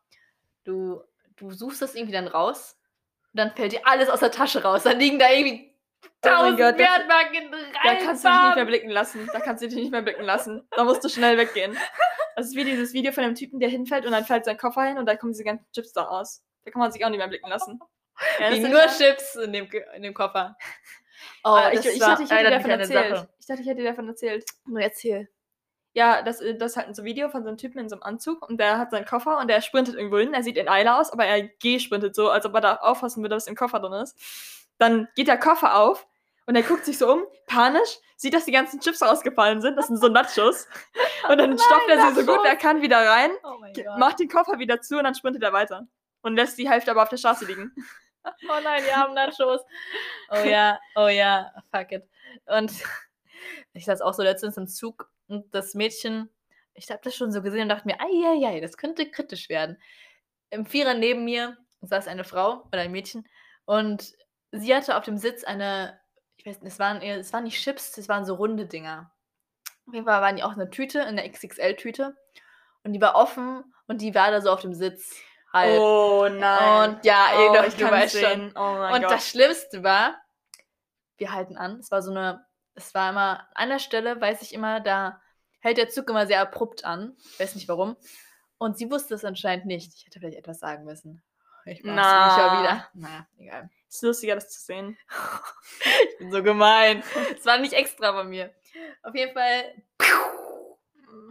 du, 0.64 1.00
du 1.36 1.50
suchst 1.52 1.82
das 1.82 1.94
irgendwie 1.94 2.12
dann 2.14 2.28
raus 2.28 2.76
und 3.32 3.38
dann 3.38 3.54
fällt 3.54 3.72
dir 3.72 3.80
alles 3.86 4.08
aus 4.08 4.20
der 4.20 4.30
Tasche 4.30 4.62
raus. 4.62 4.82
Dann 4.84 4.98
liegen 4.98 5.18
da 5.18 5.30
irgendwie 5.30 5.72
Oh 6.04 6.08
tausend 6.28 6.58
Gott, 6.58 6.78
das- 6.78 6.88
Wertmarken 6.88 7.34
in 7.34 7.50
Da 7.84 7.94
kannst 7.96 8.24
du 8.24 8.28
dich 8.28 8.42
nicht 8.42 8.56
mehr 8.56 8.64
blicken 8.64 8.90
lassen. 8.90 9.28
Da 9.32 9.40
kannst 9.40 9.62
du 9.62 9.68
dich 9.68 9.76
nicht 9.76 9.90
mehr 9.90 10.02
blicken 10.02 10.22
lassen. 10.24 10.66
Da 10.72 10.84
musst 10.84 11.02
du 11.04 11.08
schnell 11.08 11.36
weggehen. 11.38 11.76
Das 12.38 12.48
ist 12.48 12.54
wie 12.56 12.64
dieses 12.64 12.92
Video 12.92 13.12
von 13.12 13.24
dem 13.24 13.34
Typen, 13.34 13.60
der 13.60 13.70
hinfällt 13.70 14.04
und 14.04 14.12
dann 14.12 14.26
fällt 14.26 14.44
sein 14.44 14.58
Koffer 14.58 14.82
hin 14.82 14.98
und 14.98 15.06
da 15.06 15.16
kommen 15.16 15.32
diese 15.32 15.42
ganzen 15.42 15.64
Chips 15.72 15.94
da 15.94 16.04
aus. 16.04 16.44
Da 16.66 16.70
kann 16.70 16.80
man 16.80 16.92
sich 16.92 17.02
auch 17.02 17.08
nicht 17.08 17.16
mehr 17.16 17.28
blicken 17.28 17.48
lassen. 17.48 17.80
Ja, 18.38 18.50
Wie 18.50 18.60
nur 18.60 18.84
ist- 18.84 18.98
Chips 18.98 19.36
in 19.36 19.54
dem, 19.54 19.70
in 19.94 20.02
dem 20.02 20.12
Koffer. 20.12 20.54
Oh, 21.44 21.48
Ah, 21.48 21.70
ich, 21.72 21.84
ich 21.86 21.98
dachte, 21.98 22.24
ich 22.24 22.30
hätte 22.30 22.50
davon 22.50 22.70
erzählt. 22.70 23.16
Sache. 23.16 23.28
Ich 23.38 23.46
dachte, 23.46 23.62
ich 23.62 23.68
hätte 23.68 23.80
dir 23.80 23.88
davon 23.88 24.06
erzählt. 24.08 24.44
Nur 24.66 24.80
erzähl. 24.82 25.30
Ja, 25.96 26.20
das, 26.20 26.42
äh, 26.42 26.54
das 26.54 26.72
ist 26.72 26.76
halt 26.76 26.94
so 26.94 27.00
ein 27.00 27.06
Video 27.06 27.30
von 27.30 27.42
so 27.42 27.48
einem 27.48 27.56
Typen 27.56 27.78
in 27.78 27.88
so 27.88 27.96
einem 27.96 28.02
Anzug 28.02 28.46
und 28.46 28.60
der 28.60 28.76
hat 28.76 28.90
seinen 28.90 29.06
Koffer 29.06 29.38
und 29.38 29.48
der 29.48 29.62
sprintet 29.62 29.94
irgendwo 29.94 30.18
hin. 30.18 30.34
Er 30.34 30.42
sieht 30.42 30.58
in 30.58 30.68
Eile 30.68 30.94
aus, 30.94 31.10
aber 31.10 31.24
er 31.24 31.42
G-sprintet 31.42 32.14
so, 32.14 32.28
als 32.28 32.44
ob 32.44 32.54
er 32.54 32.60
da 32.60 32.74
aufpassen 32.76 33.22
würde, 33.22 33.34
was 33.34 33.46
im 33.46 33.56
Koffer 33.56 33.80
drin 33.80 33.94
ist. 33.94 34.14
Dann 34.76 35.08
geht 35.16 35.26
der 35.26 35.38
Koffer 35.38 35.74
auf 35.74 36.06
und 36.44 36.54
er 36.54 36.62
guckt 36.62 36.84
sich 36.84 36.98
so 36.98 37.10
um, 37.10 37.24
panisch, 37.46 37.98
sieht, 38.16 38.34
dass 38.34 38.44
die 38.44 38.52
ganzen 38.52 38.78
Chips 38.80 39.00
rausgefallen 39.00 39.62
sind. 39.62 39.76
Das 39.76 39.86
sind 39.86 39.96
so 39.96 40.08
Nachos. 40.08 40.68
Und 41.30 41.38
dann 41.38 41.58
stopft 41.58 41.88
er 41.88 42.08
sie 42.08 42.20
so 42.20 42.26
gut 42.26 42.44
er 42.44 42.54
kann 42.54 42.82
wieder 42.82 42.98
rein, 42.98 43.30
Oh 43.42 43.56
macht 43.98 44.20
den 44.20 44.28
Koffer 44.28 44.58
wieder 44.60 44.80
zu 44.80 44.96
und 44.96 45.02
dann 45.04 45.16
sprintet 45.16 45.42
er 45.42 45.52
weiter. 45.52 45.88
Und 46.22 46.36
lässt 46.36 46.56
die 46.56 46.70
Hälfte 46.70 46.92
aber 46.92 47.02
auf 47.02 47.08
der 47.08 47.16
Straße 47.16 47.46
liegen. 47.46 47.72
Oh 48.48 48.60
nein, 48.62 48.82
wir 48.84 48.96
haben 48.96 49.14
Nachos. 49.14 49.60
Oh 50.30 50.36
ja, 50.44 50.80
oh 50.96 51.06
ja, 51.06 51.52
fuck 51.72 51.92
it. 51.92 52.02
Und 52.46 52.72
ich 53.72 53.84
saß 53.84 54.00
auch 54.00 54.14
so 54.14 54.24
letztens 54.24 54.56
im 54.56 54.66
Zug 54.66 55.08
und 55.28 55.54
das 55.54 55.74
Mädchen, 55.74 56.30
ich 56.74 56.90
habe 56.90 57.00
das 57.02 57.14
schon 57.14 57.32
so 57.32 57.42
gesehen 57.42 57.62
und 57.62 57.68
dachte 57.68 57.86
mir, 57.86 57.98
ei, 58.00 58.60
das 58.60 58.76
könnte 58.76 59.10
kritisch 59.10 59.48
werden. 59.48 59.80
Im 60.50 60.66
Vierer 60.66 60.94
neben 60.94 61.24
mir 61.24 61.56
saß 61.80 62.08
eine 62.08 62.24
Frau 62.24 62.64
oder 62.66 62.80
ein 62.80 62.92
Mädchen 62.92 63.28
und 63.64 64.12
sie 64.52 64.74
hatte 64.74 64.96
auf 64.96 65.04
dem 65.04 65.18
Sitz 65.18 65.44
eine, 65.44 65.98
ich 66.36 66.46
weiß 66.46 66.62
nicht, 66.62 66.72
es 66.72 66.78
waren, 66.78 67.02
es 67.02 67.32
waren 67.32 67.44
nicht 67.44 67.62
Chips, 67.62 67.96
es 67.98 68.08
waren 68.08 68.24
so 68.24 68.34
runde 68.34 68.66
Dinger. 68.66 69.12
Auf 69.86 69.94
jeden 69.94 70.06
Fall 70.06 70.20
waren 70.20 70.36
die 70.36 70.42
auch 70.42 70.52
in 70.52 70.60
einer 70.60 70.70
Tüte, 70.70 71.00
in 71.00 71.18
einer 71.18 71.28
XXL-Tüte 71.28 72.16
und 72.82 72.92
die 72.92 73.00
war 73.00 73.14
offen 73.14 73.64
und 73.86 74.00
die 74.00 74.14
war 74.14 74.30
da 74.30 74.40
so 74.40 74.50
auf 74.50 74.60
dem 74.60 74.74
Sitz. 74.74 75.14
Halb. 75.52 75.80
Oh 75.80 76.28
nein. 76.28 76.90
Und 76.90 77.04
ja, 77.04 77.28
oh, 77.36 77.66
ich 77.66 77.74
du 77.74 77.88
kann 77.88 78.08
schon. 78.08 78.52
Oh 78.56 78.94
Und 78.94 79.02
Gott. 79.02 79.10
das 79.10 79.28
Schlimmste 79.28 79.82
war, 79.82 80.20
wir 81.18 81.32
halten 81.32 81.56
an. 81.56 81.78
Es 81.78 81.90
war 81.90 82.02
so 82.02 82.10
eine, 82.10 82.44
es 82.76 82.94
war 82.94 83.10
immer, 83.10 83.40
an 83.54 83.70
einer 83.70 83.78
Stelle 83.78 84.20
weiß 84.20 84.42
ich 84.42 84.54
immer, 84.54 84.80
da 84.80 85.20
hält 85.60 85.78
der 85.78 85.88
Zug 85.88 86.08
immer 86.08 86.26
sehr 86.26 86.40
abrupt 86.40 86.84
an. 86.84 87.16
Ich 87.32 87.40
weiß 87.40 87.54
nicht 87.54 87.68
warum. 87.68 87.96
Und 88.58 88.78
sie 88.78 88.90
wusste 88.90 89.14
es 89.14 89.24
anscheinend 89.24 89.66
nicht. 89.66 89.92
Ich 89.94 90.06
hätte 90.06 90.20
vielleicht 90.20 90.38
etwas 90.38 90.60
sagen 90.60 90.84
müssen. 90.84 91.22
Ich 91.64 91.84
war 91.84 91.94
Na. 91.94 92.30
schon 92.30 92.62
wieder. 92.62 92.88
Naja, 92.94 93.26
egal. 93.38 93.70
ist 93.88 94.02
lustiger, 94.02 94.34
das 94.36 94.50
zu 94.50 94.60
sehen. 94.60 94.96
Ich 96.10 96.18
bin 96.18 96.30
so 96.30 96.42
gemein. 96.42 97.02
Es 97.36 97.44
war 97.44 97.58
nicht 97.58 97.72
extra 97.72 98.12
bei 98.12 98.24
mir. 98.24 98.54
Auf 99.02 99.14
jeden 99.14 99.34
Fall. 99.34 99.74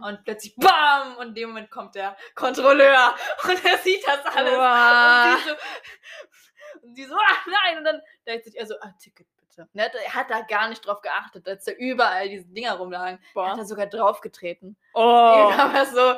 Und 0.02 0.24
plötzlich 0.24 0.54
BAM! 0.56 1.16
Und 1.16 1.28
in 1.28 1.34
dem 1.34 1.48
Moment 1.48 1.70
kommt 1.70 1.94
der 1.94 2.16
Kontrolleur. 2.34 3.14
Und 3.44 3.64
er 3.64 3.78
sieht 3.78 4.06
das 4.06 4.24
alles. 4.26 4.52
Wow. 4.52 5.34
Und 5.34 5.42
sie 5.42 5.48
so, 5.48 6.86
und 6.86 6.94
sie 6.96 7.04
so, 7.04 7.14
ah, 7.14 7.50
nein. 7.64 7.78
Und 7.78 7.84
dann 7.84 8.02
denkt 8.26 8.44
sich 8.44 8.56
er 8.56 8.66
so, 8.66 8.74
ah, 8.80 8.92
Ticket 9.00 9.26
bitte. 9.56 9.68
Und 9.72 9.78
er 9.80 10.14
hat, 10.14 10.30
er 10.30 10.40
da 10.40 10.46
gar 10.46 10.68
nicht 10.68 10.86
drauf 10.86 11.00
geachtet, 11.00 11.48
als 11.48 11.64
da 11.64 11.72
überall 11.72 12.28
diese 12.28 12.44
Dinger 12.46 12.74
rumlagen. 12.76 13.18
Er 13.18 13.24
hat 13.26 13.34
Boah. 13.34 13.56
da 13.56 13.64
sogar 13.64 13.86
draufgetreten. 13.86 14.76
Oh. 14.94 15.00
Aber 15.58 15.86
so, 15.86 16.12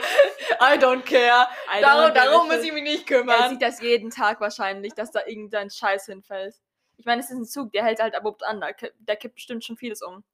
I 0.60 0.76
don't 0.78 1.02
care. 1.02 1.46
I 1.74 1.80
Darum, 1.80 2.10
don't 2.10 2.14
darum 2.14 2.46
muss 2.48 2.62
ich 2.62 2.72
mich 2.72 2.82
nicht 2.82 3.10
Er 3.10 3.18
kümmern. 3.18 3.48
sieht 3.50 3.62
das 3.62 3.80
jeden 3.80 4.10
Tag 4.10 4.40
wahrscheinlich, 4.40 4.92
dass 4.94 5.10
da 5.10 5.20
irgendein 5.26 5.70
Scheiß 5.70 6.06
hinfällt. 6.06 6.54
Ich 6.96 7.06
meine, 7.06 7.20
es 7.22 7.30
ist 7.30 7.36
ein 7.38 7.44
Zug, 7.46 7.72
der 7.72 7.84
hält 7.84 8.00
halt 8.02 8.14
abrupt 8.16 8.42
an. 8.44 8.60
Da, 8.60 8.72
ki- 8.72 8.90
da 8.98 9.14
kippt 9.14 9.36
bestimmt 9.36 9.64
schon 9.64 9.76
vieles 9.76 10.02
um. 10.02 10.24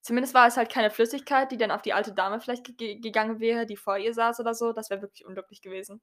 Zumindest 0.00 0.34
war 0.34 0.46
es 0.46 0.56
halt 0.56 0.70
keine 0.70 0.90
Flüssigkeit, 0.90 1.50
die 1.50 1.56
dann 1.56 1.70
auf 1.70 1.82
die 1.82 1.92
alte 1.94 2.12
Dame 2.12 2.38
vielleicht 2.40 2.76
ge 2.78 2.96
gegangen 2.96 3.40
wäre, 3.40 3.64
die 3.66 3.76
vor 3.76 3.96
ihr 3.98 4.12
saß 4.14 4.38
oder 4.38 4.54
so. 4.54 4.72
Das 4.72 4.90
wäre 4.90 5.00
wirklich 5.02 5.24
unglücklich 5.26 5.62
gewesen. 5.62 6.00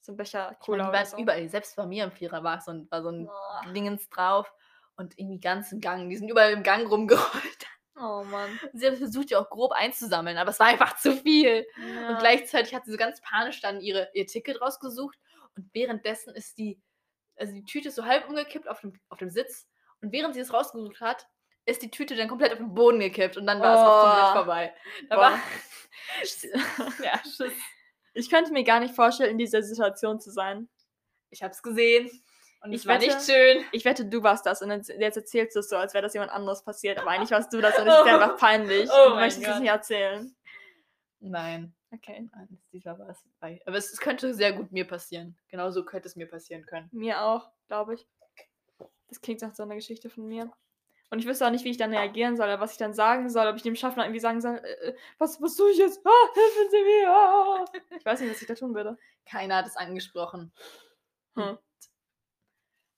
So 0.00 0.12
ein 0.12 0.16
Becher 0.16 0.40
Ich 0.60 0.68
meine, 0.68 0.82
Cola 0.82 0.86
die 0.90 0.92
waren 0.92 1.06
so. 1.06 1.16
überall. 1.16 1.48
Selbst 1.48 1.74
bei 1.76 1.86
mir 1.86 2.04
im 2.04 2.12
Vierer 2.12 2.42
war 2.44 2.60
so 2.60 2.72
ein, 2.72 2.86
war 2.90 3.02
so 3.02 3.08
ein 3.10 3.26
Boah. 3.26 3.62
Dingens 3.72 4.08
drauf. 4.10 4.52
Und 4.96 5.18
irgendwie 5.18 5.40
ganz 5.40 5.72
im 5.72 5.80
Gang. 5.80 6.08
Die 6.08 6.16
sind 6.16 6.28
überall 6.30 6.52
im 6.52 6.62
Gang 6.62 6.88
rumgerollt. 6.90 7.66
Oh 7.98 8.24
Mann. 8.24 8.58
Sie 8.74 8.86
hat 8.86 8.96
versucht, 8.96 9.30
die 9.30 9.36
auch 9.36 9.48
grob 9.48 9.72
einzusammeln, 9.72 10.36
aber 10.36 10.50
es 10.50 10.60
war 10.60 10.66
einfach 10.66 10.98
zu 10.98 11.16
viel. 11.16 11.66
Ja. 11.94 12.10
Und 12.10 12.18
gleichzeitig 12.18 12.74
hat 12.74 12.84
sie 12.84 12.92
so 12.92 12.96
ganz 12.98 13.20
panisch 13.22 13.60
dann 13.60 13.80
ihre, 13.80 14.10
ihr 14.14 14.26
Ticket 14.26 14.60
rausgesucht. 14.60 15.18
Und 15.56 15.68
währenddessen 15.72 16.34
ist 16.34 16.58
die, 16.58 16.78
also 17.36 17.52
die 17.54 17.64
Tüte 17.64 17.88
ist 17.88 17.94
so 17.94 18.04
halb 18.04 18.28
umgekippt 18.28 18.68
auf 18.68 18.80
dem, 18.80 18.98
auf 19.08 19.18
dem 19.18 19.30
Sitz. 19.30 19.66
Und 20.02 20.12
während 20.12 20.34
sie 20.34 20.40
es 20.40 20.52
rausgesucht 20.52 21.00
hat, 21.00 21.26
ist 21.64 21.82
die 21.82 21.90
Tüte 21.90 22.14
dann 22.16 22.28
komplett 22.28 22.52
auf 22.52 22.58
den 22.58 22.74
Boden 22.74 23.00
gekippt. 23.00 23.36
Und 23.38 23.46
dann 23.46 23.60
war 23.60 23.74
es 23.74 23.80
auch 23.80 23.98
Oh. 23.98 24.06
komplett 24.06 24.32
vorbei. 24.34 24.74
Da 25.08 25.16
war, 25.16 25.40
ja, 27.02 27.18
Schiss. 27.24 27.52
Ich 28.14 28.30
könnte 28.30 28.52
mir 28.52 28.64
gar 28.64 28.80
nicht 28.80 28.94
vorstellen, 28.94 29.30
in 29.32 29.38
dieser 29.38 29.62
Situation 29.62 30.20
zu 30.20 30.30
sein. 30.30 30.68
Ich 31.30 31.42
hab's 31.42 31.62
gesehen. 31.62 32.10
Und 32.66 32.72
Ich 32.72 32.86
war 32.86 33.00
wette- 33.00 33.06
nicht 33.14 33.24
schön. 33.30 33.64
Ich 33.72 33.84
wette, 33.84 34.04
du 34.06 34.22
warst 34.22 34.44
das 34.46 34.60
und 34.62 34.70
jetzt 34.70 35.16
erzählst 35.16 35.54
du 35.56 35.60
es 35.60 35.68
so, 35.68 35.76
als 35.76 35.94
wäre 35.94 36.02
das 36.02 36.14
jemand 36.14 36.32
anderes 36.32 36.62
passiert. 36.62 36.98
Aber 36.98 37.10
eigentlich 37.10 37.30
warst 37.30 37.52
du 37.52 37.60
das 37.60 37.78
und 37.78 37.86
es 37.86 37.94
ist 37.98 38.04
dir 38.04 38.14
einfach 38.20 38.36
peinlich. 38.36 38.88
Oh 38.90 39.10
du 39.10 39.14
möchtest 39.16 39.46
es 39.46 39.58
nicht 39.60 39.68
erzählen. 39.70 40.34
Nein. 41.20 41.74
Okay. 41.92 42.28
Nein, 42.34 42.58
diesmal 42.72 42.98
war 42.98 43.08
es. 43.10 43.24
Aber 43.66 43.76
es, 43.76 43.92
es 43.92 44.00
könnte 44.00 44.34
sehr 44.34 44.52
gut 44.52 44.72
mir 44.72 44.86
passieren. 44.86 45.36
Genauso 45.48 45.84
könnte 45.84 46.08
es 46.08 46.16
mir 46.16 46.28
passieren 46.28 46.66
können. 46.66 46.88
Mir 46.92 47.22
auch, 47.22 47.48
glaube 47.68 47.94
ich. 47.94 48.06
Das 49.08 49.20
klingt 49.20 49.40
nach 49.42 49.54
so 49.54 49.62
einer 49.62 49.76
Geschichte 49.76 50.10
von 50.10 50.26
mir. 50.26 50.50
Und 51.10 51.20
ich 51.20 51.26
wüsste 51.26 51.46
auch 51.46 51.50
nicht, 51.50 51.64
wie 51.64 51.70
ich 51.70 51.76
dann 51.76 51.94
reagieren 51.94 52.36
soll, 52.36 52.46
oder 52.46 52.58
was 52.58 52.72
ich 52.72 52.78
dann 52.78 52.92
sagen 52.92 53.30
soll, 53.30 53.46
ob 53.46 53.54
ich 53.54 53.62
dem 53.62 53.76
Schaffner 53.76 54.02
irgendwie 54.04 54.18
sagen 54.18 54.40
soll, 54.40 54.56
äh, 54.56 54.88
äh, 54.88 54.96
was, 55.18 55.40
was 55.40 55.54
tue 55.54 55.70
ich 55.70 55.78
jetzt? 55.78 56.04
Ah, 56.04 56.10
helfen 56.34 56.70
Sie 56.70 56.82
mir! 56.82 57.08
Ah. 57.08 57.64
Ich 57.96 58.04
weiß 58.04 58.20
nicht, 58.20 58.30
was 58.32 58.42
ich 58.42 58.48
da 58.48 58.54
tun 58.54 58.74
würde. 58.74 58.98
Keiner 59.24 59.56
hat 59.58 59.66
es 59.66 59.76
angesprochen. 59.76 60.52
Hm. 61.36 61.56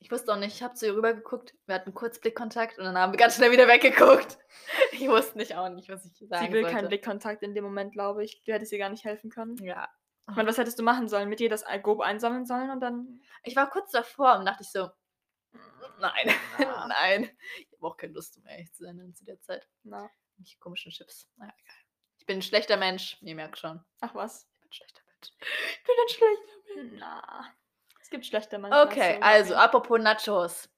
Ich 0.01 0.11
wusste 0.13 0.33
auch 0.33 0.39
nicht, 0.39 0.55
ich 0.55 0.63
habe 0.63 0.75
zu 0.75 0.87
ihr 0.87 0.95
rübergeguckt, 0.95 1.55
wir 1.67 1.75
hatten 1.75 1.93
kurz 1.93 2.21
Blickkontakt 2.21 2.79
und 2.79 2.85
dann 2.85 2.97
haben 2.97 3.13
wir 3.13 3.19
ganz 3.19 3.37
schnell 3.37 3.51
wieder 3.51 3.69
weggeguckt. 3.69 4.39
Ich 4.93 5.09
wusste 5.09 5.39
nicht 5.39 5.55
auch 5.55 5.69
nicht, 5.69 5.89
was 5.89 6.05
ich 6.05 6.17
sagen 6.29 6.47
Sie 6.47 6.53
will 6.53 6.63
sollte. 6.63 6.77
keinen 6.77 6.89
Blickkontakt 6.89 7.43
in 7.43 7.55
dem 7.55 7.63
Moment, 7.65 7.93
glaube 7.93 8.25
ich. 8.25 8.43
Du 8.45 8.53
hättest 8.53 8.73
ihr 8.73 8.79
gar 8.79 8.89
nicht 8.91 9.05
helfen 9.05 9.31
können. 9.31 9.57
Ja. 9.59 9.89
Ich 10.29 10.35
meine, 10.37 10.49
was 10.49 10.59
hättest 10.59 10.79
du 10.79 10.83
machen 10.83 11.09
sollen? 11.09 11.29
Mit 11.29 11.41
ihr 11.41 11.49
das 11.49 11.65
grob 11.83 12.01
einsammeln 12.01 12.45
sollen 12.47 12.71
und 12.71 12.81
dann. 12.81 13.21
Ich 13.45 13.55
war 13.55 13.71
kurz 13.71 13.93
davor 13.93 14.39
und 14.39 14.45
dachte 14.47 14.63
ich 14.65 14.71
so, 14.71 14.89
nein, 16.01 16.35
Na. 16.59 16.87
nein. 16.89 17.31
Ich 17.61 17.73
habe 17.73 17.87
auch 17.87 17.97
keine 17.97 18.13
Lust, 18.13 18.37
um 18.39 18.47
ehrlich 18.47 18.73
zu 18.73 18.85
sein 18.85 19.15
zu 19.15 19.25
der 19.25 19.41
Zeit. 19.41 19.69
Na. 19.85 20.11
Ich 20.43 20.59
komischen 20.59 20.91
Chips. 20.93 21.29
Naja, 21.37 21.53
egal. 21.59 21.77
Ich 22.19 22.27
bin 22.27 22.39
ein 22.39 22.43
schlechter 22.43 22.77
Mensch. 22.77 23.19
Ihr 23.21 23.35
merkt 23.35 23.59
schon. 23.59 23.85
Ach 24.01 24.15
was. 24.15 24.49
Ich 24.55 24.61
bin 24.61 24.69
ein 24.69 24.73
schlechter 24.73 25.03
Mensch. 25.07 25.33
Ich 25.73 25.85
bin 25.85 25.95
ein 26.03 26.09
schlechter 26.09 26.75
Mensch. 26.77 27.01
Na. 27.01 27.55
Es 28.09 28.11
gibt 28.11 28.25
schlechte 28.25 28.57
als 28.65 28.91
Okay, 28.91 29.19
also 29.21 29.55
apropos 29.55 30.01
Nachos. 30.01 30.71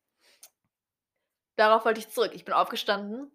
Darauf 1.56 1.84
wollte 1.84 2.00
ich 2.00 2.08
zurück. 2.10 2.32
Ich 2.34 2.44
bin 2.44 2.54
aufgestanden. 2.54 3.30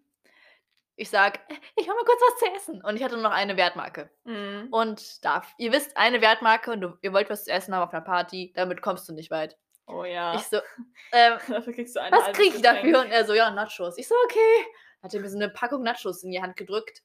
Ich 0.96 1.08
sag: 1.08 1.40
„Ich 1.76 1.88
hole 1.88 1.96
mir 1.96 2.04
kurz 2.04 2.20
was 2.20 2.38
zu 2.38 2.46
essen.“ 2.56 2.84
Und 2.84 2.96
ich 2.96 3.02
hatte 3.02 3.14
nur 3.14 3.22
noch 3.22 3.30
eine 3.32 3.56
Wertmarke. 3.56 4.10
Mhm. 4.24 4.68
Und 4.70 5.24
darf 5.24 5.54
ihr 5.56 5.72
wisst, 5.72 5.96
eine 5.96 6.20
Wertmarke 6.20 6.72
und 6.72 6.80
du 6.82 6.98
ihr 7.00 7.14
wollt 7.14 7.30
was 7.30 7.44
zu 7.44 7.52
essen 7.52 7.74
haben 7.74 7.82
auf 7.84 7.92
'ner 7.94 8.02
Party, 8.02 8.52
damit 8.54 8.82
kommst 8.82 9.08
du 9.08 9.14
nicht 9.14 9.30
weit. 9.30 9.56
Oh 9.86 10.04
ja. 10.04 10.34
Ich 10.34 10.42
so, 10.42 10.58
ähm, 11.12 11.38
Dafür 11.48 11.72
kriegst 11.72 11.96
du 11.96 12.00
ein 12.02 12.12
„Was 12.12 12.32
kriege 12.36 12.56
ich 12.56 12.62
dafür?“ 12.62 12.82
Getränk. 12.82 13.06
Und 13.06 13.12
er 13.12 13.24
so: 13.24 13.32
„Ja, 13.32 13.50
Nachos.“ 13.50 13.96
Ich 13.96 14.08
so: 14.08 14.14
„Okay.“ 14.26 14.66
Hat 15.02 15.14
er 15.14 15.20
mir 15.20 15.30
so 15.30 15.38
'ne 15.38 15.48
Packung 15.48 15.82
Nachos 15.82 16.22
in 16.22 16.30
die 16.32 16.42
Hand 16.42 16.56
gedrückt. 16.56 17.02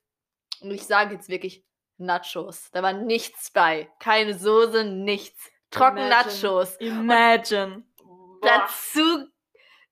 Und 0.61 0.71
ich 0.71 0.85
sage 0.85 1.13
jetzt 1.15 1.29
wirklich 1.29 1.63
Nachos. 1.97 2.71
Da 2.71 2.83
war 2.83 2.93
nichts 2.93 3.51
bei. 3.51 3.89
Keine 3.99 4.37
Soße, 4.37 4.85
nichts. 4.85 5.50
Trocken. 5.71 6.09
Nachos. 6.09 6.75
Imagine. 6.77 7.83
Boah. 7.97 8.39
Dazu 8.41 9.27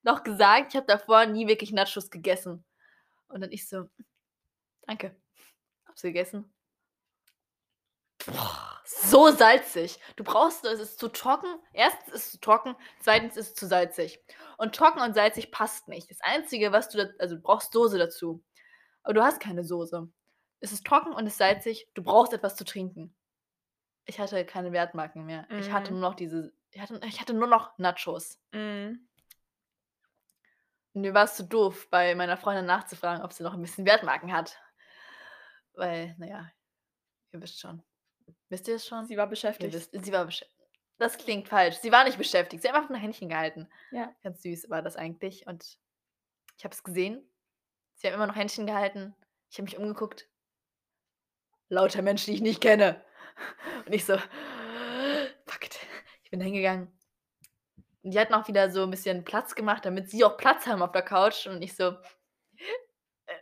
noch 0.02 0.22
gesagt, 0.22 0.68
ich 0.72 0.76
habe 0.76 0.86
davor 0.86 1.26
nie 1.26 1.48
wirklich 1.48 1.72
Nachos 1.72 2.10
gegessen. 2.10 2.64
Und 3.28 3.40
dann 3.40 3.52
ich 3.52 3.68
so: 3.68 3.88
„Danke.“ 4.86 5.16
Habe 5.86 5.98
sie 5.98 6.08
gegessen. 6.08 6.52
Boah, 8.26 8.80
so 8.84 9.30
salzig. 9.30 9.98
Du 10.16 10.24
brauchst 10.24 10.64
es 10.64 10.78
ist 10.78 10.98
zu 10.98 11.08
trocken. 11.08 11.48
Erstens 11.72 12.14
ist 12.14 12.24
es 12.26 12.30
zu 12.32 12.40
trocken, 12.40 12.76
zweitens 13.00 13.36
ist 13.36 13.48
es 13.48 13.54
zu 13.54 13.66
salzig. 13.66 14.20
Und 14.58 14.74
trocken 14.74 15.00
und 15.00 15.14
salzig 15.14 15.50
passt 15.50 15.88
nicht. 15.88 16.10
Das 16.10 16.20
Einzige, 16.20 16.72
was 16.72 16.90
du 16.90 16.98
da 16.98 17.10
also, 17.18 17.36
du 17.36 17.40
brauchst 17.40 17.72
Soße 17.72 17.98
dazu. 17.98 18.44
Aber 19.02 19.14
du 19.14 19.22
hast 19.22 19.40
keine 19.40 19.64
Soße. 19.64 20.06
Es 20.60 20.72
ist 20.72 20.86
trocken 20.86 21.14
und 21.14 21.26
ist 21.26 21.38
salzig. 21.38 21.88
Du 21.94 22.02
brauchst 22.02 22.34
etwas 22.34 22.56
zu 22.56 22.64
trinken. 22.64 23.14
Ich 24.06 24.18
hatte 24.18 24.44
keine 24.44 24.72
Wertmarken 24.72 25.24
mehr. 25.24 25.46
Ich 25.58 25.70
hatte 25.72 25.92
Mhm. 25.92 26.00
nur 26.00 26.10
noch 26.10 26.14
diese 26.16 26.52
ich 26.72 26.80
hatte 26.80 27.00
ich 27.04 27.20
hatte 27.20 27.34
nur 27.34 27.48
noch 27.48 27.76
Nachos. 27.78 28.38
Mhm. 28.52 29.08
Und 30.94 31.02
mir 31.02 31.14
war 31.14 31.24
es 31.24 31.36
zu 31.36 31.44
doof, 31.44 31.88
bei 31.90 32.14
meiner 32.14 32.36
Freundin 32.36 32.66
nachzufragen, 32.66 33.22
ob 33.24 33.32
sie 33.32 33.42
noch 33.44 33.54
'n 33.54 33.62
bisschen 33.62 33.86
Wertmarken 33.86 34.32
hat. 34.32 34.58
Weil, 35.74 36.14
na 36.18 36.26
ja, 36.26 36.50
ihr 37.32 37.40
wisst 37.42 37.60
schon. 37.60 37.82
Wisst 38.48 38.68
ihr 38.68 38.76
es 38.76 38.86
schon? 38.86 39.06
Sie 39.06 39.16
war 39.16 39.26
beschäftigt. 39.26 39.72
wisst 39.74 39.92
sie 39.92 40.12
war 40.12 40.24
beschä 40.26 40.46
das 40.98 41.16
klingt 41.16 41.48
falsch. 41.48 41.76
Sie 41.78 41.92
war 41.92 42.04
nicht 42.04 42.18
beschäftigt. 42.18 42.62
Sie 42.62 42.68
hat 42.68 42.76
einfach 42.76 42.90
nur 42.90 42.98
Händchen 42.98 43.30
gehalten. 43.30 43.68
Ja. 43.90 44.14
Ganz 44.22 44.42
süß 44.42 44.68
war 44.68 44.82
das 44.82 44.96
eigentlich 44.96 45.46
und 45.46 45.78
ich 46.58 46.64
habe 46.64 46.74
es 46.74 46.84
gesehen. 46.84 47.26
Sie 47.94 48.06
haben 48.06 48.14
immer 48.14 48.26
noch 48.26 48.36
Händchen 48.36 48.66
gehalten. 48.66 49.14
Ich 49.50 49.56
habe 49.56 49.64
mich 49.64 49.78
umgeguckt. 49.78 50.28
Lauter 51.70 52.02
Menschen, 52.02 52.26
die 52.30 52.34
ich 52.34 52.42
nicht 52.42 52.60
kenne. 52.60 53.02
Und 53.86 53.92
ich 53.92 54.04
so: 54.04 54.16
„Fuck 55.46 55.64
it.“ 55.66 55.78
Ich 56.24 56.30
bin 56.30 56.40
hingegangen. 56.40 56.88
Und 58.02 58.12
die 58.12 58.18
hatten 58.20 58.34
auch 58.34 58.48
wieder 58.48 58.70
so 58.70 58.82
'n 58.84 58.90
bisschen 58.90 59.24
Platz 59.24 59.54
gemacht, 59.54 59.84
damit 59.84 60.10
sie 60.10 60.24
auch 60.24 60.36
Platz 60.36 60.66
haben 60.66 60.82
auf 60.82 60.92
der 60.92 61.02
Couch. 61.02 61.46
Und 61.46 61.62
ich 61.62 61.76
so: 61.76 61.96
„Äh, 63.26 63.34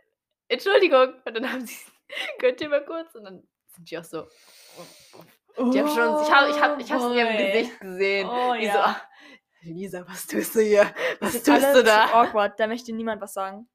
Entschuldigung.“ 0.49 1.13
Und 1.25 1.33
dann 1.35 1.51
haben 1.51 1.65
sie: 1.65 1.77
„Könnt 2.39 2.61
ihr 2.61 2.69
mal 2.69 2.83
kurz?“ 2.85 3.15
Und 3.15 3.23
dann 3.25 3.47
sind 3.67 3.89
die 3.89 3.97
auch 3.97 4.03
so 4.03 4.27
die 5.73 5.79
haben 5.79 5.87
schon 5.89 6.15
ich 6.21 6.31
habe 6.31 6.49
ich 6.49 6.61
habe 6.61 6.81
ich 6.81 6.89
in 6.89 7.13
ihrem 7.13 7.33
Oh. 7.35 7.51
Gesicht 7.51 7.79
gesehen. 7.81 8.27
Oh, 8.29 8.53
die 8.53 8.65
so: 8.67 8.77
ja. 8.77 8.85
„Ah, 8.85 9.01
Lisa, 9.61 10.07
was 10.07 10.25
tust 10.25 10.55
du 10.55 10.61
hier? 10.61 10.83
Das 11.19 11.19
Was 11.21 11.35
ist 11.35 11.45
tust 11.47 11.75
du 11.75 11.83
da?“ 11.83 12.05
awkward. 12.05 12.59
Da 12.59 12.67
möchte 12.67 12.93
niemand 12.93 13.21
was 13.21 13.33
sagen. 13.33 13.67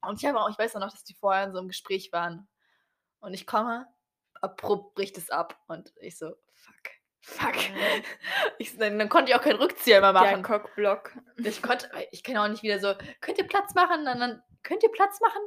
Und 0.00 0.20
ich 0.22 0.28
habe 0.28 0.40
auch 0.40 0.48
ich 0.50 0.58
weiß 0.58 0.76
auch 0.76 0.80
noch, 0.80 0.92
dass 0.92 1.04
die 1.04 1.14
vorher 1.14 1.44
in 1.44 1.52
so 1.52 1.58
'nem 1.58 1.68
Gespräch 1.68 2.12
waren. 2.12 2.48
Und 3.20 3.34
ich 3.34 3.46
komme, 3.46 3.86
abrupt 4.42 4.94
bricht 4.94 5.18
es 5.18 5.30
ab 5.30 5.58
und 5.68 5.92
ich 6.00 6.18
so: 6.18 6.34
„Fuck, 6.52 6.74
fuck.“ 7.20 7.54
Mhm. 7.68 8.02
Ich 8.58 8.76
dann 8.76 8.98
dann 8.98 9.08
konnte 9.08 9.30
ich 9.32 9.36
auch 9.38 9.42
keinen 9.42 9.58
Rückzieher 9.58 10.00
mehr 10.00 10.12
Der 10.12 10.36
machen. 10.36 10.42
Cockblock. 10.42 11.12
Ich 11.42 11.62
konnte 11.62 11.88
ich 12.10 12.22
kann 12.24 12.36
auch 12.36 12.48
nicht 12.48 12.62
wieder 12.62 12.78
so: 12.80 12.94
„Könnt 13.20 13.38
ihr 13.38 13.46
Platz 13.46 13.74
machen?“ 13.74 14.00
Und 14.00 14.20
dann: 14.20 14.42
„Könnt 14.62 14.82
ihr 14.82 14.90
Platz 14.92 15.20
machen?“ 15.20 15.42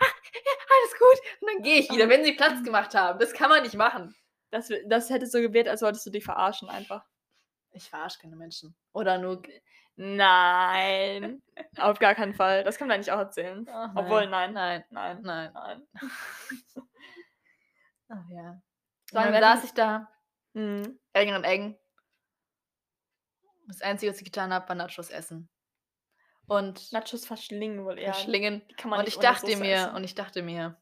„Ah, 0.00 0.06
ja, 0.34 0.52
alles 0.80 0.98
gut.“ 0.98 1.40
Und 1.42 1.48
dann 1.54 1.62
gehe 1.62 1.80
ich 1.80 1.90
wieder, 1.90 2.08
wenn 2.08 2.24
sie 2.24 2.32
Platz 2.34 2.62
gemacht 2.64 2.94
haben. 2.94 3.18
Das 3.18 3.32
kann 3.32 3.50
man 3.50 3.62
nicht 3.62 3.74
machen. 3.74 4.14
Das 4.50 4.70
das 4.86 5.10
hätte 5.10 5.26
so 5.26 5.40
gewirkt, 5.40 5.68
als 5.68 5.82
wolltest 5.82 6.06
du 6.06 6.10
die 6.10 6.20
verarschen 6.20 6.68
einfach. 6.70 7.04
Ich 7.72 7.90
verarsche 7.90 8.20
keine 8.20 8.36
Menschen. 8.36 8.74
Oder 8.92 9.18
nur 9.18 9.42
Nein, 9.96 11.42
auf 11.78 11.98
gar 11.98 12.14
keinen 12.14 12.34
Fall. 12.34 12.64
Das 12.64 12.78
können 12.78 12.90
wir 12.90 12.94
eigentlich 12.94 13.12
auch 13.12 13.18
erzählen. 13.18 13.68
Ach 13.70 13.94
Obwohl, 13.94 14.26
nein, 14.26 14.52
nein. 14.52 14.84
nein, 14.90 15.22
Nein, 15.22 15.52
nein. 15.54 15.82
Ach 18.08 18.28
ja. 18.30 18.50
Und 18.50 18.62
Sollen 19.10 19.32
dann 19.32 19.42
saß 19.42 19.64
ich 19.64 19.72
da, 19.72 20.10
Mhm. 20.54 20.98
eng 21.12 21.32
an 21.32 21.44
eng. 21.44 21.78
Das 23.66 23.80
Einzige, 23.82 24.12
was 24.12 24.18
ich 24.18 24.24
getan 24.24 24.52
habe, 24.52 24.68
war 24.68 24.76
Nachos 24.76 25.10
essen. 25.10 25.48
Und 26.46 26.92
Nachos 26.92 27.24
verschlingen 27.26 27.84
wohl 27.84 27.98
eher. 27.98 28.12
verschlingen. 28.12 28.62
Kann 28.76 28.90
man 28.90 29.00
Und 29.00 29.08
ich 29.08 29.18
dachte 29.18 29.46
Soße 29.46 29.58
mir 29.58 29.74
essen. 29.76 29.94
und 29.94 30.04
ich 30.04 30.14
dachte 30.14 30.42
mir 30.42 30.80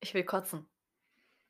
ich 0.00 0.12
will 0.14 0.24
kotzen. 0.24 0.68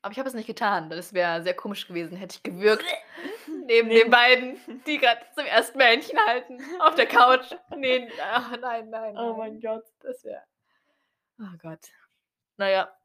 Aber 0.01 0.11
ich 0.11 0.19
habe 0.19 0.29
es 0.29 0.35
nicht 0.35 0.47
getan. 0.47 0.89
Das 0.89 1.13
wäre 1.13 1.41
sehr 1.43 1.55
komisch 1.55 1.87
gewesen, 1.87 2.15
hätte 2.15 2.35
ich 2.37 2.43
gewürgt 2.43 2.85
neben 3.47 3.89
den 3.89 3.97
Neben- 3.97 4.11
beiden, 4.11 4.83
die 4.85 4.97
grad 4.97 5.33
zum 5.35 5.45
ersten 5.45 5.77
Mal 5.77 5.87
Händchen 5.87 6.19
halten 6.19 6.59
auf 6.79 6.95
der 6.95 7.07
Couch. 7.07 7.51
Ne, 7.75 8.09
ach 8.21 8.51
nein, 8.59 8.89
nein, 8.89 9.17
Oh 9.17 9.29
nein. 9.31 9.37
mein 9.37 9.59
Gott. 9.61 9.85
Das 10.01 10.23
wäre 10.23 10.43
oh 11.39 11.57
Gott. 11.61 11.81
Na 12.57 12.69
ja, 12.69 12.97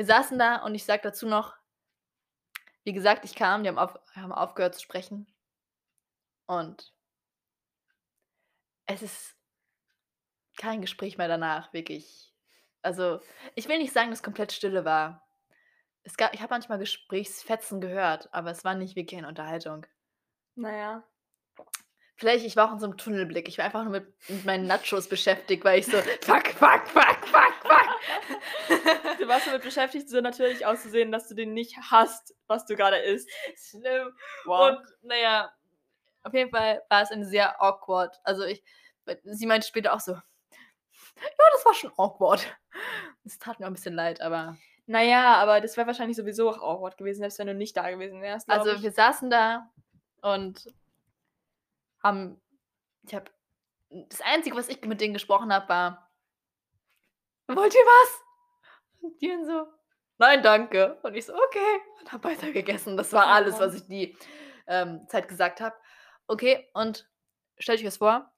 wir 0.00 0.06
saßen 0.06 0.38
da 0.38 0.64
und 0.64 0.74
ich 0.74 0.86
sage 0.86 1.02
dazu 1.02 1.28
noch 1.28 1.58
wie 2.84 2.94
gesagt, 2.94 3.26
ich 3.26 3.34
kam, 3.34 3.62
die 3.62 3.68
haben 3.68 3.78
auf 3.78 3.98
haben 4.14 4.32
aufgehört 4.32 4.74
zu 4.74 4.80
sprechen. 4.80 5.26
Und 6.46 6.94
es 8.86 9.02
ist 9.02 9.36
kein 10.56 10.80
Gespräch 10.80 11.18
mehr 11.18 11.28
danach, 11.28 11.74
wirklich. 11.74 12.32
Also, 12.80 13.20
ich 13.54 13.68
will 13.68 13.76
nicht 13.76 13.92
sagen, 13.92 14.08
dass 14.08 14.22
komplett 14.22 14.52
Stille 14.52 14.86
war. 14.86 15.28
Es 16.02 16.16
ga 16.16 16.30
ich 16.32 16.40
habe 16.40 16.54
manchmal 16.54 16.78
Gesprächsfetzen 16.78 17.82
gehört, 17.82 18.32
aber 18.32 18.52
es 18.52 18.64
war 18.64 18.74
nicht 18.74 18.96
wirklich 18.96 19.18
eine 19.18 19.28
Unterhaltung. 19.28 19.86
Na 20.54 20.74
ja. 20.74 21.04
Vielleicht 22.20 22.44
ich 22.44 22.54
war 22.54 22.68
auch 22.68 22.72
in 22.74 22.78
so 22.78 22.86
'nem 22.86 22.98
Tunnelblick. 22.98 23.48
Ich 23.48 23.56
war 23.56 23.64
einfach 23.64 23.82
nur 23.82 23.92
mit 23.92 24.12
mit 24.28 24.44
meinen 24.44 24.66
Nachos 24.66 25.08
beschäftigt, 25.08 25.64
weil 25.64 25.78
ich 25.78 25.86
so: 25.86 25.96
„Fuck, 26.20 26.48
fuck, 26.48 26.86
fuck, 26.86 27.26
fuck, 27.26 27.54
fuck.“ 27.62 29.18
Du 29.18 29.26
warst 29.26 29.46
damit 29.46 29.62
beschäftigt, 29.62 30.10
so 30.10 30.20
natürlich 30.20 30.66
auszusehen, 30.66 31.12
dass 31.12 31.28
du 31.28 31.34
den 31.34 31.54
nicht 31.54 31.78
hasst, 31.90 32.34
was 32.46 32.66
du 32.66 32.76
grade 32.76 32.98
isst. 32.98 33.26
Schlimm. 33.56 34.12
Wow. 34.44 34.72
Und 34.72 34.86
na 35.00 35.16
ja, 35.16 35.50
auf 36.24 36.34
jeden 36.34 36.50
Fall 36.50 36.82
war 36.90 37.02
es 37.02 37.10
eine 37.10 37.26
sehr 37.26 37.62
awkward. 37.62 38.20
Also, 38.24 38.44
ich 38.44 38.62
sie 39.24 39.46
meinte 39.46 39.66
später 39.66 39.94
auch 39.94 40.00
so: 40.00 40.12
„Ja, 40.12 40.22
das 41.54 41.64
war 41.66 41.74
schon 41.74 41.92
awkward.“ 41.96 42.46
Es 43.24 43.38
tat 43.38 43.60
mir 43.60 43.66
auch 43.66 43.70
'n 43.70 43.74
bisschen 43.74 43.94
leid, 43.94 44.20
aber 44.20 44.56
Na 44.86 45.02
ja, 45.02 45.36
aber 45.36 45.60
das 45.60 45.76
wäre 45.76 45.86
wahrscheinlich 45.86 46.16
sowieso 46.16 46.50
auch 46.50 46.58
awkward 46.62 46.96
gewesen, 46.98 47.20
selbst 47.20 47.38
wenn 47.38 47.46
du 47.46 47.54
nicht 47.54 47.76
da 47.76 47.90
gewesen 47.90 48.22
wärst, 48.22 48.48
also, 48.50 48.70
ich. 48.76 48.82
wir 48.82 48.92
saßen 48.92 49.30
da 49.30 49.70
und 50.22 50.64
haben 52.02 52.40
ich 53.02 53.14
habe 53.14 53.30
das 53.90 54.20
Einzige, 54.20 54.56
was 54.56 54.68
ich 54.68 54.80
mit 54.82 55.00
denen 55.00 55.14
gesprochen 55.14 55.52
habe, 55.52 55.68
war: 55.68 56.10
„Wollt 57.48 57.74
ihr 57.74 57.80
was?“ 57.80 58.22
Und 59.02 59.20
die 59.20 59.44
so: 59.44 59.66
„Nein, 60.18 60.42
danke.“ 60.42 60.98
Und 61.02 61.14
ich 61.14 61.26
so: 61.26 61.34
„Okay.“ 61.34 61.80
Und 62.00 62.12
habe 62.12 62.24
weiter 62.24 62.52
gegessen. 62.52 62.96
Das 62.96 63.12
war 63.12 63.26
Oh 63.26 63.30
alles, 63.30 63.58
was 63.58 63.74
ich 63.74 63.86
die, 63.86 64.16
ähm, 64.66 65.06
Zeit 65.08 65.28
gesagt 65.28 65.60
habe. 65.60 65.74
Okay, 66.26 66.68
und 66.74 67.08
stellt 67.58 67.80
euch 67.80 67.84
das 67.84 67.96
vor 67.96 68.30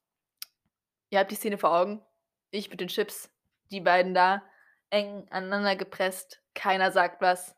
ihr 1.12 1.18
habt 1.18 1.30
die 1.30 1.36
Szene 1.36 1.58
vor 1.58 1.72
Augen. 1.72 2.02
Ich 2.50 2.70
mit 2.70 2.80
den 2.80 2.88
Chips, 2.88 3.30
die 3.70 3.80
beiden 3.80 4.14
da, 4.14 4.42
eng 4.90 5.28
aneinander 5.30 5.76
gepresst, 5.76 6.42
keiner 6.54 6.90
sagt 6.90 7.20
was. 7.20 7.54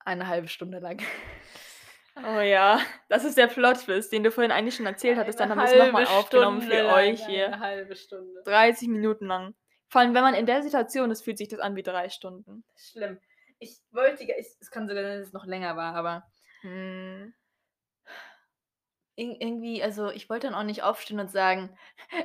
Eine 0.00 0.26
halbe 0.26 0.48
Stunde 0.48 0.80
lang. 0.80 1.00
Oh 2.16 2.40
ja, 2.40 2.80
das 3.08 3.24
ist 3.24 3.36
der 3.38 3.46
Plot-Twist, 3.46 4.12
den 4.12 4.22
du 4.24 4.30
vorhin 4.32 4.50
eigentlich 4.52 4.74
schon 4.74 4.86
erzählt 4.86 5.16
hattest. 5.18 5.38
Dann 5.40 5.50
haben 5.50 5.60
Eine 5.60 5.62
wir's 5.62 5.74
noch 5.74 5.90
mal 5.90 6.04
halbe 6.04 6.06
aufgenommen 6.06 6.60
für 6.60 6.84
lang, 6.84 6.88
euch 6.88 7.24
hier. 7.24 7.54
Eine 7.54 7.60
halbe 7.60 7.96
Stunde. 7.96 8.42
30 8.44 8.88
Minuten 8.88 9.26
lang. 9.26 9.54
Vor 9.88 10.00
allem, 10.02 10.14
wenn 10.14 10.22
man 10.22 10.34
in 10.34 10.46
der 10.46 10.62
Situation 10.62 11.10
ist, 11.10 11.22
fühlt 11.22 11.38
sich 11.38 11.48
das 11.48 11.60
an 11.60 11.76
wie 11.76 11.82
3 11.82 12.08
Stunden. 12.10 12.64
Schlimm. 12.76 13.20
Ich 13.60 13.80
wollte 13.92 14.24
ich 14.24 14.30
es 14.60 14.70
kann 14.70 14.88
sogar 14.88 15.04
sein, 15.04 15.18
dass 15.18 15.28
es 15.28 15.32
noch 15.32 15.46
länger 15.46 15.76
war, 15.76 15.94
aber 15.94 16.24
Mhm. 16.64 17.32
ir 19.16 19.36
irgendwie 19.40 19.82
also, 19.82 20.10
ich 20.10 20.28
wollte 20.30 20.46
dann 20.48 20.54
auch 20.56 20.62
nicht 20.64 20.82
aufstehen 20.82 21.20
und 21.20 21.30
sagen: 21.30 21.76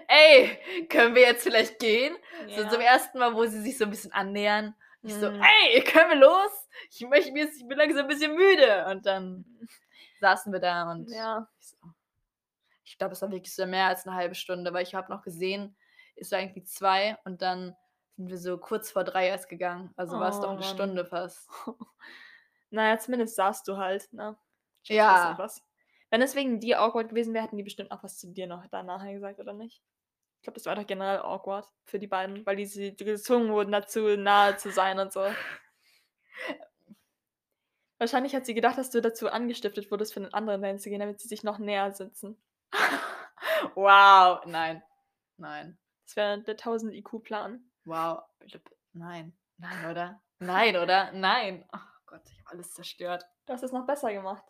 „Ey, 0.07 0.57
können 0.89 1.15
wir 1.15 1.23
jetzt 1.23 1.43
vielleicht 1.43 1.79
gehen?“ 1.79 2.15
So 2.49 2.65
zum 2.65 2.79
Ja. 2.79 2.81
ersten 2.81 3.19
Mal, 3.19 3.35
wo 3.35 3.45
sie 3.45 3.61
sich 3.61 3.77
so 3.77 3.85
'n 3.85 3.89
bisschen 3.89 4.13
annähern. 4.13 4.75
Ich 5.05 5.17
so. 5.19 5.27
„Ey, 5.27 5.81
können 5.85 6.09
wir 6.09 6.17
los? 6.27 6.51
Ich 6.91 7.01
möchte 7.07 7.31
mir 7.31 7.45
ich 7.47 7.67
bin 7.67 7.77
langsam 7.77 8.05
'n 8.05 8.07
bisschen 8.07 8.35
müde.“ 8.35 8.85
Und 8.87 9.05
dann 9.05 9.45
saßen 10.19 10.51
wir 10.51 10.59
da 10.59 10.91
und 10.91 11.11
Ja. 11.11 11.47
ich 11.59 11.67
so 11.69 11.77
ich 12.85 12.97
glaube, 12.99 13.13
es 13.13 13.21
war 13.23 13.31
wirklich 13.31 13.53
so 13.55 13.65
mehr 13.67 13.87
als 13.87 14.05
'ne 14.05 14.13
halbe 14.15 14.35
Stunde, 14.35 14.73
weil 14.73 14.83
ich 14.83 14.95
habe 14.95 15.11
noch 15.11 15.23
gesehen, 15.23 15.77
es 16.17 16.31
war 16.31 16.39
irgendwie 16.41 16.63
2 16.63 17.17
und 17.25 17.41
dann 17.43 17.75
sind 18.17 18.29
wir 18.29 18.37
so 18.39 18.57
kurz 18.59 18.91
vor 18.91 19.03
3 19.05 19.27
erst 19.27 19.49
gegangen. 19.49 19.91
Also, 19.97 20.19
war's 20.19 20.39
doch 20.41 20.53
Oh 20.53 20.55
'ne 20.55 20.61
Mann. 20.61 20.63
Stunde 20.63 21.05
fast. 21.05 21.49
Na 22.71 22.89
ja, 22.89 22.97
zumindest 22.99 23.35
saßt 23.35 23.67
du 23.67 23.77
halt, 23.77 24.11
ne? 24.13 24.37
Schon 24.83 24.99
Ja. 24.99 25.45
Wenn 26.11 26.21
es 26.21 26.35
wegen 26.35 26.59
dir 26.59 26.81
awkward 26.81 27.09
gewesen 27.09 27.33
wäre, 27.33 27.45
hätten 27.45 27.57
die 27.57 27.63
bestimmt 27.63 27.91
auch 27.91 28.03
was 28.03 28.17
zu 28.19 28.31
dir 28.33 28.47
noch 28.47 28.67
da 28.67 28.83
nachher 28.83 29.13
gesagt, 29.13 29.39
oder 29.39 29.53
nicht? 29.53 29.79
Glaube, 30.45 30.57
das 30.57 30.65
war 30.65 30.75
doch 30.75 30.87
generell 30.87 31.19
awkward 31.19 31.67
für 31.83 31.99
die 31.99 32.07
beiden, 32.07 32.45
weil 32.45 32.55
die, 32.55 32.65
sie 32.65 32.95
gezwungen 32.95 33.51
wurden, 33.51 33.71
dazu 33.71 34.15
nahe 34.15 34.55
zu 34.57 34.71
sein 34.71 34.97
und 34.99 35.11
so. 35.11 35.27
Wahrscheinlich 37.97 38.35
hat 38.35 38.45
sie 38.45 38.53
gedacht, 38.53 38.77
dass 38.77 38.89
du 38.89 39.01
dazu 39.01 39.29
angestiftet 39.29 39.89
wurdest, 39.91 40.13
für 40.13 40.19
den 40.19 40.33
anderen 40.33 40.61
dahin 40.61 40.79
zu 40.79 40.89
gehen, 40.89 40.99
damit 40.99 41.19
sie 41.19 41.27
sich 41.27 41.43
noch 41.43 41.59
näher 41.59 41.91
sitzen. 41.93 42.41
wow, 43.75 44.45
nein. 44.45 44.83
Nein. 45.37 45.77
Das 46.05 46.15
wäre 46.15 46.41
der 46.41 46.53
1000 46.53 46.93
IQ-Plan. 46.93 47.71
Wow. 47.85 48.23
Nein. 48.93 49.37
Nein, 49.57 49.91
oder? 49.91 50.21
Nein, 50.39 50.77
oder? 50.77 51.11
Nein. 51.13 51.65
Oh 51.73 51.79
Gott, 52.05 52.21
ich 52.29 52.37
habe 52.39 52.51
alles 52.51 52.73
zerstört. 52.73 53.25
Du 53.45 53.53
hast 53.53 53.63
es 53.63 53.71
noch 53.71 53.85
besser 53.85 54.11
gemacht. 54.11 54.43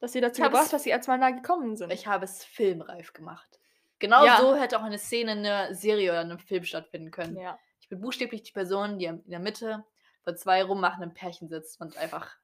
Dass 0.00 0.12
sie 0.12 0.20
dazu 0.20 0.42
Ich 0.42 0.48
gebracht, 0.48 0.72
dass 0.72 0.82
sie 0.82 0.92
als 0.92 1.06
mal 1.06 1.18
nah 1.18 1.30
gekommen 1.30 1.76
sind. 1.76 1.92
Ich 1.92 2.06
habe 2.06 2.24
es 2.24 2.44
filmreif 2.44 3.12
gemacht. 3.12 3.60
Genau 3.98 4.24
Ja. 4.24 4.38
so 4.40 4.54
hätte 4.56 4.78
auch 4.78 4.82
eine 4.84 4.98
Szene 4.98 5.32
in 5.32 5.38
einer 5.38 5.74
Serie 5.74 6.10
oder 6.10 6.20
einem 6.20 6.38
Film 6.38 6.64
stattfinden 6.64 7.10
können. 7.10 7.36
ja. 7.36 7.58
Ich 7.80 7.88
bin 7.90 8.00
buchstäblich 8.00 8.42
die 8.42 8.52
Person, 8.52 8.98
die 8.98 9.04
in 9.06 9.22
der 9.26 9.40
Mitte 9.40 9.84
von 10.24 10.36
zwei 10.38 10.62
rummachenden 10.64 11.12
Pärchen 11.12 11.48
sitzt 11.48 11.80
und 11.80 11.96
einfach 11.98 12.34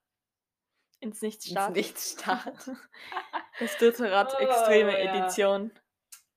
Ins 1.00 1.22
Nichts 1.22 1.46
ins 1.46 1.52
startet. 1.52 1.76
Nichts 1.76 2.12
starrt. 2.12 2.70
Das 3.58 3.76
dritte 3.78 4.10
Rad, 4.10 4.34
Oh, 4.38 4.42
extreme 4.42 5.02
ja. 5.02 5.14
Edition. 5.14 5.70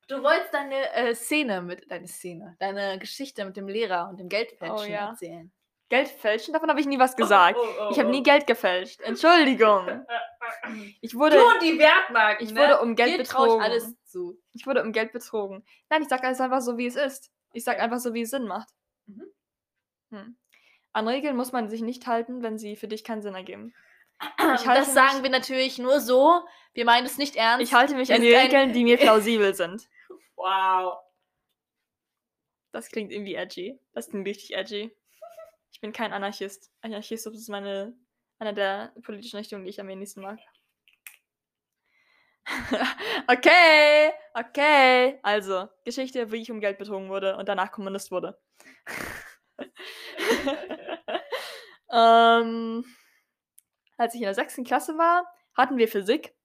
Du 0.08 0.22
wolltest 0.24 0.54
deine 0.54 0.90
äh, 0.94 1.14
Szene 1.16 1.62
mit, 1.62 1.90
deine 1.92 2.08
Szene, 2.08 2.56
deine 2.60 2.98
Geschichte 3.00 3.44
mit 3.46 3.56
dem 3.58 3.68
Lehrer 3.68 4.08
und 4.10 4.20
dem 4.20 4.30
Geldfälschen 4.30 4.78
Oh, 4.78 4.84
ja. 4.92 5.10
erzählen. 5.10 5.52
Geld 5.90 6.08
fälschen? 6.10 6.54
Davon 6.54 6.70
habe 6.70 6.80
ich 6.80 6.86
nie 6.88 6.98
was 7.00 7.16
gesagt. 7.16 7.58
Oh, 7.62 7.66
oh, 7.82 7.90
Ich 7.92 8.00
habe 8.00 8.08
oh. 8.10 8.12
nie 8.12 8.24
Geld 8.24 8.48
gefälscht. 8.48 9.02
Entschuldigung. 9.02 10.06
Ich 11.02 11.16
wurde, 11.16 11.38
Du 11.38 11.46
und 11.48 11.62
die 11.62 11.80
Wertmarken, 11.80 12.46
ich 12.46 12.54
ne? 12.54 12.60
wurde 12.62 12.82
um 12.82 12.96
Geld 12.96 13.26
trau 13.28 13.44
ich 13.46 13.52
betrogen. 13.52 13.62
alles 13.64 13.96
zu. 14.06 14.38
Ich 14.54 14.66
wurde 14.68 14.84
um 14.84 14.92
Geld 14.92 15.12
betrogen. 15.12 15.66
Nein, 15.90 16.02
ich 16.04 16.08
sage 16.10 16.24
alles 16.24 16.40
einfach 16.42 16.62
so, 16.62 16.78
wie 16.78 16.86
es 16.88 16.96
ist. 16.96 17.32
Ich 17.54 17.64
sage 17.64 17.82
einfach 17.82 18.00
so, 18.00 18.14
wie 18.14 18.22
es 18.22 18.30
Sinn 18.30 18.46
macht. 18.48 18.70
Mhm. 19.06 19.26
Hm. 20.12 20.38
An 20.94 21.08
Regeln 21.08 21.36
muss 21.36 21.52
man 21.52 21.70
sich 21.70 21.82
nicht 21.82 22.06
halten, 22.08 22.44
wenn 22.44 22.58
sie 22.58 22.76
für 22.76 22.88
dich 22.88 23.04
keinen 23.04 23.22
Sinn 23.22 23.36
ergeben. 23.36 23.74
Ich 24.56 24.68
halte 24.68 24.82
das 24.86 24.94
sagen 24.94 25.16
mich- 25.16 25.24
wir 25.24 25.30
natürlich 25.32 25.80
nur 25.80 26.00
so. 26.00 26.42
Wir 26.74 26.86
meinen 26.86 27.06
es 27.06 27.18
nicht 27.18 27.36
ernst. 27.36 27.64
Ich 27.64 27.74
halte 27.74 27.96
mich 27.96 28.14
an 28.14 28.22
die 28.22 28.34
Regeln, 28.34 28.74
die 28.74 28.84
mir 28.84 28.98
plausibel 29.00 29.54
sind. 29.54 29.88
Wow. 30.36 30.98
Das 32.72 32.90
klingt 32.90 33.12
irgendwie 33.12 33.36
edgy. 33.36 33.80
Das 33.94 34.10
klingt 34.10 34.28
richtig 34.28 34.56
edgy. 34.56 34.96
Ich 35.72 35.82
bin 35.82 35.92
kein 35.92 36.14
Anarchist. 36.14 36.72
Anarchismus 36.82 37.36
ist 37.38 37.50
meine, 37.50 37.96
eine 38.40 38.54
der 38.54 38.94
politischen 39.04 39.38
Richtungen, 39.38 39.64
die 39.64 39.70
ich 39.72 39.80
am 39.82 39.88
wenigsten 39.88 40.22
mag. 40.22 40.40
okay, 43.28 44.12
okay. 44.34 45.20
Also, 45.24 45.70
Geschichte, 45.86 46.32
wie 46.32 46.42
ich 46.42 46.52
um 46.52 46.60
Geld 46.60 46.78
betrogen 46.78 47.10
wurde 47.10 47.38
und 47.38 47.48
danach 47.48 47.72
Kommunist 47.72 48.12
wurde. 48.12 48.40
ähm, 51.92 52.84
als 53.98 54.14
ich 54.14 54.22
in 54.22 54.26
der 54.26 54.34
sechsten 54.34 54.64
Klasse 54.64 54.98
war, 54.98 55.26
hatten 55.56 55.78
wir 55.78 55.88
Physik 55.88 56.36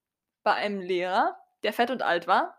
bei 0.42 0.54
einem 0.54 0.80
Lehrer, 0.80 1.36
der 1.62 1.72
fett 1.72 1.90
und 1.90 2.02
alt 2.02 2.26
war 2.26 2.58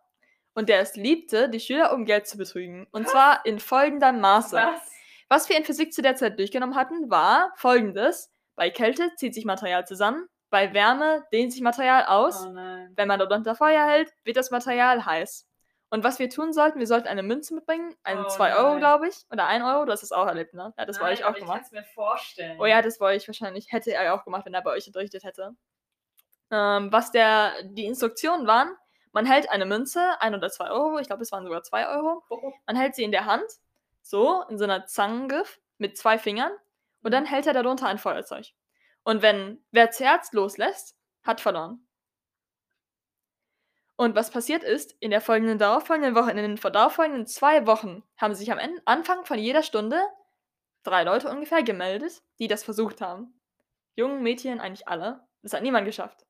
und 0.54 0.69
der 0.69 0.80
es 0.82 0.95
liebte, 0.95 1.49
die 1.49 1.60
Schüler 1.60 1.93
um 1.93 2.06
Geld 2.06 2.28
zu 2.28 2.38
betrügen. 2.38 2.88
Und 2.91 3.08
zwar 3.08 3.45
in 3.45 3.60
folgendem 3.60 4.19
Maße. 4.19 4.58
Was? 4.58 4.91
Was 5.30 5.47
wir 5.47 5.58
in 5.58 5.63
Physik 5.63 5.93
zu 5.93 6.02
der 6.02 6.15
Zeit 6.15 6.39
durchgenommen 6.39 6.75
hatten, 6.75 7.10
war 7.10 7.54
folgendes. 7.56 8.34
Bei 8.56 8.69
Kälte 8.69 9.12
zieht 9.15 9.36
sich 9.36 9.45
Material 9.45 9.86
zusammen, 9.86 10.28
bei 10.49 10.73
Wärme 10.73 11.25
dehnt 11.31 11.51
sich 11.53 11.62
Material 11.62 12.05
aus. 12.05 12.45
Oh. 12.45 12.53
Wenn 12.53 13.07
man 13.07 13.19
dort 13.19 13.31
unter 13.31 13.55
Feuer 13.55 13.85
hält, 13.85 14.12
wird 14.23 14.38
das 14.38 14.51
Material 14.51 15.05
heiß. 15.05 15.47
Und 15.91 16.03
was 16.03 16.19
wir 16.19 16.29
tun 16.29 16.53
sollten, 16.53 16.77
wir 16.79 16.85
sollten 16.85 17.07
eine 17.07 17.23
Münze 17.23 17.55
mitbringen, 17.55 17.95
einen 18.03 18.25
Oh 18.25 18.29
2 18.29 18.55
Euro, 18.55 18.77
glaube 18.77 19.07
ich, 19.07 19.25
oder 19.31 19.47
1 19.47 19.63
Euro, 19.65 19.85
du 19.85 19.91
hast 19.91 20.03
es 20.03 20.12
auch 20.12 20.27
erlebt, 20.27 20.53
ne? 20.53 20.71
Ja, 20.77 20.85
das 20.85 20.99
wollte 20.99 21.15
ich 21.15 21.25
auch 21.25 21.31
Ich 21.33 21.39
gemacht. 21.39 21.57
kann 21.57 21.65
es 21.65 21.71
mir 21.71 21.83
vorstellen. 21.83 22.59
Oh 22.59 22.65
ja, 22.67 22.83
das 22.83 22.99
wollte 22.99 23.17
ich 23.17 23.27
wahrscheinlich, 23.27 23.71
hätte 23.71 23.91
er 23.93 24.13
auch 24.13 24.23
gemacht, 24.23 24.45
wenn 24.45 24.53
er 24.53 24.62
bei 24.62 24.71
euch 24.71 24.85
unterrichtet 24.85 25.23
hätte. 25.23 25.55
Ähm, 26.51 26.91
was 26.91 27.12
der, 27.12 27.53
die 27.63 27.85
Instruktionen 27.85 28.45
waren, 28.47 28.75
man 29.12 29.25
hält 29.25 29.49
eine 29.49 29.65
Münze, 29.65 30.21
1 30.21 30.35
oder 30.35 30.49
2 30.51 30.69
Euro, 30.69 30.99
ich 30.99 31.07
glaube, 31.07 31.23
es 31.23 31.31
waren 31.31 31.43
sogar 31.43 31.63
2 31.63 31.88
Euro, 31.88 32.23
Oh, 32.29 32.53
man 32.67 32.75
hält 32.75 32.93
sie 32.93 33.03
in 33.03 33.12
der 33.12 33.25
Hand, 33.25 33.45
so, 34.03 34.43
in 34.49 34.57
so 34.59 34.65
einer 34.65 34.85
Zangengriff, 34.85 35.59
mit 35.79 35.97
zwei 35.97 36.19
Fingern, 36.19 36.51
und 37.01 37.12
dann 37.13 37.25
hält 37.25 37.47
er 37.47 37.53
darunter 37.53 37.88
ein 37.88 37.97
Feuerzeug. 37.97 38.47
Und 39.03 39.21
wenn 39.21 39.63
wer 39.71 39.91
zuerst 39.91 40.33
loslässt, 40.33 40.95
hat 41.23 41.41
verloren. 41.41 41.85
Und 43.95 44.15
was 44.15 44.31
passiert 44.31 44.63
ist, 44.63 44.95
in 45.01 45.12
der 45.12 45.19
folgenden 45.19 45.57
darauffolgenden 45.57 46.15
Woche, 46.15 46.31
in 46.31 46.38
den 46.38 46.55
darauffolgenden 46.55 47.27
zwei 47.27 47.67
Wochen, 47.67 48.01
haben 48.17 48.33
sich 48.33 48.51
am 48.51 48.59
Anfang 48.85 49.25
von 49.25 49.38
jeder 49.38 49.62
Stunde 49.62 50.01
drei 50.83 51.03
Leute 51.03 51.29
ungefähr 51.29 51.63
gemeldet, 51.63 52.21
die 52.39 52.47
das 52.47 52.63
versucht 52.63 53.01
haben. 53.01 53.39
Jungen, 53.95 54.23
Mädchen, 54.23 54.62
eigentlich 54.62 54.88
alle. 54.88 55.27
Das 55.41 55.51
hat 55.53 55.63
niemand 55.63 55.85
geschafft. 55.85 56.25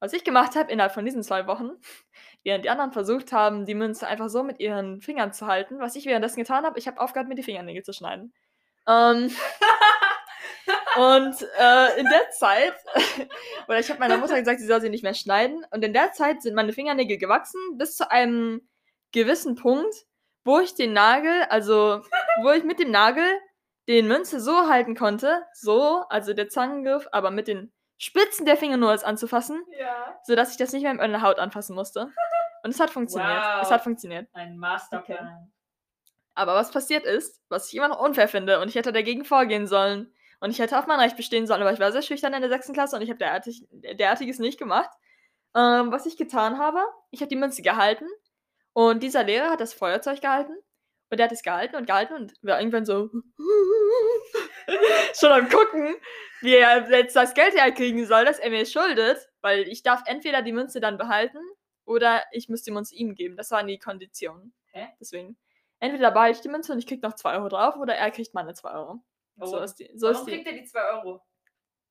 Was 0.00 0.12
ich 0.12 0.22
gemacht 0.22 0.54
habe 0.54 0.70
innerhalb 0.70 0.94
von 0.94 1.04
diesen 1.04 1.24
zwei 1.24 1.46
Wochen, 1.48 1.70
während 2.44 2.64
die 2.64 2.70
anderen 2.70 2.92
versucht 2.92 3.32
haben, 3.32 3.66
die 3.66 3.74
Münze 3.74 4.06
einfach 4.06 4.28
so 4.28 4.44
mit 4.44 4.60
ihren 4.60 5.00
Fingern 5.00 5.32
zu 5.32 5.46
halten, 5.46 5.80
was 5.80 5.96
ich 5.96 6.06
währenddessen 6.06 6.38
getan 6.38 6.64
habe, 6.64 6.78
ich 6.78 6.86
habe 6.86 7.00
aufgehört, 7.00 7.28
mir 7.28 7.34
die 7.34 7.42
Fingernägel 7.42 7.82
zu 7.82 7.92
schneiden. 7.92 8.32
Ähm, 8.86 9.30
und 10.98 11.42
äh, 11.58 12.00
in 12.00 12.06
der 12.06 12.30
Zeit, 12.30 12.74
oder 13.68 13.78
ich 13.78 13.88
habe 13.90 14.00
meiner 14.00 14.16
Mutter 14.18 14.38
gesagt, 14.38 14.60
sie 14.60 14.66
soll 14.66 14.80
sie 14.80 14.90
nicht 14.90 15.02
mehr 15.04 15.14
schneiden. 15.14 15.64
Und 15.70 15.84
in 15.84 15.92
der 15.92 16.12
Zeit 16.12 16.42
sind 16.42 16.54
meine 16.54 16.72
Fingernägel 16.72 17.18
gewachsen 17.18 17.60
bis 17.78 17.96
zu 17.96 18.10
einem 18.10 18.68
gewissen 19.12 19.54
Punkt, 19.54 19.94
wo 20.44 20.58
ich 20.60 20.74
den 20.74 20.92
Nagel, 20.92 21.42
also 21.50 22.02
wo 22.42 22.50
ich 22.50 22.64
mit 22.64 22.78
dem 22.78 22.90
Nagel 22.90 23.26
den 23.88 24.06
Münze 24.08 24.40
so 24.40 24.68
halten 24.68 24.94
konnte, 24.94 25.42
so, 25.54 26.04
also 26.08 26.34
der 26.34 26.48
Zangengriff, 26.48 27.08
aber 27.12 27.30
mit 27.30 27.48
den 27.48 27.72
Spitzen 27.96 28.46
der 28.46 28.56
Finger 28.56 28.76
nur 28.76 28.90
als 28.90 29.02
anzufassen, 29.04 29.64
Ja. 29.78 30.18
sodass 30.24 30.50
ich 30.52 30.56
das 30.56 30.72
nicht 30.72 30.82
mehr 30.82 30.92
mit 30.92 31.00
meiner 31.00 31.22
Haut 31.22 31.38
anfassen 31.38 31.74
musste. 31.74 32.12
Und 32.62 32.70
es 32.70 32.80
hat 32.80 32.90
funktioniert. 32.90 33.42
Es 33.62 33.68
Wow. 33.68 33.70
hat 33.70 33.82
funktioniert. 33.82 34.28
Ein 34.34 34.58
Masterplan. 34.58 35.50
Aber 36.34 36.54
was 36.54 36.70
passiert 36.70 37.04
ist, 37.04 37.40
was 37.48 37.68
ich 37.68 37.74
immer 37.76 37.88
noch 37.88 38.00
unfair 38.00 38.28
finde, 38.28 38.60
und 38.60 38.68
ich 38.68 38.74
hätte 38.76 38.92
dagegen 38.92 39.24
vorgehen 39.24 39.66
sollen, 39.66 40.12
und 40.40 40.50
ich 40.50 40.58
hätte 40.58 40.78
auf 40.78 40.86
mein 40.86 41.00
Recht 41.00 41.16
bestehen 41.16 41.46
sollen, 41.46 41.62
aber 41.62 41.72
ich 41.72 41.80
war 41.80 41.92
sehr 41.92 42.02
schüchtern 42.02 42.34
in 42.34 42.40
der 42.40 42.50
sechsten 42.50 42.72
Klasse 42.72 42.96
und 42.96 43.02
ich 43.02 43.10
habe 43.10 43.18
derartig, 43.18 43.66
derartiges 43.70 44.38
nicht 44.38 44.58
gemacht. 44.58 44.90
Ähm, 45.56 45.90
was 45.90 46.06
ich 46.06 46.16
getan 46.16 46.58
habe, 46.58 46.84
ich 47.10 47.20
habe 47.20 47.28
die 47.28 47.36
Münze 47.36 47.62
gehalten 47.62 48.06
und 48.72 49.02
dieser 49.02 49.24
Lehrer 49.24 49.50
hat 49.50 49.60
das 49.60 49.74
Feuerzeug 49.74 50.20
gehalten 50.20 50.52
und 51.10 51.18
er 51.18 51.24
hat 51.24 51.32
es 51.32 51.42
gehalten 51.42 51.76
und 51.76 51.86
gehalten 51.86 52.14
und 52.14 52.34
war 52.42 52.60
irgendwann 52.60 52.84
so 52.84 53.10
schon 55.18 55.32
am 55.32 55.48
gucken, 55.48 55.96
wie 56.42 56.54
er 56.54 56.88
jetzt 56.90 57.16
das 57.16 57.34
Geld 57.34 57.54
herkriegen 57.54 58.06
soll, 58.06 58.24
das 58.24 58.38
er 58.38 58.50
mir 58.50 58.66
schuldet, 58.66 59.28
weil 59.40 59.66
ich 59.68 59.82
darf 59.82 60.02
entweder 60.06 60.42
die 60.42 60.52
Münze 60.52 60.80
dann 60.80 60.98
behalten 60.98 61.38
oder 61.84 62.22
ich 62.32 62.48
muss 62.48 62.62
die 62.62 62.70
Münze 62.70 62.94
ihm 62.94 63.14
geben. 63.14 63.36
Das 63.36 63.50
waren 63.50 63.66
die 63.66 63.78
Konditionen. 63.78 64.54
Hä? 64.72 64.88
Deswegen. 65.00 65.38
Entweder 65.80 66.10
behalte 66.10 66.36
ich 66.36 66.42
die 66.42 66.48
Münze 66.48 66.72
und 66.72 66.78
ich 66.78 66.86
krieg 66.86 67.02
noch 67.02 67.14
2 67.14 67.36
Euro 67.36 67.48
drauf 67.48 67.76
oder 67.76 67.94
er 67.94 68.10
kriegt 68.10 68.34
meine 68.34 68.52
2 68.52 68.70
Euro. 68.72 69.00
So 69.40 69.58
Oh. 69.58 69.62
ist 69.62 69.74
die. 69.76 69.90
So 69.94 70.08
Warum 70.08 70.18
ist 70.20 70.26
die. 70.26 70.32
kriegt 70.32 70.46
er 70.46 70.52
die 70.54 70.64
2 70.64 70.80
Euro? 70.94 71.22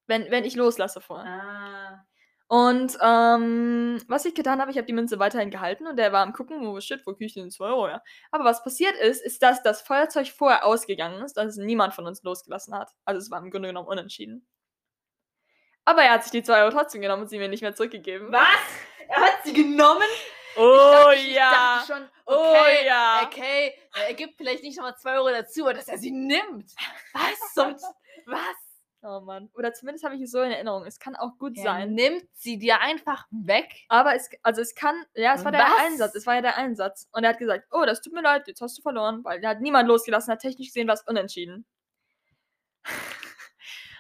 Wenn, 0.08 0.30
wenn 0.32 0.46
ich 0.46 0.56
loslasse 0.56 1.02
vorher. 1.02 1.32
Ah. 1.32 2.06
Und 2.50 2.98
ähm, 3.02 4.02
was 4.08 4.24
ich 4.24 4.34
getan 4.34 4.62
habe, 4.62 4.72
ich 4.72 4.78
habe 4.78 4.88
die 4.88 4.94
Münze 4.94 5.20
weiterhin 5.20 5.50
gehalten 5.52 5.86
und 5.86 6.00
er 6.00 6.14
war 6.14 6.24
am 6.24 6.32
gucken, 6.32 6.66
oh 6.66 6.80
shit, 6.80 7.06
wo 7.06 7.12
kriege 7.12 7.26
ich 7.26 7.34
denn 7.34 7.52
2 7.52 7.66
Euro 7.66 7.88
her? 7.88 8.02
Aber 8.32 8.46
was 8.46 8.64
passiert 8.64 8.96
ist, 8.96 9.22
ist, 9.22 9.44
dass 9.44 9.64
das 9.64 9.82
Feuerzeug 9.82 10.30
vorher 10.30 10.64
ausgegangen 10.66 11.22
ist, 11.24 11.34
dass 11.36 11.48
es 11.48 11.58
niemand 11.58 11.94
von 11.94 12.08
uns 12.08 12.24
losgelassen 12.24 12.74
hat. 12.74 12.92
Also 13.04 13.20
es 13.20 13.30
war 13.32 13.42
im 13.44 13.52
Grunde 13.52 13.68
genommen 13.68 13.90
unentschieden. 13.90 14.48
Aber 15.84 16.04
er 16.04 16.12
hat 16.14 16.24
sich 16.24 16.32
die 16.32 16.44
2 16.44 16.62
Euro 16.64 16.72
trotzdem 16.72 17.02
genommen 17.02 17.24
und 17.24 17.28
sie 17.30 17.38
mir 17.38 17.50
nicht 17.50 17.62
mehr 17.64 17.76
zurückgegeben. 17.76 18.32
Was? 18.32 18.46
Er 19.10 19.18
hat 19.22 19.44
sie 19.44 19.54
genommen? 19.54 20.08
Oh 20.58 21.12
ich 21.14 21.18
dachte, 21.18 21.28
ich 21.28 21.34
ja! 21.36 21.52
dachte 21.52 21.94
schon, 21.94 22.10
Oh 22.26 22.34
okay, 22.52 22.86
ja. 22.86 23.22
okay, 23.26 23.74
er 24.08 24.14
gibt 24.14 24.38
vielleicht 24.38 24.64
nicht 24.64 24.78
nochmal 24.78 24.96
2 24.98 25.16
Euro 25.18 25.30
dazu, 25.30 25.62
aber 25.64 25.74
dass 25.74 25.88
er 25.88 25.98
sie 25.98 26.12
nimmt. 26.12 26.74
Was? 27.14 27.54
zum- 27.54 27.76
was? 28.26 28.40
Oh 29.04 29.20
Mann. 29.22 29.50
Oder 29.54 29.74
zumindest 29.74 30.04
habe 30.04 30.16
ich 30.16 30.22
es 30.24 30.32
so 30.32 30.42
in 30.42 30.52
Erinnerung. 30.52 30.84
Es 30.86 31.00
kann 31.00 31.16
auch 31.16 31.38
gut 31.38 31.56
Er 31.58 31.64
sein. 31.64 31.94
nimmt 31.94 32.26
sie 32.34 32.58
dir 32.58 32.82
einfach 32.82 33.26
weg. 33.30 33.72
Aber 33.90 34.16
es, 34.16 34.28
also 34.42 34.62
es 34.62 34.74
kann, 34.76 35.06
ja, 35.14 35.36
es 35.36 35.46
war 35.46 35.52
der 35.52 35.62
Was? 35.62 35.80
Einsatz, 35.86 36.16
es 36.16 36.26
war 36.26 36.36
ja 36.36 36.42
der 36.42 36.58
Einsatz. 36.58 37.08
Und 37.12 37.24
er 37.24 37.30
hat 37.30 37.38
gesagt, 37.38 37.68
oh, 37.72 37.86
das 37.86 38.02
tut 38.02 38.14
mir 38.14 38.22
leid, 38.24 38.48
jetzt 38.48 38.60
hast 38.60 38.78
du 38.78 38.82
verloren, 38.82 39.24
weil 39.24 39.42
er 39.44 39.52
hat 39.52 39.62
niemand 39.62 39.88
losgelassen, 39.88 40.32
hat 40.34 40.40
technisch 40.42 40.68
gesehen 40.70 40.88
was 40.88 41.04
unentschieden. 41.08 41.66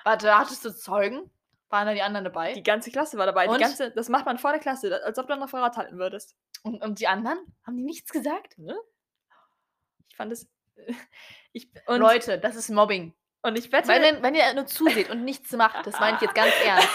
Warte, 0.04 0.38
hattest 0.38 0.65
du 0.65 0.76
Zeugen? 0.76 1.30
Waren 1.69 1.88
da 1.88 1.93
die 1.93 2.01
anderen 2.01 2.23
dabei? 2.23 2.53
Die 2.53 2.63
ganze 2.63 2.91
Klasse 2.91 3.17
war 3.17 3.25
dabei. 3.25 3.47
Und? 3.47 3.58
Die 3.58 3.63
ganze, 3.63 3.91
das 3.91 4.08
macht 4.10 4.25
man 4.25 4.38
vor 4.38 4.51
der 4.51 4.60
Klasse, 4.62 5.03
als 5.03 5.17
ob 5.19 5.27
du 5.27 5.36
noch 5.36 5.49
Verrat 5.49 5.75
halten 5.77 5.97
würdest. 5.99 6.36
und, 6.63 6.82
und 6.82 6.99
die 6.99 7.08
anderen? 7.08 7.38
Haben 7.65 7.77
die 7.77 7.84
nichts 7.84 8.12
gesagt? 8.12 8.56
Ich 10.08 10.15
fand 10.15 10.32
es. 10.32 10.47
Ich, 11.53 11.71
und, 11.88 11.99
Leute, 12.01 12.38
das 12.38 12.56
ist 12.56 12.69
Mobbing. 12.69 13.15
und 13.41 13.58
ich 13.58 13.71
wette. 13.71 13.88
Wenn, 13.88 14.21
wenn 14.21 14.36
ihr 14.36 14.53
nur 14.53 14.67
zuseht 14.67 15.10
und 15.10 15.23
nichts 15.25 15.51
macht, 15.53 15.88
das 15.88 15.99
meine 15.99 16.17
ich 16.17 16.21
jetzt 16.21 16.36
ganz 16.36 16.53
ernst. 16.63 16.88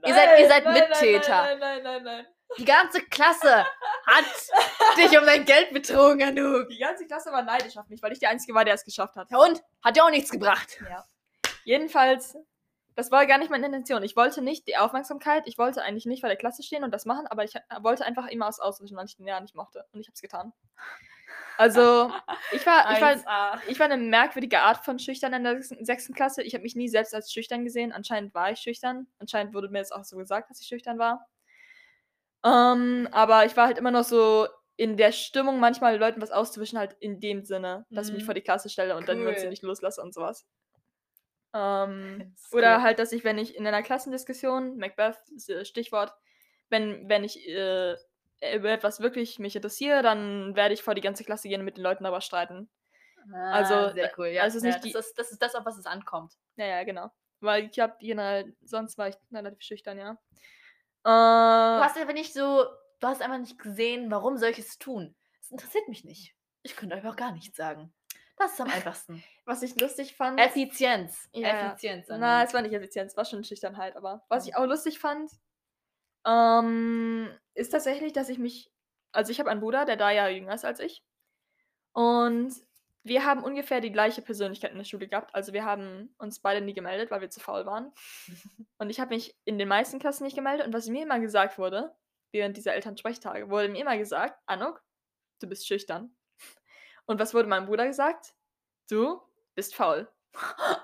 ihr 0.06 0.14
seid- 0.14 0.38
ihr 0.38 0.48
seid 0.48 0.64
nein, 0.64 0.74
Mittäter. 0.74 1.42
Nein, 1.42 1.58
nein, 1.58 1.82
nein, 1.82 1.82
nein, 1.82 2.04
nein. 2.04 2.26
Die 2.58 2.64
ganze 2.64 3.02
Klasse 3.02 3.64
Hat 4.06 4.24
dich 4.96 5.16
um 5.18 5.24
dein 5.26 5.44
Geld 5.44 5.72
betrogen, 5.72 6.22
Anouk. 6.22 6.68
Die 6.68 6.78
ganze 6.78 7.06
Klasse 7.06 7.32
war 7.32 7.42
neidisch 7.42 7.76
auf 7.76 7.88
mich, 7.88 8.02
weil 8.02 8.12
ich 8.12 8.18
der 8.20 8.30
Einzige 8.30 8.54
war, 8.54 8.64
der 8.64 8.74
es 8.74 8.84
geschafft 8.84 9.16
hat. 9.16 9.28
Ja 9.30 9.38
und? 9.38 9.60
Hat 9.82 9.96
ja 9.96 10.04
auch 10.04 10.10
nichts 10.10 10.30
gebracht. 10.30 10.78
Ja. 10.88 11.04
Jedenfalls, 11.64 12.36
das 12.96 13.10
war 13.10 13.26
gar 13.26 13.38
nicht 13.38 13.50
meine 13.50 13.66
Intention. 13.66 14.02
Ich 14.02 14.16
wollte 14.16 14.42
nicht 14.42 14.66
die 14.68 14.76
Aufmerksamkeit, 14.76 15.46
ich 15.46 15.56
wollte 15.58 15.82
eigentlich 15.82 16.06
nicht 16.06 16.20
vor 16.20 16.28
der 16.28 16.36
Klasse 16.36 16.62
stehen 16.62 16.84
und 16.84 16.92
das 16.92 17.06
machen, 17.06 17.26
aber 17.26 17.44
ich 17.44 17.54
wollte 17.80 18.04
einfach 18.04 18.26
immer 18.28 18.48
aus 18.48 18.60
auswischen, 18.60 18.96
weil 18.96 19.06
ich 19.06 19.16
den 19.16 19.26
Lehrer 19.26 19.40
nicht 19.40 19.54
mochte. 19.54 19.84
Und 19.92 20.00
ich 20.00 20.06
habe 20.08 20.14
es 20.14 20.20
getan. 20.22 20.52
Also, 21.56 22.10
ich 22.52 22.64
war, 22.66 22.92
ich 22.92 23.00
war, 23.00 23.10
1A. 23.12 23.60
ich 23.68 23.78
war 23.78 23.86
eine 23.90 23.96
merkwürdige 23.98 24.60
Art 24.60 24.84
von 24.84 24.98
schüchtern 24.98 25.32
in 25.34 25.44
der 25.44 25.62
sechsten- 25.62 26.14
Klasse. 26.14 26.42
Ich 26.42 26.54
habe 26.54 26.62
mich 26.62 26.74
nie 26.74 26.88
selbst 26.88 27.14
als 27.14 27.32
schüchtern 27.32 27.64
gesehen. 27.64 27.92
Anscheinend 27.92 28.34
war 28.34 28.50
ich 28.50 28.58
schüchtern. 28.60 29.06
Anscheinend 29.18 29.54
wurde 29.54 29.68
mir 29.68 29.78
jetzt 29.78 29.94
auch 29.94 30.04
so 30.04 30.16
gesagt, 30.16 30.50
dass 30.50 30.60
ich 30.60 30.66
schüchtern 30.66 30.98
war. 30.98 31.28
Ähm, 32.44 33.08
aber 33.12 33.44
ich 33.44 33.56
war 33.56 33.66
halt 33.66 33.78
immer 33.78 33.90
noch 33.90 34.04
so 34.04 34.46
in 34.76 34.96
der 34.96 35.12
Stimmung, 35.12 35.60
manchmal 35.60 35.98
Leuten 35.98 36.22
was 36.22 36.30
auszuwischen, 36.30 36.78
halt 36.78 36.94
in 37.00 37.20
dem 37.20 37.44
Sinne, 37.44 37.84
dass 37.90 38.06
ich 38.08 38.14
mich 38.14 38.22
Mhm. 38.22 38.26
vor 38.26 38.34
die 38.34 38.40
Klasse 38.40 38.70
stelle 38.70 38.96
und 38.96 39.06
dann 39.08 39.22
wird 39.24 39.38
sie 39.38 39.44
Cool. 39.44 39.50
nicht 39.50 39.62
loslasse 39.62 40.00
und 40.00 40.14
sowas. 40.14 40.46
Ähm, 41.54 42.36
oder 42.52 42.80
cool. 42.80 42.82
halt, 42.82 42.98
dass 42.98 43.12
ich, 43.12 43.24
wenn 43.24 43.38
ich 43.38 43.56
in 43.56 43.66
einer 43.66 43.82
Klassendiskussion, 43.82 44.76
Macbeth, 44.76 45.18
ist, 45.34 45.66
Stichwort, 45.68 46.14
wenn, 46.68 47.08
wenn 47.08 47.24
ich 47.24 47.46
äh, 47.48 47.96
über 48.54 48.70
etwas 48.70 49.00
wirklich 49.00 49.38
mich 49.38 49.56
interessiere, 49.56 50.02
dann 50.02 50.54
werde 50.56 50.74
ich 50.74 50.82
vor 50.82 50.94
die 50.94 51.00
ganze 51.02 51.24
Klasse 51.24 51.48
gehen 51.48 51.60
und 51.60 51.64
mit 51.66 51.76
den 51.76 51.84
Leuten 51.84 52.04
darüber 52.04 52.20
streiten. 52.20 52.70
Also, 53.50 53.74
Ah, 53.74 53.92
sehr 53.92 54.06
äh, 54.06 54.10
cool. 54.18 54.28
Ja, 54.28 54.42
also 54.42 54.58
es 54.58 54.62
ist 54.62 54.62
ja, 54.62 54.78
nicht 54.78 54.84
die- 54.84 54.94
das, 54.94 55.08
ist, 55.08 55.18
das 55.18 55.32
ist 55.32 55.42
das, 55.42 55.54
auf 55.54 55.64
was 55.64 55.78
es 55.78 55.86
ankommt. 55.86 56.34
Ja, 56.56 56.66
ja, 56.66 56.84
genau. 56.84 57.10
Weil 57.40 57.68
ich 57.70 57.78
habe 57.80 57.96
generell, 58.00 58.56
sonst 58.62 58.98
war 58.98 59.08
ich 59.08 59.16
relativ 59.32 59.62
schüchtern, 59.62 59.98
ja. 59.98 60.18
Du 61.74 61.80
Äh, 61.80 61.82
hast 61.82 61.96
einfach 61.96 62.14
nicht 62.14 62.32
so, 62.32 62.64
du 63.00 63.06
hast 63.06 63.22
einfach 63.22 63.38
nicht 63.38 63.58
gesehen, 63.58 64.10
warum 64.10 64.36
solches 64.36 64.78
tun. 64.78 65.16
Das 65.40 65.50
interessiert 65.50 65.88
mich 65.88 66.04
nicht. 66.04 66.36
Ich 66.62 66.74
könnte 66.76 66.96
euch 66.96 67.04
auch 67.06 67.16
gar 67.16 67.32
nichts 67.32 67.56
sagen. 67.56 67.92
Das 68.40 68.54
ist 68.54 68.60
am 68.62 68.70
einfachsten. 68.70 69.22
was 69.44 69.62
ich 69.62 69.78
lustig 69.78 70.16
fand. 70.16 70.40
Effizienz. 70.40 71.28
Ja. 71.34 71.48
Effizienz. 71.48 72.06
Na, 72.08 72.42
es 72.42 72.54
war 72.54 72.62
nicht 72.62 72.72
effizient, 72.72 73.10
es 73.10 73.16
war 73.16 73.26
schon 73.26 73.44
Schüchternheit, 73.44 73.96
aber 73.96 74.24
was 74.30 74.46
ich 74.46 74.56
auch 74.56 74.64
lustig 74.64 74.98
fand, 74.98 75.30
ähm, 76.26 77.28
ist 77.52 77.68
tatsächlich, 77.68 78.14
dass 78.14 78.30
ich 78.30 78.38
mich, 78.38 78.72
also 79.12 79.30
ich 79.30 79.40
habe 79.40 79.50
einen 79.50 79.60
Bruder, 79.60 79.84
der 79.84 79.96
drei 79.96 80.14
Jahre 80.14 80.30
jünger 80.30 80.54
ist 80.54 80.64
als 80.64 80.80
ich. 80.80 81.04
Und 81.92 82.54
wir 83.02 83.26
haben 83.26 83.44
ungefähr 83.44 83.82
die 83.82 83.92
gleiche 83.92 84.22
Persönlichkeit 84.22 84.72
in 84.72 84.78
der 84.78 84.84
Schule 84.84 85.06
gehabt. 85.06 85.34
Also 85.34 85.52
wir 85.52 85.66
haben 85.66 86.14
uns 86.16 86.40
beide 86.40 86.64
nie 86.64 86.74
gemeldet, 86.74 87.10
weil 87.10 87.20
wir 87.20 87.28
zu 87.28 87.40
faul 87.40 87.66
waren. 87.66 87.92
Und 88.78 88.88
ich 88.88 89.00
habe 89.00 89.14
mich 89.14 89.36
in 89.44 89.58
den 89.58 89.68
meisten 89.68 89.98
Klassen 89.98 90.24
nicht 90.24 90.36
gemeldet. 90.36 90.66
Und 90.66 90.72
was 90.72 90.88
mir 90.88 91.02
immer 91.02 91.20
gesagt 91.20 91.58
wurde, 91.58 91.94
während 92.32 92.56
dieser 92.56 92.72
Elternsprechtage, 92.72 93.50
wurde 93.50 93.68
mir 93.68 93.80
immer 93.80 93.98
gesagt, 93.98 94.38
Anuk, 94.46 94.82
du 95.40 95.46
bist 95.46 95.66
schüchtern. 95.66 96.14
Und 97.10 97.18
was 97.18 97.34
wurde 97.34 97.48
meinem 97.48 97.66
Bruder 97.66 97.88
gesagt? 97.88 98.34
Du 98.88 99.20
bist 99.56 99.74
faul. 99.74 100.06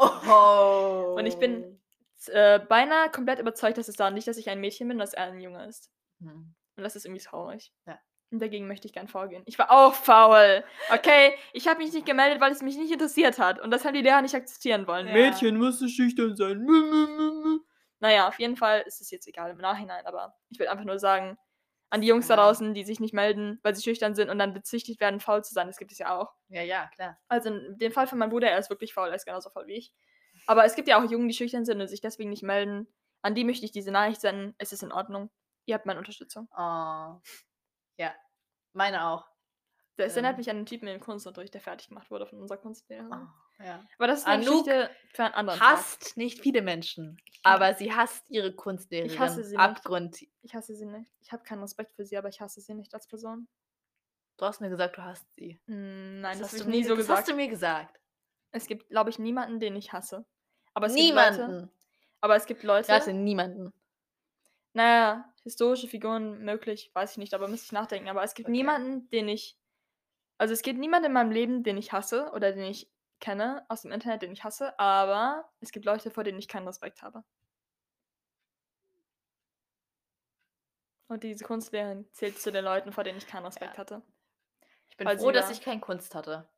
Oh. 0.01 1.15
Und 1.17 1.25
ich 1.25 1.37
bin 1.37 1.81
äh, 2.27 2.59
beinahe 2.59 3.13
komplett 3.13 3.39
überzeugt, 3.39 3.79
dass 3.79 3.87
es 3.87 3.95
daran 3.95 4.17
liegt, 4.17 4.27
dass 4.27 4.37
ich 4.37 4.51
ein 4.51 4.59
Mädchen 4.59 4.89
bin, 4.89 4.99
dass 4.99 5.15
er 5.15 5.27
ein 5.27 5.39
Junge 5.39 5.65
ist. 5.69 5.89
Hm. 6.19 6.53
Und 6.77 6.83
das 6.83 6.97
ist 6.97 7.05
irgendwie 7.07 7.23
traurig. 7.23 7.73
Ja. 7.87 8.01
Und 8.33 8.41
dagegen 8.41 8.67
möchte 8.67 8.89
ich 8.89 8.93
gern 8.93 9.07
vorgehen. 9.07 9.45
Ich 9.47 9.57
war 9.57 9.71
auch 9.71 9.95
faul. 9.95 10.65
Okay, 10.93 11.33
ich 11.53 11.69
habe 11.69 11.79
mich 11.79 11.93
nicht 11.93 12.07
gemeldet, 12.07 12.41
weil 12.41 12.51
es 12.51 12.61
mich 12.61 12.77
nicht 12.77 12.91
interessiert 12.91 13.39
hat. 13.39 13.61
Und 13.61 13.71
das 13.71 13.85
haben 13.85 13.95
die 13.95 14.03
Lehrer 14.03 14.21
nicht 14.21 14.35
akzeptieren 14.35 14.89
wollen. 14.89 15.07
Ja. 15.07 15.13
Mädchen, 15.13 15.57
musst 15.57 15.81
du 15.81 15.87
schüchtern 15.87 16.35
sein. 16.35 16.67
Naja, 18.01 18.27
auf 18.27 18.41
jeden 18.41 18.57
Fall 18.57 18.81
ist 18.81 19.01
es 19.01 19.13
jetzt 19.13 19.29
egal 19.29 19.53
im 19.53 19.59
Nachhinein, 19.59 20.05
aber 20.07 20.37
ich 20.49 20.59
will 20.59 20.67
einfach 20.67 20.85
nur 20.85 20.99
sagen, 20.99 21.39
an 21.91 22.01
die 22.01 22.09
Jungs 22.09 22.27
da 22.27 22.35
Ja. 22.35 22.43
draußen, 22.43 22.75
die 22.75 22.85
sich 22.85 23.01
nicht 23.01 23.15
melden, 23.15 23.61
weil 23.63 23.75
sie 23.75 23.83
schüchtern 23.83 24.15
sind 24.15 24.29
und 24.31 24.39
dann 24.39 24.55
bezichtigt 24.55 25.01
werden, 25.01 25.21
faul 25.21 25.45
zu 25.45 25.55
sein, 25.55 25.67
das 25.69 25.77
gibt 25.79 25.93
es 25.93 25.99
ja 25.99 26.17
auch. 26.19 26.35
Ja, 26.49 26.63
ja, 26.63 26.89
klar. 26.95 27.19
Also 27.29 27.51
in 27.51 27.79
dem 27.79 27.93
Fall 27.93 28.07
von 28.07 28.19
meinem 28.19 28.31
Bruder, 28.31 28.51
er 28.51 28.59
ist 28.59 28.71
wirklich 28.71 28.93
faul, 28.95 29.09
er 29.09 29.15
ist 29.15 29.25
genauso 29.27 29.51
faul 29.51 29.67
wie 29.67 29.75
ich. 29.75 29.93
Aber 30.47 30.65
es 30.65 30.75
gibt 30.75 30.89
ja 30.89 30.99
auch 31.03 31.11
Jungen, 31.11 31.29
die 31.29 31.35
schüchtern 31.35 31.65
sind 31.65 31.81
und 31.81 31.89
sich 31.89 32.01
deswegen 32.01 32.31
nicht 32.31 32.43
melden. 32.43 32.87
An 33.23 33.35
die 33.35 33.45
möchte 33.45 33.65
ich 33.65 33.73
diese 33.73 33.91
Nachricht 33.91 34.21
senden. 34.21 34.55
Es 34.59 34.73
ist 34.73 34.83
in 34.83 34.93
Ordnung. 34.93 35.31
Ihr 35.65 35.75
habt 35.75 35.87
meine 35.87 35.99
Unterstützung. 35.99 36.49
Oh. 36.57 37.21
Ja. 37.99 38.15
Meine 38.73 39.07
auch. 39.09 39.27
Das 39.97 40.13
erinnert 40.13 40.35
Ähm. 40.35 40.39
mich 40.39 40.51
an 40.51 40.57
einen 40.59 40.67
Typen 40.67 40.89
im 40.89 41.01
Kunstunterricht, 41.01 41.55
der 41.55 41.61
fertig 41.61 41.89
gemacht 41.89 42.11
wurde 42.11 42.27
von 42.27 42.41
unserer 42.41 42.59
Kunstlehrerin. 42.59 43.13
Oh, 43.13 43.27
ja. 43.59 43.85
Aber 43.99 44.07
das 44.07 44.21
ist 44.21 44.27
eine 44.27 44.43
Anouk 44.47 44.65
Geschichte 44.65 44.91
für 45.13 45.25
einen 45.25 45.35
anderen 45.35 45.59
Tag. 45.59 45.69
Hasst 45.69 46.17
nicht 46.17 46.41
viele 46.41 46.63
Menschen, 46.63 47.21
aber 47.43 47.75
sie 47.75 47.93
hasst 47.95 48.25
ihre 48.31 48.53
Kunstlehrerin. 48.55 49.19
hasse 49.19 49.45
sie 49.45 49.51
nicht. 49.57 49.61
Abgrund. 49.61 50.19
Ich 50.43 50.55
hasse 50.55 50.75
sie 50.75 50.87
nicht. 50.87 51.11
Ich 51.21 51.33
habe 51.33 51.43
keinen 51.43 51.63
Respekt 51.63 51.95
für 51.95 52.05
sie, 52.05 52.17
aber 52.17 52.29
ich 52.29 52.41
hasse 52.41 52.61
sie 52.61 52.75
nicht 52.75 52.93
als 52.95 53.07
Person. 53.07 53.49
Du 54.37 54.45
hast 54.45 54.61
mir 54.61 54.69
gesagt, 54.69 54.99
du 54.99 55.03
hasst 55.03 55.27
sie. 55.35 55.59
Hm, 55.67 56.21
nein, 56.21 56.39
das, 56.39 56.53
hast 56.53 56.61
habe 56.61 56.71
du 56.71 56.71
ich 56.71 56.77
nie 56.77 56.85
so 56.85 56.91
das 56.91 56.99
gesagt. 56.99 57.19
hast 57.21 57.29
du 57.31 57.35
mir 57.35 57.49
gesagt. 57.49 57.99
Es 58.53 58.67
gibt, 58.67 58.89
glaube 58.91 59.11
ich, 59.11 59.19
niemanden, 59.19 59.61
den 59.61 59.77
ich 59.77 59.93
hasse. 59.93 60.25
Aber 60.75 60.87
es 60.87 60.95
Gibt 60.95 61.15
Leute, 61.15 61.33
Niemanden. 61.33 61.71
aber 62.21 62.37
es 62.37 62.45
gibt 62.47 62.63
Leute. 62.63 62.89
Warte, 62.89 63.13
niemanden. 63.15 63.73
Naja, 64.75 65.33
historische 65.43 65.89
Figuren 65.89 66.43
möglich, 66.45 66.91
weiß 66.93 67.13
ich 67.13 67.17
nicht, 67.19 67.33
aber 67.33 67.49
müsste 67.49 67.65
ich 67.67 67.73
nachdenken. 67.73 68.09
Aber 68.09 68.23
es 68.23 68.35
gibt 68.35 68.49
Okay. 68.49 68.57
niemanden, 68.59 69.09
den 69.11 69.29
ich. 69.29 69.57
Also 70.39 70.53
es 70.53 70.61
gibt 70.61 70.79
niemanden 70.79 71.07
in 71.07 71.13
meinem 71.15 71.31
Leben, 71.31 71.63
den 71.63 71.79
ich 71.79 71.93
hasse 71.93 72.31
oder 72.35 72.53
den 72.53 72.65
ich 72.65 72.91
kenne 73.21 73.65
aus 73.69 73.83
dem 73.83 73.93
Internet, 73.93 74.23
den 74.23 74.33
ich 74.33 74.45
hasse, 74.45 74.79
aber 74.79 75.51
es 75.61 75.73
gibt 75.73 75.85
Leute, 75.87 76.11
vor 76.11 76.25
denen 76.25 76.39
ich 76.39 76.49
keinen 76.49 76.67
Respekt 76.67 77.03
habe. 77.03 77.25
Und 81.09 81.23
diese 81.23 81.45
Kunstlehrerin 81.45 82.09
zählt 82.13 82.39
zu 82.39 82.51
den 82.51 82.65
Leuten, 82.65 82.93
vor 82.93 83.05
denen 83.05 83.19
ich 83.19 83.27
keinen 83.27 83.47
Respekt 83.47 83.75
Ja. 83.75 83.79
hatte. 83.79 84.03
Ich 84.91 84.97
bin 84.97 85.07
Weil 85.07 85.19
froh, 85.19 85.27
sie 85.29 85.33
dass 85.33 85.47
war- 85.47 85.53
ich 85.53 85.61
keine 85.61 85.81
Kunst 85.81 86.15
hatte. 86.15 86.49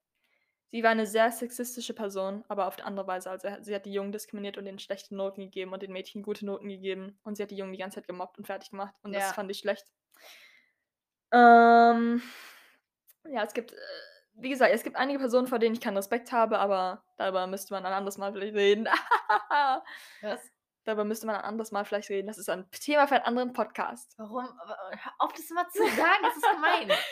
Sie 0.70 0.82
war 0.82 0.90
eine 0.90 1.06
sehr 1.06 1.30
sexistische 1.32 1.94
Person, 1.94 2.44
aber 2.48 2.66
auf 2.66 2.78
andere 2.84 3.06
Weise. 3.06 3.30
Also 3.30 3.48
sie 3.60 3.74
hat 3.74 3.86
die 3.86 3.92
Jungen 3.92 4.12
diskriminiert 4.12 4.58
und 4.58 4.66
ihnen 4.66 4.78
schlechte 4.78 5.14
Noten 5.16 5.40
gegeben 5.42 5.72
und 5.72 5.82
den 5.82 5.92
Mädchen 5.92 6.22
gute 6.22 6.44
Noten 6.44 6.68
gegeben. 6.68 7.18
Und 7.24 7.36
sie 7.36 7.42
hat 7.42 7.50
die 7.50 7.56
Jungen 7.56 7.72
die 7.72 7.78
ganze 7.78 7.96
Zeit 7.96 8.06
gemobbt 8.06 8.36
und 8.38 8.44
fertig 8.46 8.70
gemacht. 8.70 8.94
Und 9.02 9.12
das 9.14 9.24
Ja. 9.28 9.32
fand 9.32 9.50
ich 9.50 9.58
schlecht. 9.58 9.86
Ähm, 11.32 12.22
ja, 13.30 13.44
es 13.44 13.54
gibt, 13.54 13.72
äh, 13.72 13.76
wie 14.40 14.50
gesagt, 14.50 14.72
es 14.72 14.82
gibt 14.82 14.96
einige 14.96 15.18
Personen, 15.18 15.46
vor 15.46 15.58
denen 15.58 15.74
ich 15.74 15.80
keinen 15.80 15.96
Respekt 15.96 16.32
habe, 16.32 16.58
aber 16.58 17.04
darüber 17.16 17.46
müsste 17.46 17.74
man 17.74 17.84
ein 17.84 17.92
anderes 17.92 18.18
Mal 18.18 18.32
vielleicht 18.32 18.54
reden. 18.54 18.86
Was? 20.22 20.40
darüber 20.88 21.04
müsste 21.04 21.26
man 21.26 21.36
ein 21.36 21.44
anderes 21.44 21.70
Mal 21.70 21.84
vielleicht 21.84 22.08
reden. 22.08 22.26
Das 22.26 22.38
ist 22.38 22.48
ein 22.48 22.68
Thema 22.70 23.06
für 23.06 23.16
einen 23.16 23.24
anderen 23.24 23.52
Podcast. 23.52 24.14
Warum? 24.16 24.44
Hör 24.46 25.12
auf, 25.18 25.32
das 25.32 25.50
immer 25.50 25.68
zu 25.68 25.82
sagen, 25.82 26.22
das 26.22 26.36
ist 26.36 26.50
gemein. 26.50 26.90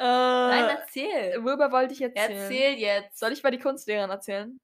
Äh, 0.00 0.04
Nein, 0.04 0.76
erzähl. 0.78 1.42
worüber 1.42 1.72
wollte 1.72 1.92
ich 1.92 2.00
erzählen? 2.00 2.30
Erzähl 2.30 2.78
jetzt. 2.78 3.18
Soll 3.18 3.32
ich 3.32 3.40
über 3.40 3.50
die 3.50 3.58
Kunstlehrerin 3.58 4.10
erzählen? 4.10 4.60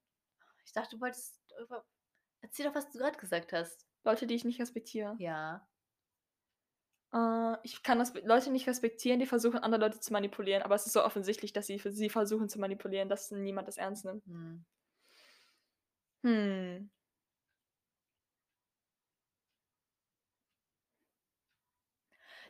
Ich 0.64 0.72
dachte, 0.72 0.94
du 0.94 1.00
wolltest. 1.00 1.40
Erzähl 2.40 2.66
doch, 2.66 2.74
was 2.76 2.88
du 2.88 2.98
gerade 2.98 3.18
gesagt 3.18 3.52
hast. 3.52 3.84
Leute, 4.04 4.28
die 4.28 4.36
ich 4.36 4.44
nicht 4.44 4.60
respektiere. 4.60 5.16
Ja. 5.18 5.66
Äh, 7.14 7.56
ich 7.62 7.82
kann 7.82 7.98
das 7.98 8.12
Leute 8.24 8.50
nicht 8.50 8.66
respektieren, 8.68 9.20
die 9.20 9.26
versuchen, 9.26 9.58
andere 9.60 9.80
Leute 9.82 10.00
zu 10.00 10.12
manipulieren, 10.12 10.62
aber 10.62 10.74
es 10.74 10.86
ist 10.86 10.92
so 10.94 11.04
offensichtlich, 11.04 11.52
dass 11.52 11.66
sie, 11.66 11.78
sie 11.78 12.10
versuchen 12.10 12.48
zu 12.50 12.58
manipulieren, 12.60 13.08
dass 13.08 13.30
niemand 13.30 13.68
das 13.68 13.76
ernst 13.78 14.04
nimmt. 14.04 14.24
Hm. 14.26 14.64
Hm. 16.24 16.88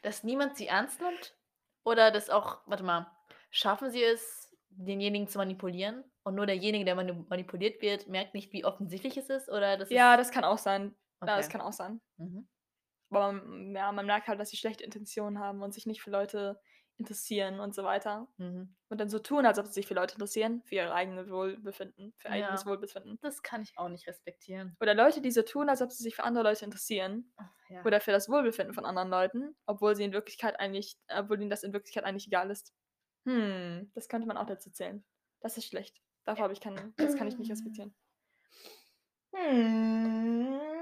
Dass 0.03 0.23
niemand 0.25 0.57
sie 0.57 0.67
ernst 0.69 1.01
nimmt? 1.01 1.37
Oder 1.85 2.11
dass 2.11 2.31
auch, 2.31 2.63
warte 2.67 2.85
mal, 2.85 3.11
schaffen 3.51 3.91
sie 3.91 4.03
es, 4.03 4.57
denjenigen 4.71 5.29
zu 5.29 5.39
manipulieren? 5.39 6.05
Und 6.23 6.35
nur 6.37 6.47
derjenige, 6.47 6.85
der 6.85 6.95
mani 6.95 7.13
manipuliert 7.29 7.83
wird, 7.83 8.09
merkt 8.09 8.35
nicht, 8.35 8.53
wie 8.53 8.65
offensichtlich 8.65 9.17
es 9.17 9.29
ist? 9.31 9.49
Oder 9.51 9.77
das 9.77 9.91
Ja, 9.91 10.17
ist. 10.17 10.17
das 10.17 10.31
kann 10.31 10.45
auch 10.45 10.59
sein. 10.59 10.95
Ja, 11.27 11.37
das 11.37 11.49
Okay. 11.49 11.51
kann 11.51 11.61
auch 11.61 11.73
sein. 11.73 12.01
Mhm. 12.17 12.49
Aber 13.11 13.33
man, 13.33 13.75
ja, 13.75 13.93
man 13.93 14.07
merkt 14.07 14.29
halt, 14.29 14.41
dass 14.41 14.51
sie 14.51 14.57
schlechte 14.57 14.85
Intentionen 14.85 15.39
haben 15.39 15.63
und 15.63 15.73
sich 15.73 15.87
nicht 15.87 16.03
für 16.03 16.11
Leute 16.11 16.61
interessieren 16.97 17.61
und 17.61 17.75
so 17.75 17.83
weiter. 17.85 18.29
Mhm. 18.37 18.77
Und 18.89 19.01
dann 19.01 19.09
so 19.09 19.19
tun, 19.19 19.47
als 19.47 19.59
ob 19.59 19.67
sie 19.67 19.73
sich 19.73 19.87
für 19.87 19.95
Leute 19.95 20.15
interessieren, 20.15 20.63
für 20.65 20.77
ihr 20.77 20.95
eigenes 20.95 21.29
Wohlbefinden, 21.29 22.15
für 22.17 22.31
eigenes 22.31 22.63
Ja. 22.63 22.67
Wohlbefinden. 22.67 23.19
Das 23.21 23.43
kann 23.43 23.63
ich 23.63 23.77
auch 23.77 23.89
nicht 23.89 24.07
respektieren. 24.07 24.77
Oder 24.81 24.95
Leute, 24.95 25.21
die 25.21 25.31
so 25.33 25.43
tun, 25.43 25.69
als 25.69 25.83
ob 25.83 25.91
sie 25.91 26.03
sich 26.03 26.15
für 26.17 26.25
andere 26.25 26.45
Leute 26.45 26.65
interessieren 26.65 27.33
Ach, 27.37 27.51
ja. 27.69 27.83
oder 27.85 28.01
für 28.01 28.13
das 28.13 28.29
Wohlbefinden 28.29 28.75
von 28.75 28.85
anderen 28.85 29.09
Leuten, 29.11 29.57
obwohl 29.67 29.97
sie 29.97 30.05
in 30.05 30.13
Wirklichkeit 30.13 30.59
eigentlich, 30.61 30.97
obwohl 31.09 31.41
ihnen 31.41 31.51
das 31.51 31.65
in 31.65 31.73
Wirklichkeit 31.73 32.05
eigentlich 32.05 32.29
egal 32.29 32.51
ist. 32.51 32.73
Hm, 33.27 33.91
das 33.95 34.09
könnte 34.09 34.27
man 34.29 34.37
auch 34.37 34.47
dazu 34.47 34.71
zählen. 34.71 35.05
Das 35.41 35.57
ist 35.57 35.67
schlecht. 35.67 36.01
Dafür 36.25 36.45
habe 36.45 36.53
ich 36.53 36.61
keine, 36.61 36.93
das 36.97 37.17
kann 37.17 37.27
ich 37.27 37.39
nicht 37.39 37.51
respektieren. 37.51 37.95
Hm. 39.35 40.74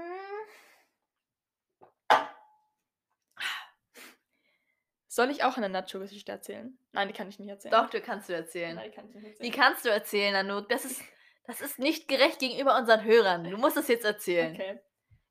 Soll 5.13 5.29
ich 5.29 5.43
auch 5.43 5.57
eine 5.57 5.69
Nacho-Geschichte 5.69 6.31
erzählen? 6.31 6.75
Nein, 6.91 7.07
die 7.07 7.13
kann 7.13 7.29
ich 7.29 7.37
nicht 7.37 7.47
erzählen. 7.47 7.71
Doch, 7.71 7.87
du 7.87 8.01
kannst 8.01 8.29
du 8.29 8.33
erzählen. 8.33 8.75
Nein, 8.75 8.89
die 8.89 8.95
kann 8.95 9.07
ich 9.07 9.13
nicht 9.13 9.25
Die 9.25 9.29
erzählen. 9.29 9.51
kannst 9.53 9.85
du 9.85 9.89
erzählen, 9.89 10.33
Anouk. 10.33 10.67
Das 10.69 10.85
ist, 10.85 11.03
das 11.45 11.61
ist 11.61 11.77
nicht 11.77 12.07
gerecht 12.07 12.39
gegenüber 12.39 12.75
unseren 12.75 13.03
Hörern. 13.03 13.43
Du 13.43 13.55
musst 13.57 13.77
es 13.77 13.87
jetzt 13.89 14.05
erzählen. 14.05 14.55
Okay. 14.55 14.79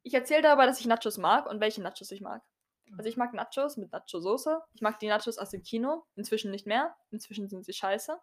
Ich 0.04 0.14
erzähle 0.14 0.42
dabei, 0.42 0.66
dass 0.66 0.78
ich 0.78 0.86
Nachos 0.86 1.18
mag 1.18 1.46
und 1.50 1.58
welche 1.60 1.82
Nachos 1.82 2.12
ich 2.12 2.20
mag. 2.20 2.42
Also 2.96 3.08
ich 3.08 3.16
mag 3.16 3.34
Nachos 3.34 3.76
mit 3.76 3.90
Nacho-Soße. 3.90 4.60
Ich 4.74 4.82
mag 4.82 5.00
die 5.00 5.08
Nachos 5.08 5.36
aus 5.36 5.50
dem 5.50 5.64
Kino. 5.64 6.04
Inzwischen 6.14 6.52
nicht 6.52 6.64
mehr. 6.64 6.94
Inzwischen 7.10 7.48
sind 7.48 7.64
sie 7.64 7.72
scheiße. 7.72 8.16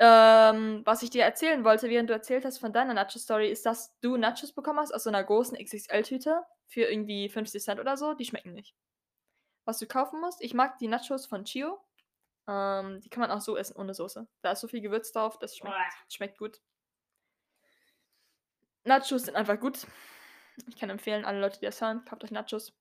Ähm, 0.00 0.82
was 0.84 1.04
ich 1.04 1.10
dir 1.10 1.22
erzählen 1.22 1.62
wollte, 1.62 1.88
während 1.88 2.10
du 2.10 2.14
erzählt 2.14 2.44
hast 2.44 2.58
von 2.58 2.72
deiner 2.72 2.94
Nacho-Story, 2.94 3.48
ist, 3.48 3.64
dass 3.64 3.96
du 4.00 4.16
Nachos 4.16 4.52
bekommen 4.52 4.80
hast 4.80 4.92
aus 4.92 5.04
so 5.04 5.10
einer 5.10 5.22
großen 5.22 5.56
XXL-Tüte 5.56 6.42
für 6.66 6.82
irgendwie 6.82 7.28
50 7.28 7.62
Cent 7.62 7.78
oder 7.78 7.96
so. 7.96 8.14
Die 8.14 8.24
schmecken 8.24 8.54
nicht. 8.54 8.74
Was 9.64 9.78
du 9.78 9.86
kaufen 9.86 10.20
musst, 10.20 10.40
ich 10.42 10.54
mag 10.54 10.78
die 10.78 10.88
Nachos 10.88 11.26
von 11.26 11.44
Chio. 11.44 11.80
Ähm, 12.48 13.00
die 13.00 13.08
kann 13.08 13.20
man 13.20 13.30
auch 13.30 13.40
so 13.40 13.56
essen, 13.56 13.76
ohne 13.76 13.94
Soße. 13.94 14.26
Da 14.42 14.52
ist 14.52 14.60
so 14.60 14.68
viel 14.68 14.80
Gewürz 14.80 15.12
drauf, 15.12 15.38
das 15.38 15.56
schmeckt, 15.56 15.76
schmeckt 16.08 16.38
gut. 16.38 16.60
Nachos 18.84 19.22
sind 19.22 19.36
einfach 19.36 19.60
gut. 19.60 19.86
Ich 20.66 20.76
kann 20.76 20.90
empfehlen, 20.90 21.24
alle 21.24 21.40
Leute, 21.40 21.60
die 21.60 21.66
das 21.66 21.80
hören, 21.80 22.04
kauft 22.04 22.24
euch 22.24 22.32
Nachos. 22.32 22.72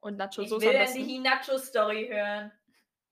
Und 0.00 0.14
Ich 0.14 0.18
Nacho-Soße 0.18 0.60
will 0.62 0.68
am 0.70 0.74
endlich 0.76 0.94
besten. 0.94 1.08
die 1.08 1.18
Nacho-Story 1.18 2.08
hören. 2.08 2.52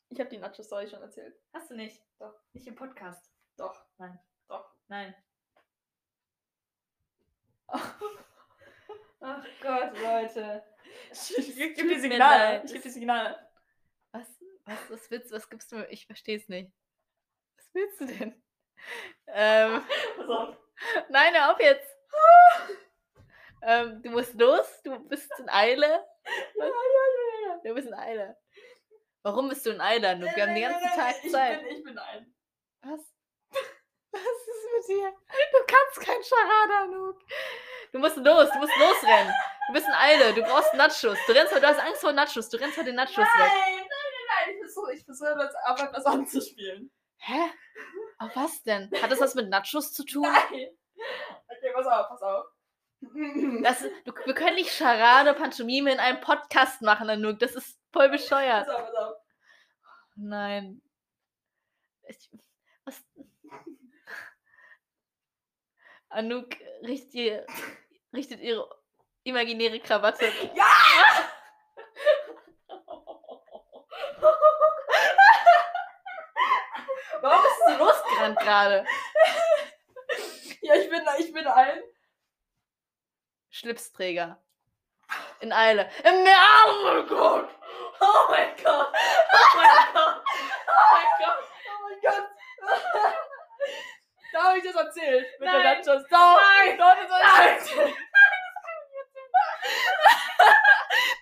Ich 0.09 0.19
habe 0.21 0.29
die 0.31 0.39
Nacho-Story 0.39 0.89
schon 0.89 1.01
erzählt. 1.03 1.39
Hast 1.53 1.71
du 1.71 1.75
nicht? 1.75 2.03
Doch. 2.19 2.35
Nicht 2.53 2.67
im 2.67 2.75
Podcast. 2.75 3.31
Doch. 3.57 3.85
Nein. 3.99 4.19
Doch. 4.49 4.71
Nein. 4.89 5.15
Ach 7.69 9.47
Gott, 9.63 9.99
Leute. 10.03 10.63
Ich 11.11 11.57
gebe 11.57 11.85
mir 11.85 12.01
Signale. 12.01 12.63
Ich 12.65 12.73
gebe 12.73 12.83
die 12.83 12.91
Signale. 12.91 13.49
Was? 14.13 14.27
Was, 14.65 14.91
was 14.91 15.11
willst 15.11 15.31
du? 15.31 15.37
Was 15.37 15.49
gibst 15.51 15.73
du 15.73 15.77
mir? 15.77 15.89
Ich 15.91 16.07
versteh's 16.07 16.49
nicht. 16.49 16.71
Was 17.57 17.69
willst 17.75 18.01
du 18.01 18.07
denn? 18.07 18.43
Ähm, 19.29 19.85
Pass 20.17 20.29
auf. 20.29 20.57
nein, 21.09 21.35
hör 21.35 21.53
auf 21.53 21.61
jetzt. 21.61 21.89
ähm, 23.63 24.03
du 24.03 24.11
musst 24.11 24.35
los. 24.35 24.83
Du 24.83 24.99
bist 25.09 25.31
in 25.39 25.49
Eile. 25.49 25.87
Ja, 25.87 26.65
ja, 26.65 26.67
ja, 26.67 27.49
ja. 27.49 27.61
Du 27.65 27.75
bist 27.75 27.89
in 27.89 27.95
Eile. 27.95 28.37
Warum 29.23 29.49
bist 29.49 29.65
du 29.67 29.71
in 29.71 29.81
Eile? 29.81 30.17
Du, 30.19 30.23
wir 30.25 30.43
haben 30.43 30.55
den 30.55 30.63
ganzen 30.63 30.89
Tag 30.89 31.15
ich 31.23 31.31
Zeit. 31.31 31.63
Bin, 31.63 31.77
ich 31.77 31.85
bin 31.85 31.99
ein. 31.99 32.35
Was? 32.83 33.01
Was 34.13 34.21
ist 34.23 34.89
mit 34.89 34.97
dir? 34.97 35.13
Du 35.53 35.59
kannst 35.67 36.01
kein 36.01 36.23
Charada, 36.23 36.85
Luke. 36.85 37.25
Du 37.93 37.99
musst 37.99 38.17
los, 38.17 38.51
du 38.51 38.59
musst 38.59 38.77
losrennen. 38.79 39.33
Du 39.69 39.73
bist 39.75 39.87
in 39.87 39.95
Eile, 39.95 40.35
du 40.35 40.43
brauchst 40.43 40.75
Nachos. 40.75 41.17
Du 41.27 41.33
rennst, 41.33 41.53
du 41.55 41.63
hast 41.63 41.81
Angst 41.81 42.01
vor 42.01 42.13
Nachos. 42.13 42.49
Du 42.49 42.57
rennst 42.59 42.75
vor 42.75 42.85
den 42.85 42.97
Nachos 42.97 43.17
Nein, 43.17 43.27
weg. 43.27 43.53
nein, 43.53 43.87
nein, 43.87 44.47
nein. 44.47 44.55
Ich 44.55 44.59
versuche 44.59 44.93
ich 44.95 45.05
versuche 45.05 45.35
das 45.37 45.55
auf 45.67 45.81
etwas 45.83 46.05
anzuspielen. 46.05 46.91
Hä? 47.19 47.51
Auf 48.19 48.35
was 48.35 48.63
denn? 48.65 48.91
Hat 49.01 49.11
das 49.11 49.21
was 49.21 49.35
mit 49.35 49.49
Nachos 49.49 49.93
zu 49.93 50.05
tun? 50.05 50.23
Nein. 50.23 50.69
Okay, 51.49 51.73
pass 51.75 51.87
auf, 51.87 52.09
pass 52.09 52.23
auf. 52.23 52.47
Das, 53.63 53.81
du, 54.05 54.13
wir 54.25 54.35
können 54.35 54.55
nicht 54.57 54.71
Charade, 54.77 55.35
Pantomime 55.35 55.93
in 55.93 55.99
einem 55.99 56.21
Podcast 56.21 56.83
machen, 56.83 57.11
Anouk. 57.11 57.39
Das 57.41 57.55
ist 57.55 57.79
voll 57.93 58.09
bescheuert. 58.11 58.67
Pass 58.67 58.77
auf, 58.77 58.87
pass 58.87 58.95
auf. 58.95 59.17
Nein. 60.15 60.83
Ich, 62.09 62.31
was? 62.85 63.03
Anouk 66.11 66.49
richtet, 66.83 67.15
ihr, 67.15 67.47
richtet 68.13 68.41
ihre 68.41 68.69
imaginäre 69.25 69.81
Krawatte. 69.81 70.27
Ja! 70.55 70.65
Warum 77.21 77.45
ist 77.45 77.63
sie 77.67 77.75
losgerannt 77.75 78.39
gerade? 78.39 78.85
ja, 80.63 80.75
ich 80.75 80.91
bin, 80.91 81.03
ich 81.19 81.33
bin 81.33 81.47
ein. 81.47 81.83
Schlipsträger. 83.51 84.43
In 85.41 85.53
Eile. 85.53 85.89
Im 86.05 86.23
Meer. 86.25 86.37
Oh 86.67 86.83
mein 86.85 87.07
Gott. 87.07 87.49
Oh 88.01 88.31
mein 88.31 88.57
Gott! 88.57 88.93
Oh 88.93 89.57
mein 89.57 89.69
Gott! 89.93 90.23
Oh 90.67 90.87
mein 90.93 91.07
Gott! 91.19 91.45
Oh 91.69 91.83
mein 91.83 92.01
Gott! 92.03 92.29
Da 94.33 94.43
habe 94.43 94.59
ich 94.59 94.65
das 94.65 94.75
erzählt. 94.75 95.27
Mit 95.39 95.49
Nein. 95.49 95.63
der 95.63 95.95
Nachos. 95.95 96.09
Doch! 96.11 96.41
Nein. 96.41 96.79
Doch, 96.79 96.97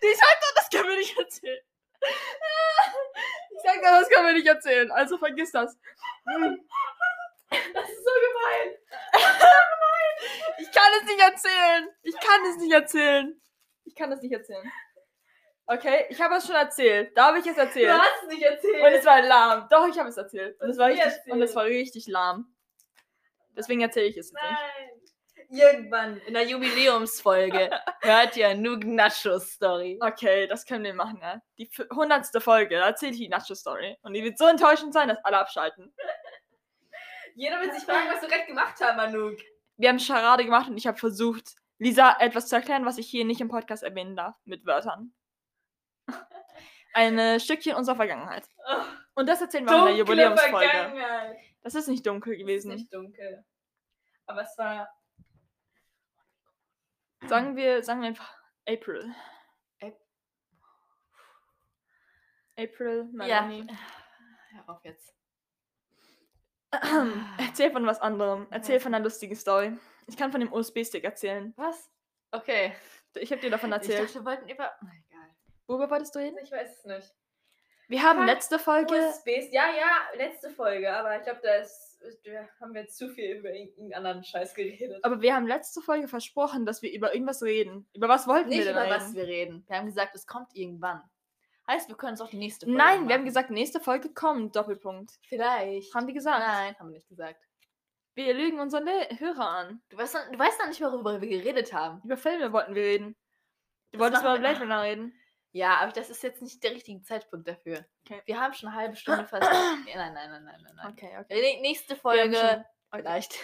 das 0.00 0.20
habe 0.22 0.36
ich 0.40 0.42
erzählt. 0.42 0.42
Ich 0.42 0.42
sag 0.42 0.42
doch, 0.42 0.54
das 0.54 0.68
können 0.70 0.88
wir 0.88 0.96
nicht 0.96 1.16
erzählen. 1.18 1.60
Ich 3.50 3.62
sag 3.62 3.76
doch, 3.82 4.00
das 4.00 4.08
können 4.08 4.26
wir 4.26 4.32
nicht 4.34 4.46
erzählen. 4.46 4.90
Also 4.92 5.18
vergiss 5.18 5.52
das. 5.52 5.76
Das 7.50 7.88
ist 7.88 8.04
so 8.04 8.10
gemein. 8.28 8.78
Ich 10.58 10.70
kann 10.72 10.92
es 10.98 11.04
nicht 11.04 11.20
erzählen. 11.20 11.88
Ich 12.02 12.20
kann 12.20 12.44
es 12.46 12.56
nicht 12.56 12.72
erzählen. 12.72 13.40
Ich 13.84 13.94
kann 13.94 14.12
es 14.12 14.20
nicht 14.22 14.32
erzählen. 14.32 14.70
Okay, 15.66 16.06
ich 16.08 16.20
habe 16.20 16.34
es 16.36 16.46
schon 16.46 16.56
erzählt. 16.56 17.16
Da 17.16 17.26
habe 17.28 17.38
ich 17.38 17.46
es 17.46 17.54
Du 17.54 17.60
erzählt. 17.60 17.92
hast 17.92 18.22
es 18.24 18.28
nicht 18.28 18.42
erzählt. 18.42 18.82
Und 18.82 18.92
es 18.92 19.04
war 19.04 19.22
lahm. 19.22 19.68
Doch, 19.70 19.86
ich 19.88 19.98
habe 19.98 20.08
es 20.08 20.16
erzählt. 20.16 20.60
Und 20.60 20.70
es 20.70 20.78
war 20.78 20.88
du 20.88 20.94
richtig, 20.94 21.32
und 21.32 21.42
es 21.42 21.54
war 21.54 21.64
richtig 21.64 22.06
lahm. 22.08 22.54
Deswegen 23.56 23.80
erzähle 23.80 24.06
ich 24.06 24.16
es 24.16 24.32
jetzt 24.32 24.34
nicht. 24.34 24.89
Irgendwann 25.52 26.18
in 26.18 26.34
der 26.34 26.44
Jubiläumsfolge 26.46 27.70
hört 28.02 28.36
ihr 28.36 28.54
Nook 28.54 28.84
Nachos 28.84 29.50
Story. 29.50 29.98
Okay, 30.00 30.46
das 30.46 30.64
können 30.64 30.84
wir 30.84 30.94
machen, 30.94 31.18
ne? 31.18 31.42
Die 31.58 31.68
hundertste 31.92 32.40
Folge, 32.40 32.76
da 32.78 32.86
erzähle 32.86 33.12
ich 33.12 33.18
die 33.18 33.28
Nacho-Story. 33.28 33.96
Und 34.02 34.14
die 34.14 34.22
wird 34.22 34.38
so 34.38 34.46
enttäuschend 34.46 34.92
sein, 34.94 35.08
dass 35.08 35.18
alle 35.24 35.38
abschalten. 35.38 35.92
Jeder 37.34 37.60
wird 37.60 37.74
sich 37.74 37.82
fragen, 37.82 38.08
was 38.12 38.22
wir 38.22 38.28
gerade 38.28 38.46
gemacht 38.46 38.80
haben, 38.80 39.00
Anouk. 39.00 39.38
Wir 39.76 39.88
haben 39.88 39.98
Charade 39.98 40.44
gemacht 40.44 40.68
und 40.68 40.76
ich 40.76 40.86
habe 40.86 40.98
versucht, 40.98 41.56
Lisa 41.78 42.16
etwas 42.20 42.48
zu 42.48 42.54
erklären, 42.54 42.84
was 42.84 42.98
ich 42.98 43.08
hier 43.08 43.24
nicht 43.24 43.40
im 43.40 43.48
Podcast 43.48 43.82
erwähnen 43.82 44.14
darf, 44.14 44.36
mit 44.44 44.64
Wörtern. 44.66 45.12
Ein 46.92 47.40
Stückchen 47.40 47.74
unserer 47.74 47.96
Vergangenheit. 47.96 48.46
Und 49.14 49.28
das 49.28 49.40
erzählen 49.40 49.64
wir 49.66 49.74
auch 49.74 49.80
in 49.80 49.86
der 49.86 49.96
Jubiläumsfolge. 49.96 51.36
Das 51.62 51.74
ist 51.74 51.88
nicht 51.88 52.06
dunkel 52.06 52.34
Ist 52.34 52.38
gewesen. 52.40 52.74
nicht 52.74 52.92
dunkel. 52.94 53.44
Aber 54.26 54.42
es 54.42 54.56
war. 54.56 54.88
Sagen 57.30 57.56
wir, 57.56 57.82
sagen 57.82 58.00
wir 58.02 58.08
einfach 58.08 58.36
April. 58.68 59.14
Ap- 59.82 60.00
April, 62.58 63.08
Ja. 63.12 63.42
Melanie. 63.42 63.66
Hör 64.52 64.68
auf 64.68 64.84
jetzt. 64.84 65.14
Erzähl 67.38 67.70
von 67.72 67.86
was 67.86 68.00
anderem. 68.00 68.46
Erzähl 68.50 68.80
von 68.80 68.94
einer 68.94 69.02
lustigen 69.02 69.34
Story. 69.36 69.76
Ich 70.06 70.16
kann 70.16 70.30
von 70.30 70.40
dem 70.40 70.52
USB-Stick 70.52 71.04
erzählen. 71.04 71.52
Was? 71.56 71.90
Okay. 72.32 72.74
Ich 73.14 73.30
habe 73.32 73.40
dir 73.40 73.50
davon 73.50 73.70
Ich 73.70 73.76
erzählt. 73.76 74.02
dachte, 74.08 74.14
wir 74.20 74.24
wollten 74.24 74.48
über. 74.48 74.72
Na, 74.82 74.90
egal. 75.08 75.28
Worüber 75.66 75.90
wolltest 75.90 76.14
du 76.14 76.18
reden? 76.20 76.38
Ich 76.42 76.50
weiß 76.52 76.78
es 76.78 76.84
nicht. 76.84 77.14
Wir 77.88 78.02
haben 78.02 78.18
Fuck. 78.18 78.26
letzte 78.26 78.58
Folge. 78.58 78.94
USBs. 78.94 79.52
Ja, 79.52 79.66
ja, 79.70 79.96
letzte 80.16 80.50
Folge, 80.50 80.92
aber 80.92 81.16
ich 81.16 81.22
glaube, 81.24 81.40
da 81.42 81.54
ist, 81.56 81.89
da 82.24 82.48
haben 82.60 82.74
wir 82.74 82.86
zu 82.88 83.10
viel 83.10 83.36
über 83.36 83.52
irgendeinen 83.52 83.92
anderen 83.94 84.24
Scheiß 84.24 84.54
geredet. 84.54 85.04
Aber 85.04 85.20
wir 85.20 85.34
haben 85.34 85.46
letzte 85.46 85.80
Folge 85.80 86.08
versprochen, 86.08 86.64
dass 86.66 86.82
wir 86.82 86.92
über 86.92 87.12
irgendwas 87.14 87.42
reden. 87.42 87.88
Über 87.94 88.08
was 88.08 88.26
wollten 88.26 88.48
nicht 88.48 88.58
wir 88.58 88.64
denn 88.66 88.74
über 88.74 88.84
reden? 88.84 88.94
was 88.94 89.14
wir 89.14 89.24
reden. 89.26 89.64
Wir 89.68 89.76
haben 89.76 89.86
gesagt, 89.86 90.14
es 90.14 90.26
kommt 90.26 90.54
irgendwann. 90.54 91.02
Heißt, 91.68 91.88
wir 91.88 91.96
können 91.96 92.14
es 92.14 92.20
auch 92.20 92.28
die 92.30 92.38
nächste 92.38 92.66
Folge 92.66 92.78
Nein, 92.78 93.06
wir 93.06 93.14
haben 93.14 93.20
machen. 93.20 93.24
gesagt, 93.26 93.50
nächste 93.50 93.80
Folge 93.80 94.12
kommt. 94.12 94.56
Doppelpunkt. 94.56 95.12
Vielleicht. 95.28 95.94
Haben 95.94 96.06
die 96.06 96.14
gesagt? 96.14 96.40
Nein, 96.40 96.74
haben 96.78 96.88
wir 96.88 96.94
nicht 96.96 97.08
gesagt. 97.08 97.44
Wir 98.14 98.34
lügen 98.34 98.58
unsere 98.58 98.82
Le 98.82 99.08
Hörer 99.20 99.48
an. 99.48 99.82
Du 99.88 99.96
weißt, 99.96 100.14
noch, 100.14 100.30
du 100.32 100.38
weißt 100.38 100.58
noch 100.58 100.66
nicht, 100.68 100.80
worüber 100.80 101.20
wir 101.20 101.28
geredet 101.28 101.72
haben. 101.72 102.00
Über 102.04 102.16
Filme 102.16 102.52
wollten 102.52 102.74
wir 102.74 102.82
reden. 102.82 103.16
Du 103.92 103.98
Das 103.98 104.00
wolltest 104.00 104.22
machen 104.24 104.36
über 104.36 104.48
wir- 104.48 104.54
Blade 104.54 104.60
Runner 104.64 104.82
reden. 104.82 105.19
Ja, 105.52 105.78
aber 105.78 105.90
das 105.92 106.10
ist 106.10 106.22
jetzt 106.22 106.42
nicht 106.42 106.62
der 106.62 106.70
richtige 106.72 107.02
Zeitpunkt 107.02 107.48
dafür. 107.48 107.84
Okay. 108.06 108.22
Wir 108.24 108.38
haben 108.40 108.54
schon 108.54 108.68
eine 108.68 108.78
halbe 108.78 108.96
Stunde 108.96 109.24
fast. 109.28 109.42
nein, 109.42 109.84
nein, 109.94 110.14
nein, 110.14 110.30
nein, 110.44 110.44
nein, 110.44 110.74
nein. 110.76 110.92
Okay, 110.92 111.10
okay. 111.18 111.56
Die 111.56 111.60
nächste 111.60 111.94
Wir 111.94 112.00
Folge. 112.00 112.36
schon- 112.36 112.64
Vielleicht. 112.92 113.34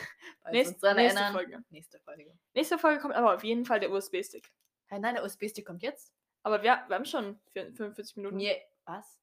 Weil 0.43 0.53
wir 0.55 0.59
Nächste, 0.65 0.95
nächste 0.95 1.19
erinnern. 1.21 1.33
Folge. 1.33 1.65
Nächste 1.71 2.01
Folge. 2.01 2.39
Nächste 2.55 2.79
Folge 2.79 3.01
kommt 3.01 3.15
aber 3.15 3.35
auf 3.37 3.45
jeden 3.45 3.65
Fall 3.65 3.79
der 3.79 3.93
USB-Stick. 3.93 4.51
Hey, 4.89 4.99
nein, 4.99 5.15
der 5.15 5.25
USB-Stick 5.25 5.65
kommt 5.65 5.83
jetzt. 5.85 6.13
Aber 6.43 6.63
wir, 6.65 6.83
wir 6.89 6.95
haben 6.97 7.05
schon 7.05 7.41
vier- 7.53 7.73
45 7.73 8.17
Minuten. 8.17 8.37
Nee. 8.37 8.61
Was? 8.87 9.21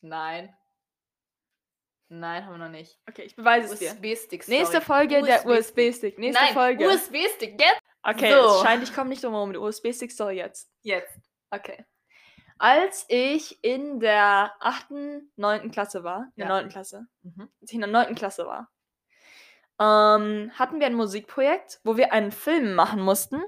Nein. 0.00 0.56
Nein, 2.10 2.44
haben 2.46 2.54
wir 2.54 2.58
noch 2.58 2.68
nicht. 2.70 2.98
Okay, 3.08 3.22
ich 3.22 3.36
beweise 3.36 3.72
es 3.74 3.78
dir. 3.80 3.90
USB-Stick. 3.92 4.48
Nächste 4.48 4.80
Folge 4.80 5.22
der 5.22 5.44
USB-Stick. 5.46 6.18
Nächste 6.18 6.42
Nein, 6.42 6.54
Folge. 6.54 6.86
USB-Stick 6.88 7.60
jetzt. 7.60 7.80
okay, 8.02 8.32
So. 8.32 8.56
es 8.56 8.62
scheint, 8.62 8.82
ich 8.82 8.94
komme 8.94 9.10
nicht 9.10 9.22
drum 9.22 9.34
herum. 9.34 9.52
Der 9.52 9.60
USB-Stick-Story 9.62 10.36
jetzt. 10.36 10.70
Jetzt. 10.82 11.18
Okay. 11.50 11.84
Als 12.58 13.04
ich 13.08 13.62
in 13.62 14.00
der 14.00 14.52
8., 14.60 14.86
9. 15.36 15.70
Klasse 15.70 16.02
war, 16.04 16.24
in 16.34 16.40
der 16.42 16.46
Ja. 16.48 16.60
9. 16.62 16.68
Klasse, 16.68 17.06
Mhm. 17.22 17.48
als 17.60 17.70
ich 17.70 17.74
in 17.74 17.80
der 17.80 17.90
9. 17.90 18.14
Klasse 18.14 18.46
war, 18.46 18.70
ähm, 19.80 20.50
hatten 20.58 20.80
wir 20.80 20.86
ein 20.86 20.94
Musikprojekt, 20.94 21.80
wo 21.84 21.96
wir 21.96 22.12
einen 22.12 22.32
Film 22.32 22.74
machen 22.74 23.00
mussten, 23.00 23.42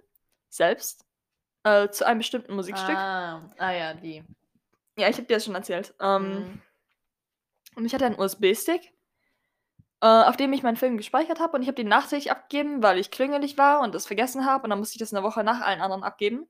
selbst, 0.49 1.05
äh, 1.65 1.89
zu 1.89 2.07
einem 2.07 2.19
bestimmten 2.19 2.55
Musikstück. 2.55 2.95
Ah, 2.97 3.51
ah 3.59 3.73
ja, 3.73 3.95
die. 3.95 4.25
Ja, 4.97 5.09
ich 5.09 5.17
habe 5.17 5.27
dir 5.27 5.35
das 5.35 5.45
schon 5.45 5.55
erzählt. 5.55 5.95
Ähm, 6.01 6.33
Mhm. 6.33 6.63
Und 7.77 7.85
ich 7.87 7.95
hatte 7.95 8.05
einen 8.07 8.19
USB-Stick, 8.19 8.93
äh, 10.03 10.07
auf 10.07 10.37
dem 10.37 10.53
ich 10.53 10.63
meinen 10.63 10.77
Film 10.77 10.97
gespeichert 10.97 11.41
habe 11.41 11.57
und 11.57 11.63
ich 11.63 11.69
habe 11.69 11.77
den 11.77 11.89
nachträglich 11.89 12.31
abgegeben, 12.31 12.83
weil 12.83 12.99
ich 12.99 13.11
klüngelig 13.11 13.59
war 13.59 13.81
und 13.81 13.95
das 13.95 14.07
vergessen 14.07 14.45
habe 14.45 14.65
und 14.65 14.71
dann 14.71 14.79
musste 14.79 14.95
ich 14.95 14.99
das 15.01 15.13
eine 15.15 15.23
Woche 15.25 15.45
nach 15.45 15.61
allen 15.61 15.81
anderen 15.81 16.03
abgeben. 16.05 16.49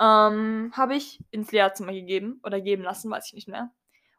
Ähm, 0.00 0.72
habe 0.76 0.94
ich 0.94 1.20
ins 1.30 1.52
Lehrerzimmer 1.52 1.92
gegeben 1.92 2.40
oder 2.44 2.60
geben 2.60 2.82
lassen, 2.82 3.10
weiß 3.10 3.26
ich 3.28 3.34
nicht 3.34 3.48
mehr. 3.48 3.70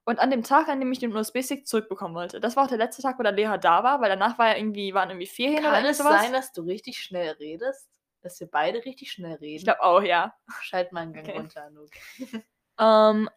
Und 0.05 0.19
an 0.19 0.31
dem 0.31 0.43
Tag, 0.43 0.69
an 0.69 0.79
dem 0.79 0.91
ich 0.91 0.99
den 0.99 1.13
USB-Stick 1.15 1.67
zurückbekommen 1.67 2.15
wollte, 2.15 2.39
das 2.39 2.55
war 2.55 2.63
auch 2.63 2.69
der 2.69 2.77
letzte 2.77 3.01
Tag, 3.01 3.19
wo 3.19 3.23
der 3.23 3.33
Lehrer 3.33 3.57
da 3.57 3.83
war, 3.83 3.99
weil 3.99 4.09
danach 4.09 4.37
war 4.39 4.47
ja 4.47 4.57
irgendwie, 4.57 4.93
waren 4.93 5.09
irgendwie 5.09 5.27
Ferien 5.27 5.65
oder 5.65 5.71
Kann 5.81 5.85
es 5.85 5.97
sowas. 5.97 6.21
sein, 6.23 6.31
dass 6.33 6.51
du 6.53 6.61
richtig 6.61 6.97
schnell 6.99 7.31
redest? 7.33 7.89
Dass 8.21 8.39
wir 8.39 8.47
beide 8.47 8.83
richtig 8.85 9.11
schnell 9.11 9.35
reden? 9.35 9.57
Ich 9.57 9.63
glaube 9.65 9.83
auch, 9.83 10.01
ja. 10.01 10.33
Schalt 10.61 10.91
mal 10.93 11.01
einen 11.01 11.13
Gang 11.13 11.27
Okay. 11.27 11.37
runter, 11.37 11.63
Anouk. 11.65 11.89
Ähm, 12.79 13.29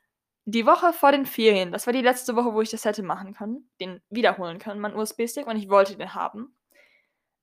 die 0.45 0.67
Woche 0.67 0.93
vor 0.93 1.13
den 1.13 1.25
Ferien, 1.27 1.73
das 1.73 1.87
war 1.87 1.93
die 1.93 2.03
letzte 2.03 2.37
Woche, 2.37 2.53
wo 2.55 2.61
ich 2.61 2.71
das 2.71 2.85
hätte 2.85 3.03
machen 3.03 3.35
können, 3.35 3.71
den 3.81 4.01
wiederholen 4.11 4.59
können, 4.59 4.81
meinen 4.81 4.97
USB-Stick, 4.97 5.47
und 5.47 5.57
ich 5.57 5.69
wollte 5.71 5.97
den 5.97 6.15
haben. 6.15 6.55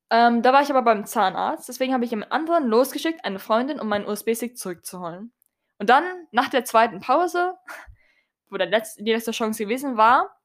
Ähm, 0.09 0.41
da 0.41 0.53
war 0.53 0.61
ich 0.61 0.69
aber 0.69 0.83
beim 0.83 1.05
Zahnarzt, 1.05 1.67
deswegen 1.67 1.93
habe 1.93 2.05
ich 2.05 2.11
jemand 2.11 2.31
anderen 2.31 2.67
losgeschickt, 2.67 3.25
eine 3.25 3.39
Freundin, 3.39 3.79
um 3.79 3.89
meinen 3.89 4.07
USB-Stick 4.07 4.57
zurückzuholen. 4.57 5.33
Und 5.79 5.89
dann, 5.89 6.03
nach 6.31 6.49
der 6.49 6.63
zweiten 6.63 6.99
Pause, 6.99 7.55
wo 8.49 8.57
der 8.57 8.67
letzte, 8.67 9.03
die 9.03 9.11
letzte 9.11 9.31
Chance 9.31 9.63
gewesen 9.63 9.97
war, 9.97 10.39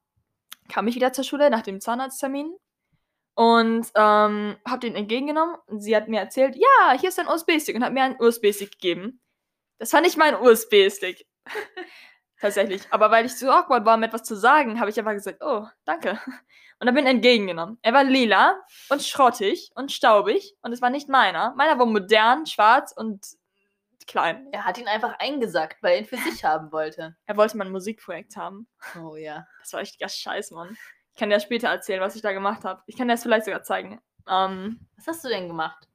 kam 0.69 0.87
ich 0.87 0.95
wieder 0.95 1.13
zur 1.13 1.23
Schule 1.23 1.49
nach 1.49 1.61
dem 1.61 1.79
Zahnarzttermin 1.79 2.53
und 3.35 3.87
ähm, 3.95 4.57
habe 4.67 4.79
den 4.81 4.95
entgegengenommen 4.95 5.55
und 5.67 5.79
sie 5.79 5.95
hat 5.95 6.07
mir 6.07 6.19
erzählt, 6.19 6.55
ja, 6.55 6.97
hier 6.99 7.09
ist 7.09 7.17
dein 7.17 7.27
USB-Stick 7.27 7.75
und 7.75 7.83
hat 7.83 7.93
mir 7.93 8.03
einen 8.03 8.19
USB-Stick 8.19 8.71
gegeben. 8.73 9.21
Das 9.79 9.93
war 9.93 10.01
nicht 10.01 10.17
mein 10.17 10.35
USB-Stick. 10.35 11.25
Tatsächlich. 12.39 12.83
Aber 12.91 13.09
weil 13.09 13.25
ich 13.25 13.35
zu 13.35 13.51
awkward 13.51 13.85
war, 13.85 13.95
um 13.95 14.03
etwas 14.03 14.23
zu 14.23 14.35
sagen, 14.35 14.79
habe 14.79 14.89
ich 14.89 14.99
einfach 14.99 15.13
gesagt, 15.13 15.41
oh, 15.41 15.65
danke. 15.85 16.19
Und 16.83 16.89
habe 16.89 16.99
ihn 16.99 17.07
entgegengenommen. 17.07 17.77
Er 17.81 17.93
war 17.93 18.03
lila 18.03 18.59
und 18.89 19.01
schrottig 19.01 19.71
und 19.73 19.89
staubig 19.93 20.53
und 20.63 20.73
es 20.73 20.81
war 20.81 20.89
nicht 20.89 21.07
meiner. 21.07 21.53
Meiner 21.55 21.79
war 21.79 21.85
modern, 21.85 22.45
schwarz 22.45 22.91
und 22.91 23.25
klein. 24.05 24.49
Er 24.51 24.65
hat 24.65 24.77
ihn 24.77 24.89
einfach 24.89 25.17
eingesackt, 25.17 25.81
weil 25.81 25.93
er 25.93 25.99
ihn 25.99 26.05
für 26.05 26.17
sich 26.17 26.43
haben 26.43 26.73
wollte. 26.73 27.15
Er 27.25 27.37
wollte 27.37 27.55
mal 27.55 27.67
ein 27.67 27.71
Musikprojekt 27.71 28.35
haben. 28.35 28.67
Oh 29.01 29.15
ja. 29.15 29.47
Das 29.61 29.71
war 29.71 29.79
richtiger 29.79 30.09
Scheiß, 30.09 30.51
Mann. 30.51 30.75
Ich 31.13 31.19
kann 31.19 31.29
dir 31.29 31.39
später 31.39 31.69
erzählen, 31.69 32.01
was 32.01 32.17
ich 32.17 32.21
da 32.21 32.33
gemacht 32.33 32.65
habe. 32.65 32.83
Ich 32.85 32.97
kann 32.97 33.07
dir 33.07 33.13
das 33.13 33.23
vielleicht 33.23 33.45
sogar 33.45 33.63
zeigen. 33.63 34.01
Ähm, 34.27 34.85
Was 34.97 35.07
hast 35.07 35.23
du 35.23 35.29
denn 35.29 35.47
gemacht? 35.47 35.87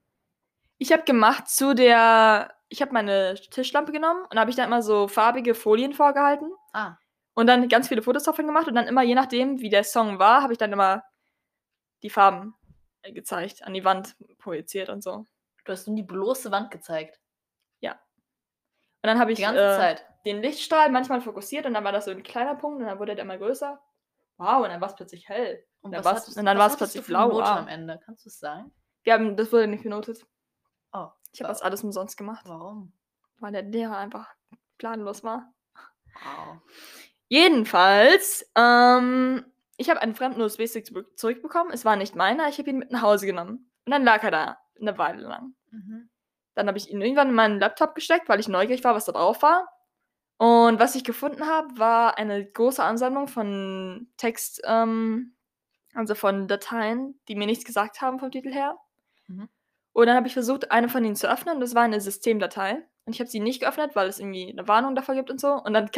ich 0.78 0.90
habe 0.90 1.02
gemacht 1.02 1.48
zu 1.50 1.74
der. 1.74 2.54
Ich 2.70 2.80
habe 2.80 2.92
meine 2.94 3.34
Tischlampe 3.50 3.92
genommen 3.92 4.24
und 4.30 4.38
habe 4.40 4.48
ich 4.48 4.56
da 4.56 4.64
immer 4.64 4.80
so 4.80 5.06
farbige 5.06 5.54
Folien 5.54 5.92
vorgehalten 5.92 6.50
Ah, 6.72 6.96
und 7.38 7.46
dann 7.46 7.68
ganz 7.68 7.88
viele 7.88 8.02
Fotos 8.02 8.24
davon 8.24 8.46
gemacht 8.46 8.66
und 8.66 8.74
dann 8.74 8.88
immer, 8.88 9.02
je 9.02 9.14
nachdem, 9.14 9.60
wie 9.60 9.70
der 9.70 9.84
Song 9.84 10.18
war, 10.18 10.42
habe 10.42 10.52
ich 10.52 10.58
dann 10.58 10.72
immer 10.72 11.04
die 12.02 12.10
Farben 12.10 12.54
gezeigt, 13.02 13.62
an 13.62 13.74
die 13.74 13.84
Wand 13.84 14.16
projiziert 14.38 14.88
und 14.88 15.02
so. 15.02 15.12
Und 15.12 15.28
du 15.64 15.72
hast 15.72 15.86
ihm 15.86 15.96
die 15.96 16.02
bloße 16.02 16.50
Wand 16.50 16.70
gezeigt. 16.70 17.20
dann 19.02 19.20
habe 19.20 19.30
ich 19.30 19.36
Die 19.36 19.42
ganze 19.42 19.62
äh, 19.64 19.76
Zeit. 19.76 20.04
den 20.24 20.42
Lichtstrahl 20.42 20.90
manchmal 20.90 21.20
fokussiert 21.20 21.64
und 21.66 21.74
dann 21.74 21.84
war 21.84 21.92
das 21.92 22.06
so 22.06 22.10
ein 22.10 22.22
kleiner 22.24 22.56
Punkt 22.56 22.80
und 22.80 22.86
dann 22.86 22.98
wurde 22.98 23.14
der 23.14 23.24
immer 23.24 23.38
größer. 23.38 23.80
Wow, 24.38 24.64
und 24.64 24.70
dann 24.70 24.80
war 24.80 24.88
es 24.88 24.96
plötzlich 24.96 25.28
hell. 25.28 25.64
Und 25.80 25.92
dann 25.92 26.04
was 26.04 26.26
war's- 26.26 26.36
und 26.36 26.44
dann 26.44 26.58
war's 26.58 26.72
hattest 26.72 26.94
plötzlich 26.94 27.06
blau, 27.06 27.30
wow. 27.30 27.46
am 27.46 27.68
Ende. 27.68 28.00
Kannst 28.04 28.24
du 28.24 28.28
es 28.28 28.38
sagen? 28.40 28.72
Wir 29.04 29.12
haben, 29.12 29.36
das 29.36 29.52
wurde 29.52 29.68
nicht 29.68 29.84
benotet. 29.84 30.26
Oh, 30.92 31.08
Ich 31.32 31.40
habe 31.40 31.48
das 31.52 31.62
alles 31.62 31.84
umsonst 31.84 32.16
gemacht, 32.16 32.44
warum? 32.46 32.92
weil 33.40 33.52
der 33.52 33.62
Lehrer 33.62 33.96
einfach 33.96 34.34
planlos 34.78 35.22
war. 35.22 35.54
Wow. 36.24 36.60
Jedenfalls, 37.28 38.50
ähm, 38.56 39.44
ich 39.76 39.90
habe 39.90 40.00
einen 40.02 40.14
fremden 40.14 40.40
USB-Stick 40.40 40.86
zurück- 40.86 41.18
zurückbekommen. 41.18 41.72
Es 41.72 41.84
war 41.84 41.96
nicht 41.96 42.16
meiner, 42.16 42.48
ich 42.48 42.58
habe 42.58 42.70
ihn 42.70 42.78
mit 42.78 42.90
nach 42.90 43.02
Hause 43.02 43.26
genommen. 43.26 43.70
Und 43.84 43.92
dann 43.92 44.04
lag 44.04 44.22
er 44.22 44.30
da 44.30 44.58
eine 44.80 44.96
Weile 44.98 45.22
lang. 45.22 45.54
Mhm. 45.70 46.08
Dann 46.54 46.66
habe 46.68 46.78
ich 46.78 46.90
ihn 46.90 47.00
irgendwann 47.00 47.28
in 47.28 47.34
meinen 47.34 47.60
Laptop 47.60 47.94
gesteckt, 47.94 48.28
weil 48.28 48.40
ich 48.40 48.48
neugierig 48.48 48.82
war, 48.84 48.94
was 48.94 49.04
da 49.04 49.12
drauf 49.12 49.42
war. 49.42 49.68
Und 50.38 50.78
was 50.80 50.94
ich 50.94 51.04
gefunden 51.04 51.46
habe, 51.46 51.78
war 51.78 52.16
eine 52.16 52.44
große 52.44 52.82
Ansammlung 52.82 53.28
von 53.28 54.08
Text, 54.16 54.62
ähm, 54.64 55.34
also 55.94 56.14
von 56.14 56.46
Dateien, 56.48 57.18
die 57.28 57.34
mir 57.34 57.46
nichts 57.46 57.64
gesagt 57.64 58.00
haben 58.00 58.18
vom 58.20 58.30
Titel 58.30 58.52
her. 58.52 58.78
Mhm. 59.26 59.48
Und 59.92 60.06
dann 60.06 60.16
habe 60.16 60.28
ich 60.28 60.32
versucht, 60.32 60.70
eine 60.70 60.88
von 60.88 61.04
ihnen 61.04 61.16
zu 61.16 61.30
öffnen. 61.30 61.60
Das 61.60 61.74
war 61.74 61.82
eine 61.82 62.00
Systemdatei. 62.00 62.84
Und 63.04 63.14
ich 63.14 63.20
habe 63.20 63.30
sie 63.30 63.40
nicht 63.40 63.60
geöffnet, 63.60 63.96
weil 63.96 64.08
es 64.08 64.20
irgendwie 64.20 64.50
eine 64.50 64.68
Warnung 64.68 64.94
davor 64.94 65.14
gibt 65.14 65.30
und 65.30 65.40
so. 65.40 65.52
Und 65.54 65.72
dann, 65.74 65.90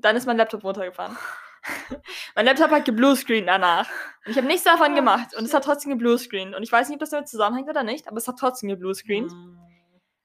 dann 0.00 0.16
ist 0.16 0.26
mein 0.26 0.36
Laptop 0.36 0.64
runtergefahren. 0.64 1.16
mein 2.34 2.46
Laptop 2.46 2.70
hat 2.70 2.84
gebluescreen 2.84 3.46
danach. 3.46 3.88
Und 4.24 4.32
ich 4.32 4.36
habe 4.36 4.46
nichts 4.46 4.64
davon 4.64 4.92
Oh, 4.92 4.94
gemacht. 4.94 5.34
Und 5.36 5.44
es 5.44 5.54
hat 5.54 5.64
trotzdem 5.64 5.92
gebluescreen. 5.92 6.54
Und 6.54 6.62
ich 6.62 6.72
weiß 6.72 6.88
nicht, 6.88 6.96
ob 6.96 7.00
das 7.00 7.10
damit 7.10 7.28
zusammenhängt 7.28 7.68
oder 7.68 7.82
nicht, 7.82 8.08
aber 8.08 8.16
es 8.16 8.28
hat 8.28 8.38
trotzdem 8.38 8.68
gebluescreened. 8.68 9.32
Mm. 9.32 9.58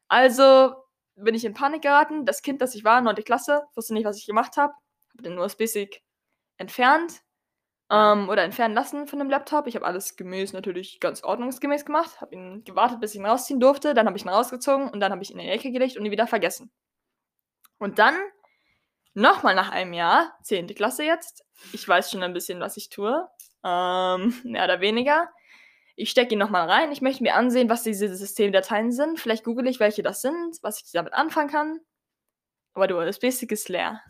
Also 0.08 0.76
bin 1.16 1.36
ich 1.36 1.46
in 1.46 1.54
Panik 1.54 1.82
geraten. 1.82 2.26
Das 2.26 2.42
Kind, 2.42 2.62
das 2.62 2.76
ich 2.76 2.84
war, 2.84 3.02
9. 3.02 3.16
Klasse, 3.24 3.64
wusste 3.76 3.94
nicht, 3.94 4.06
was 4.06 4.18
ich 4.18 4.26
gemacht 4.26 4.58
habe. 4.58 4.74
Habe 5.12 5.24
den 5.24 5.38
USB-Stick 5.38 6.02
entfernt 6.58 7.22
ähm, 7.90 8.30
oder 8.30 8.44
entfernen 8.44 8.74
lassen 8.74 9.08
von 9.08 9.20
dem 9.20 9.30
Laptop. 9.30 9.68
Ich 9.68 9.76
habe 9.76 9.86
alles 9.86 10.16
gemäß 10.16 10.54
natürlich 10.54 11.00
ganz 11.00 11.24
ordnungsgemäß 11.24 11.86
gemacht. 11.86 12.22
Habe 12.22 12.36
ihn 12.36 12.64
gewartet, 12.64 13.00
bis 13.00 13.14
ich 13.14 13.20
ihn 13.20 13.26
rausziehen 13.26 13.60
durfte. 13.60 13.94
Dann 13.94 14.08
habe 14.08 14.18
ich 14.18 14.26
ihn 14.26 14.30
rausgezogen 14.30 14.90
und 14.90 15.00
dann 15.00 15.12
habe 15.12 15.22
ich 15.22 15.32
ihn 15.32 15.40
in 15.40 15.46
die 15.46 15.52
Ecke 15.52 15.72
gelegt 15.72 15.98
und 15.98 16.06
ihn 16.06 16.12
wieder 16.12 16.28
vergessen. 16.28 16.72
Und 17.78 18.00
dann 18.00 18.16
nochmal 19.14 19.56
nach 19.56 19.72
einem 19.72 19.94
Jahr, 19.94 20.38
10. 20.44 20.68
Klasse 20.76 21.04
jetzt. 21.04 21.46
Ich 21.72 21.88
weiß 21.88 22.12
schon 22.12 22.24
ein 22.24 22.34
bisschen, 22.34 22.60
was 22.60 22.78
ich 22.78 22.90
tue. 22.90 23.28
Ähm, 23.64 24.36
mehr 24.44 24.66
oder 24.66 24.82
weniger. 24.82 25.30
Ich 25.96 26.10
stecke 26.10 26.34
ihn 26.34 26.40
nochmal 26.40 26.70
rein. 26.70 26.92
Ich 26.92 27.02
möchte 27.02 27.24
mir 27.24 27.36
ansehen, 27.36 27.70
was 27.70 27.84
diese 27.84 28.14
Systemdateien 28.16 28.92
sind. 28.92 29.20
Vielleicht 29.20 29.44
google 29.44 29.68
ich, 29.68 29.80
welche 29.80 30.02
das 30.02 30.22
sind, 30.22 30.58
was 30.62 30.82
ich 30.84 30.92
damit 30.92 31.14
anfangen 31.14 31.50
kann. 31.50 31.80
Aber 32.74 32.88
der 32.88 32.98
USB-Stick 32.98 33.52
ist 33.52 33.70
leer. 33.70 34.02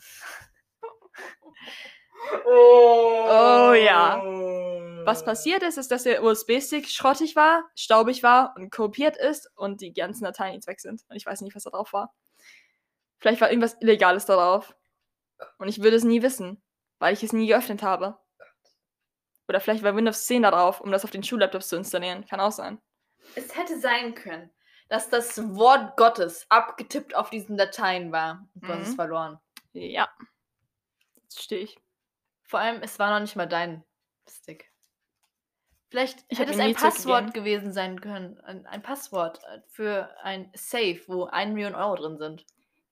Oh, 2.46 3.74
ja. 3.76 4.24
Was 5.06 5.26
passiert 5.26 5.64
ist, 5.64 5.78
ist, 5.78 5.92
dass 5.92 6.04
der 6.04 6.24
USB-Stick 6.24 6.88
schrottig 6.88 7.36
war, 7.36 7.66
staubig 7.76 8.24
war 8.24 8.54
und 8.56 8.72
kopiert 8.72 9.18
ist 9.18 9.52
und 9.56 9.82
die 9.82 9.92
ganzen 9.92 10.24
Dateien 10.24 10.54
jetzt 10.54 10.68
weg 10.68 10.80
sind. 10.80 11.02
Und 11.10 11.18
ich 11.18 11.26
weiß 11.26 11.42
nicht, 11.42 11.56
was 11.56 11.64
da 11.64 11.72
drauf 11.72 11.92
war. 11.92 12.14
Vielleicht 13.20 13.42
war 13.42 13.50
irgendwas 13.50 13.76
Illegales 13.82 14.26
da 14.26 14.36
drauf. 14.36 14.74
Und 15.58 15.68
ich 15.68 15.82
würde 15.82 15.96
es 15.98 16.04
nie 16.04 16.22
wissen, 16.22 16.62
weil 17.00 17.14
ich 17.14 17.24
es 17.24 17.34
nie 17.34 17.48
geöffnet 17.48 17.82
habe. 17.84 18.18
Oder 19.48 19.60
vielleicht 19.60 19.84
war 19.84 19.96
Windows 19.96 20.26
10 20.26 20.44
da 20.44 20.52
drauf, 20.52 20.80
um 20.82 20.92
das 20.92 21.04
auf 21.04 21.12
den 21.12 21.24
Schullaptops 21.24 21.68
zu 21.70 21.76
installieren. 21.76 22.26
Kann 22.26 22.40
auch 22.40 22.52
sein. 22.52 22.82
Es 23.36 23.56
hätte 23.58 23.80
sein 23.80 24.16
können, 24.16 24.50
dass 24.90 25.10
das 25.10 25.38
Wort 25.56 25.98
Gottes 25.98 26.46
abgetippt 26.50 27.16
auf 27.16 27.30
diesen 27.30 27.58
Dateien 27.58 28.12
war. 28.12 28.48
Und 28.56 28.64
du 28.64 28.68
hast 28.74 28.82
es 28.84 28.90
Mhm. 28.92 28.96
verloren. 28.96 29.40
Ja. 29.74 30.10
Jetzt 31.24 31.42
stehe 31.42 31.62
ich. 31.64 31.78
Vor 32.44 32.60
allem, 32.60 32.82
es 32.84 33.00
war 33.00 33.12
noch 33.14 33.20
nicht 33.22 33.36
mal 33.36 33.48
dein 33.48 33.84
Stick. 34.30 34.72
Vielleicht 35.90 36.24
Ich 36.30 36.40
hätte 36.40 36.52
es 36.54 36.60
ein. 36.60 36.74
Passwort 36.74 37.34
gewesen 37.34 37.72
sein 37.72 38.00
können. 38.02 38.40
Ein, 38.42 38.66
ein 38.66 38.82
Passwort 38.82 39.40
für 39.68 40.10
ein 40.24 40.52
Safe, 40.56 41.02
wo 41.08 41.26
1 41.26 41.54
Million 41.54 41.76
Euro 41.76 41.96
drin 41.96 42.18
sind. 42.18 42.46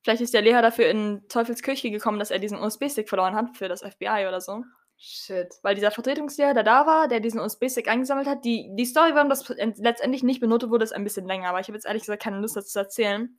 Vielleicht 0.04 0.22
ist 0.22 0.34
der 0.34 0.42
Lehrer 0.42 0.62
dafür 0.62 0.90
in 0.90 1.28
Teufelskirche 1.28 1.92
gekommen, 1.92 2.20
dass 2.20 2.32
er 2.32 2.40
diesen 2.40 2.58
USB-Stick 2.58 3.08
verloren 3.08 3.36
hat 3.36 3.56
für 3.56 3.70
das 3.70 3.82
FBI 3.82 4.26
oder 4.28 4.42
so. 4.42 4.64
Shit. 4.98 5.54
Weil 5.64 5.76
dieser 5.76 5.92
Vertretungslehrer, 5.92 6.54
der 6.54 6.64
da 6.64 6.86
war, 6.86 7.08
der 7.08 7.20
diesen 7.20 7.40
USB-Stick 7.40 7.88
eingesammelt 7.88 8.28
hat, 8.28 8.46
die, 8.46 8.70
die 8.74 8.86
Story, 8.86 9.16
warum 9.16 9.30
das 9.30 9.48
letztendlich 9.50 10.22
nicht 10.22 10.40
benotet 10.40 10.70
wurde, 10.70 10.84
ist 10.84 10.94
ein 10.94 11.04
bisschen 11.04 11.26
länger, 11.26 11.50
aber 11.50 11.60
ich 11.60 11.68
habe 11.68 11.76
jetzt 11.76 11.86
ehrlich 11.86 12.04
gesagt 12.04 12.22
keine 12.22 12.40
Lust, 12.40 12.56
das 12.56 12.68
zu 12.70 12.80
erzählen. 12.80 13.38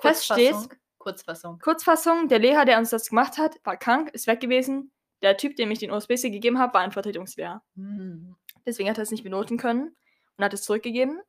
Fest 0.00 0.24
steht, 0.24 0.52
Kurzfassung. 0.52 0.78
Kurzfassung. 0.98 1.58
Kurzfassung, 1.58 2.28
der 2.28 2.38
Lehrer, 2.38 2.64
der 2.64 2.78
uns 2.78 2.90
das 2.90 3.08
gemacht 3.08 3.38
hat, 3.38 3.56
war 3.64 3.76
krank, 3.76 4.10
ist 4.12 4.26
weg 4.26 4.40
gewesen. 4.40 4.92
Der 5.22 5.36
Typ, 5.36 5.56
dem 5.56 5.70
ich 5.70 5.80
den 5.80 5.90
USB-Stick 5.90 6.32
gegeben 6.32 6.58
habe, 6.58 6.74
war 6.74 6.82
ein 6.82 6.92
Vertretungslehrer. 6.92 7.62
Hm. 7.74 8.36
Deswegen 8.64 8.88
hat 8.88 8.98
er 8.98 9.02
es 9.02 9.10
nicht 9.10 9.24
benoten 9.24 9.58
können 9.58 9.96
und 10.36 10.44
hat 10.44 10.54
es 10.54 10.62
zurückgegeben. 10.62 11.20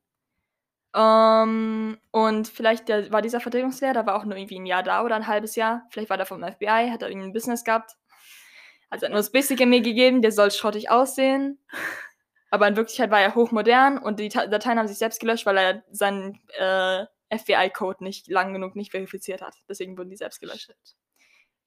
Ähm, 0.93 1.97
und 2.11 2.47
vielleicht 2.47 2.89
der, 2.89 3.11
war 3.11 3.21
dieser 3.21 3.39
Vertretungslehrer, 3.39 3.93
der 3.93 4.05
war 4.05 4.15
auch 4.15 4.25
nur 4.25 4.37
irgendwie 4.37 4.59
ein 4.59 4.65
Jahr 4.65 4.83
da 4.83 5.03
oder 5.03 5.15
ein 5.15 5.27
halbes 5.27 5.55
Jahr. 5.55 5.87
Vielleicht 5.89 6.09
war 6.09 6.17
der 6.17 6.25
vom 6.25 6.43
FBI, 6.43 6.89
hat 6.91 7.01
er 7.01 7.09
irgendwie 7.09 7.29
ein 7.29 7.33
Business 7.33 7.63
gehabt. 7.63 7.95
Hat 8.89 9.03
einen 9.03 9.15
USB-Stick 9.15 9.65
mir 9.65 9.81
gegeben, 9.81 10.21
der 10.21 10.33
soll 10.33 10.51
schrottig 10.51 10.89
aussehen. 10.89 11.59
Aber 12.49 12.67
in 12.67 12.75
Wirklichkeit 12.75 13.09
war 13.09 13.21
er 13.21 13.35
hochmodern 13.35 13.97
und 13.97 14.19
die 14.19 14.27
Dateien 14.27 14.77
haben 14.77 14.87
sich 14.87 14.97
selbst 14.97 15.21
gelöscht, 15.21 15.45
weil 15.45 15.57
er 15.57 15.83
seinen 15.91 16.41
äh, 16.59 17.05
FBI-Code 17.33 18.03
nicht 18.03 18.27
lang 18.27 18.51
genug 18.51 18.75
nicht 18.75 18.91
verifiziert 18.91 19.41
hat. 19.41 19.55
Deswegen 19.69 19.97
wurden 19.97 20.09
die 20.09 20.17
selbst 20.17 20.41
gelöscht. 20.41 20.73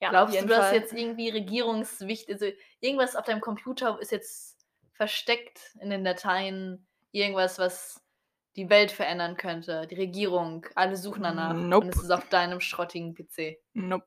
Ja, 0.00 0.10
Glaubst 0.10 0.38
du, 0.38 0.46
dass 0.46 0.72
jetzt 0.72 0.92
irgendwie 0.92 1.30
regierungswichtig, 1.30 2.34
also 2.34 2.46
irgendwas 2.80 3.16
auf 3.16 3.24
deinem 3.24 3.40
Computer 3.40 3.98
ist 4.00 4.12
jetzt 4.12 4.66
versteckt 4.92 5.72
in 5.80 5.88
den 5.88 6.04
Dateien, 6.04 6.86
irgendwas, 7.12 7.58
was 7.58 8.03
die 8.56 8.70
Welt 8.70 8.92
verändern 8.92 9.36
könnte, 9.36 9.86
die 9.86 9.96
Regierung, 9.96 10.66
alle 10.74 10.96
suchen 10.96 11.22
danach 11.24 11.54
Nope. 11.54 11.86
und 11.86 11.94
es 11.94 12.02
ist 12.02 12.10
auf 12.10 12.28
deinem 12.28 12.60
schrottigen 12.60 13.14
PC. 13.14 13.58
Nope. 13.72 14.06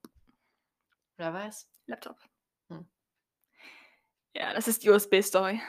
Wer 1.17 1.33
weiß? 1.33 1.69
Laptop. 1.87 2.17
Hm. 2.69 2.87
Ja, 4.33 4.53
das 4.53 4.67
ist 4.67 4.83
die 4.83 4.89
USB-Story. 4.89 5.61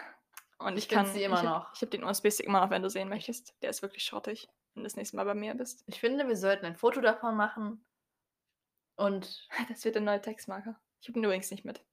Und 0.58 0.76
ich, 0.76 0.84
Ich 0.84 0.88
kann. 0.88 1.06
sie 1.06 1.22
immer 1.22 1.40
ich 1.42 1.46
hab, 1.48 1.64
noch. 1.64 1.74
Ich 1.74 1.80
habe 1.80 1.90
den 1.90 2.04
USB-Stick 2.04 2.46
immer 2.46 2.60
noch, 2.60 2.70
wenn 2.70 2.82
du 2.82 2.90
sehen 2.90 3.08
möchtest. 3.08 3.54
Der 3.62 3.70
ist 3.70 3.82
wirklich 3.82 4.04
schrottig, 4.04 4.48
wenn 4.74 4.82
du 4.82 4.86
das 4.88 4.96
nächste 4.96 5.16
Mal 5.16 5.24
bei 5.24 5.34
mir 5.34 5.54
bist. 5.54 5.84
Ich 5.86 6.00
finde, 6.00 6.26
wir 6.26 6.36
sollten 6.36 6.66
ein 6.66 6.76
Foto 6.76 7.00
davon 7.00 7.36
machen 7.36 7.84
Und 8.96 9.48
Das 9.68 9.84
wird 9.84 9.94
der 9.94 10.02
neue 10.02 10.20
Textmarker. 10.20 10.78
Ich 11.00 11.08
habe 11.08 11.18
ihn 11.18 11.24
übrigens 11.24 11.50
nicht 11.50 11.64
mit. 11.64 11.84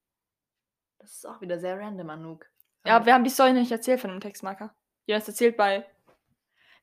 das 0.98 1.12
ist 1.12 1.26
auch 1.26 1.40
wieder 1.40 1.58
sehr 1.60 1.78
random, 1.78 2.10
Anouk. 2.10 2.46
Ja, 2.84 3.04
wir 3.06 3.14
haben 3.14 3.24
die 3.24 3.30
Story 3.30 3.52
noch 3.52 3.60
nicht 3.60 3.72
erzählt 3.72 4.00
von 4.00 4.10
dem 4.10 4.20
Textmarker. 4.20 4.74
Jonas 5.06 5.26
erzählt 5.28 5.56
bei. 5.56 5.88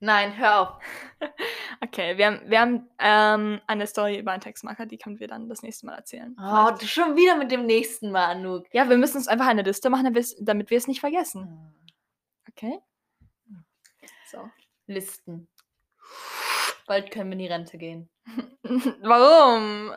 Nein, 0.04 0.38
hör 0.38 0.60
auf. 0.60 0.80
Okay, 1.82 2.18
wir 2.18 2.28
haben, 2.28 2.49
wir 2.49 2.60
haben 2.62 2.89
ähm, 2.97 3.62
eine 3.68 3.88
Story 3.88 4.18
über 4.18 4.32
einen 4.32 4.41
Textmarker, 4.41 4.86
die 4.86 4.97
können 4.97 5.20
wir 5.20 5.28
dann 5.28 5.49
das 5.49 5.62
nächste 5.64 5.86
Mal 5.86 5.95
erzählen. 5.95 6.36
Oh, 6.39 6.66
Vielleicht. 6.66 6.82
du 6.82 6.88
schon 6.88 7.16
wieder 7.18 7.36
mit 7.36 7.51
dem 7.51 7.66
nächsten 7.66 8.10
Mal, 8.10 8.26
Anouk. 8.32 8.66
Ja, 8.74 8.89
wir 8.89 8.97
müssen 8.97 9.18
uns 9.18 9.28
einfach 9.28 9.47
eine 9.47 9.64
Liste 9.64 9.89
machen, 9.89 10.14
damit 10.39 10.70
wir 10.70 10.78
es 10.78 10.88
nicht 10.88 11.01
vergessen. 11.01 11.74
Okay? 12.49 12.80
So. 14.32 14.49
Listen. 14.88 15.49
Bald 16.88 17.12
können 17.12 17.30
wir 17.30 17.34
in 17.34 17.39
die 17.39 17.47
Rente 17.47 17.78
gehen. 17.78 18.10
Warum? 19.01 19.91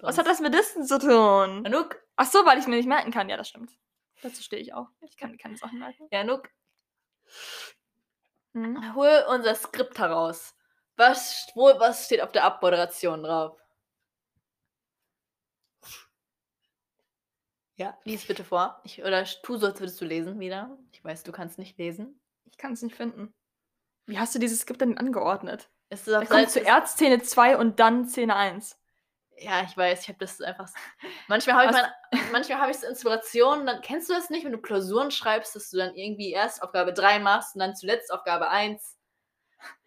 Was 0.00 0.18
hat 0.18 0.26
das 0.26 0.40
mit 0.40 0.54
Listen 0.54 0.84
zu 0.84 0.98
tun? 0.98 1.66
Anouk? 1.66 2.00
Ach 2.16 2.26
so, 2.26 2.46
weil 2.46 2.58
ich 2.58 2.66
mir 2.66 2.76
nicht 2.76 2.88
merken 2.88 3.10
kann. 3.10 3.28
Ja, 3.28 3.36
das 3.36 3.48
stimmt. 3.48 3.72
Dazu 4.22 4.42
stehe 4.42 4.62
ich 4.62 4.74
auch. 4.74 4.88
Ich 5.02 5.16
kann 5.16 5.36
keine 5.38 5.56
Sachen 5.56 5.80
merken. 5.80 6.08
Ja, 6.12 6.20
Anouk, 6.20 6.48
Mhm. 8.52 8.94
hol 8.94 9.24
unser 9.28 9.54
Skript 9.54 9.98
heraus. 9.98 10.54
Was, 10.96 11.48
wo, 11.54 11.66
was 11.78 12.06
steht 12.06 12.20
auf 12.20 12.32
der 12.32 12.44
Abmoderation 12.44 13.22
drauf? 13.22 13.58
Ja, 17.76 17.96
lies 18.04 18.26
bitte 18.26 18.44
vor. 18.44 18.80
Ich, 18.84 19.02
oder 19.02 19.24
tu 19.24 19.56
so, 19.56 19.66
als 19.66 19.80
würdest 19.80 20.00
du 20.00 20.04
lesen 20.04 20.38
wieder. 20.40 20.76
Ich 20.92 21.02
weiß, 21.02 21.22
du 21.22 21.32
kannst 21.32 21.58
nicht 21.58 21.78
lesen. 21.78 22.20
Ich 22.44 22.58
kann 22.58 22.72
es 22.74 22.82
nicht 22.82 22.94
finden. 22.96 23.32
Wie 24.06 24.18
hast 24.18 24.34
du 24.34 24.38
dieses 24.38 24.60
Skript 24.60 24.80
denn 24.82 24.98
angeordnet? 24.98 25.70
Ist 25.88 26.06
es 26.06 26.12
Da 26.12 26.20
auf 26.20 26.28
kommt 26.28 26.50
Seite- 26.50 26.64
zuerst 26.64 26.94
Szene 26.98 27.22
2 27.22 27.56
und 27.56 27.80
dann 27.80 28.06
Szene 28.06 28.36
1. 28.36 28.76
Ja, 29.42 29.62
ich 29.62 29.74
weiß, 29.76 30.02
ich 30.02 30.08
habe 30.08 30.18
das 30.18 30.40
einfach. 30.40 30.68
Manchmal 31.28 31.56
habe 31.56 31.66
ich, 31.66 31.72
meine- 31.72 32.30
manchmal 32.32 32.58
habe 32.60 32.70
ich 32.70 32.78
so 32.78 32.86
Inspirationen, 32.86 33.66
dann 33.66 33.80
kennst 33.80 34.08
du 34.10 34.12
das 34.12 34.28
nicht, 34.30 34.44
wenn 34.44 34.52
du 34.52 34.58
Klausuren 34.60 35.10
schreibst, 35.10 35.56
dass 35.56 35.70
du 35.70 35.78
dann 35.78 35.94
irgendwie 35.94 36.32
erst 36.32 36.62
Aufgabe 36.62 36.92
3 36.92 37.18
machst 37.20 37.54
und 37.54 37.60
dann 37.60 37.74
zuletzt 37.74 38.12
Aufgabe 38.12 38.50
1. 38.50 38.98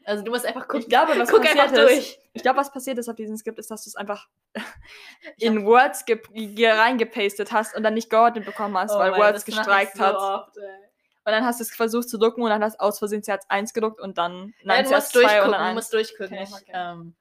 Also 0.06 0.24
du 0.24 0.32
musst 0.32 0.46
einfach 0.46 0.64
gucken. 0.68 0.82
Ich 0.82 0.90
glaube, 0.90 1.18
was 1.18 1.30
guck 1.30 1.42
passiert 1.44 1.60
einfach 1.64 1.78
ist, 1.78 1.90
durch. 1.90 2.20
ich 2.34 2.42
glaube, 2.42 2.60
was 2.60 2.72
passiert 2.72 2.98
ist 2.98 3.10
auf 3.10 3.16
diesem 3.16 3.38
Skript, 3.38 3.58
ist, 3.60 3.72
dass 3.72 3.84
du 3.84 3.90
es 3.90 3.96
einfach 3.96 4.28
in 5.38 5.66
Words 5.66 6.06
ge 6.06 6.20
ge 6.32 6.70
reingepastet 6.70 7.52
hast 7.52 7.76
und 7.76 7.84
dann 7.84 7.94
nicht 7.94 8.10
geordnet 8.10 8.46
bekommen 8.46 8.78
hast, 8.78 8.94
Oh 8.96 9.00
weil 9.00 9.12
Mann, 9.12 9.20
Words 9.20 9.46
gestreikt 9.46 9.98
so 9.98 10.04
hat. 10.04 10.16
oft. 10.16 10.58
Und 10.58 11.32
dann 11.32 11.46
hast 11.46 11.60
du 11.60 11.64
es 11.64 11.74
versucht 11.74 12.10
zu 12.10 12.18
drucken 12.18 12.42
und 12.42 12.50
dann 12.50 12.62
hast 12.64 12.76
du 12.76 12.82
aus 12.84 13.00
Versehen 13.00 13.24
zuerst 13.24 13.50
1 13.50 13.74
gedruckt 13.74 14.02
und 14.02 14.18
dann 14.18 14.48
Ja, 14.60 14.66
nein, 14.66 14.84
du 14.84 14.90
zuerst 14.90 15.16
musst 15.16 15.26
2 15.26 15.42
und 15.44 15.52
durchgucken, 15.52 15.52
dann 15.52 15.62
du 15.62 15.68
1. 15.68 15.76
musst 15.76 15.94
durchgucken. 15.94 16.38
Okay, 16.38 16.44
ich, 16.44 16.72
ähm, 16.74 17.16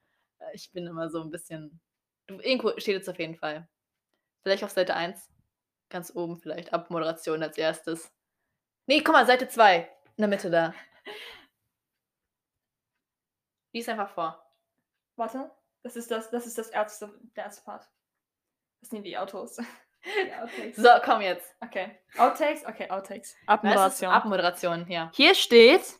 ich 0.54 0.72
bin 0.72 0.86
immer 0.88 1.08
so 1.08 1.20
ein 1.22 1.30
bisschen. 1.30 1.80
Irgendwo 2.40 2.70
steht 2.78 2.96
jetzt 2.96 3.08
auf 3.08 3.18
jeden 3.18 3.36
Fall. 3.36 3.68
Vielleicht 4.42 4.64
auf 4.64 4.70
Seite 4.70 4.94
1. 4.94 5.30
Ganz 5.88 6.14
oben 6.14 6.38
vielleicht. 6.38 6.72
Abmoderation 6.72 7.42
als 7.42 7.58
erstes. 7.58 8.12
Nee, 8.86 9.02
guck 9.02 9.14
mal, 9.14 9.26
Seite 9.26 9.48
2. 9.48 9.78
In 10.16 10.22
der 10.22 10.28
Mitte 10.28 10.50
da. 10.50 10.74
Lies 13.72 13.88
einfach 13.88 14.10
vor. 14.10 14.44
Warte, 15.16 15.50
das 15.82 15.96
ist 15.96 16.10
das, 16.10 16.30
das 16.30 16.46
ist 16.46 16.58
das 16.58 16.68
erste, 16.68 17.12
der 17.36 17.44
erste 17.44 17.64
Part. 17.64 17.88
Das 18.80 18.90
sind 18.90 19.04
die 19.04 19.16
Autos. 19.16 19.58
Die. 20.56 20.72
So, 20.72 20.88
komm 21.04 21.20
jetzt. 21.20 21.54
Okay. 21.60 21.96
Outtakes? 22.18 22.66
Okay, 22.66 22.90
Outtakes. 22.90 23.36
Na, 23.46 23.54
Abmoderation. 23.54 24.12
Abmoderation, 24.12 24.90
ja. 24.90 25.12
Hier 25.14 25.32
steht, 25.36 25.96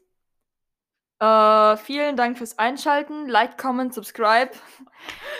äh, 1.22 1.76
vielen 1.76 2.16
Dank 2.16 2.36
fürs 2.36 2.58
Einschalten. 2.58 3.28
Like, 3.28 3.56
comment, 3.56 3.94
subscribe. 3.94 4.50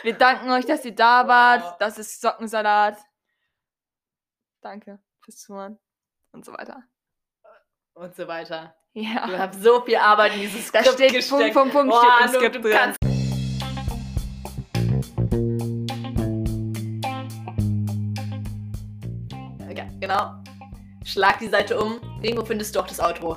Wir 0.02 0.14
danken 0.14 0.50
euch, 0.50 0.64
dass 0.64 0.84
ihr 0.84 0.94
da 0.94 1.26
wart. 1.26 1.80
Das 1.80 1.98
ist 1.98 2.20
Sockensalat. 2.20 2.98
Danke 4.60 5.00
fürs 5.20 5.38
Zuhören. 5.38 5.78
Und 6.32 6.44
so 6.44 6.52
weiter. 6.52 6.82
Und 7.94 8.14
so 8.14 8.28
weiter. 8.28 8.74
Ja. 8.92 9.26
Du 9.26 9.38
hast 9.38 9.62
so 9.62 9.82
viel 9.82 9.96
Arbeit 9.96 10.34
in 10.34 10.40
dieses 10.42 10.70
Da 10.70 10.80
Skript 10.80 10.94
steht 10.94 11.12
gesteckt. 11.14 11.54
Punkt, 11.54 11.72
Punkt, 11.72 11.72
Punkt, 11.72 11.90
Boah, 11.90 12.28
steht 12.28 12.34
im 12.34 12.40
Skript 12.40 12.64
drin. 12.64 12.96
genau. 20.00 20.34
Schlag 21.04 21.38
die 21.38 21.48
Seite 21.48 21.80
um. 21.80 22.00
Irgendwo 22.22 22.44
findest 22.44 22.74
du 22.74 22.80
auch 22.80 22.86
das 22.86 23.00
Auto. 23.00 23.36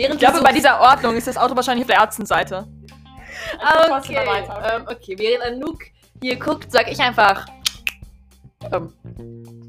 Während 0.00 0.14
Ich 0.14 0.20
glaube, 0.20 0.42
bei 0.42 0.52
dieser 0.52 0.80
Ordnung 0.80 1.14
ist 1.14 1.26
das 1.26 1.36
Auto 1.36 1.54
wahrscheinlich 1.54 1.84
auf 1.84 1.88
der 1.88 1.98
Ärztenseite. 1.98 2.66
Ah, 3.60 3.84
trotzdem 3.86 4.16
okay. 4.16 4.48
Ähm, 4.74 4.82
okay, 4.90 5.14
während 5.18 5.44
Anouk 5.62 5.80
hier 6.22 6.38
guckt, 6.38 6.72
sag 6.72 6.90
ich 6.90 6.98
einfach. 7.00 7.44
Ähm, 8.72 8.94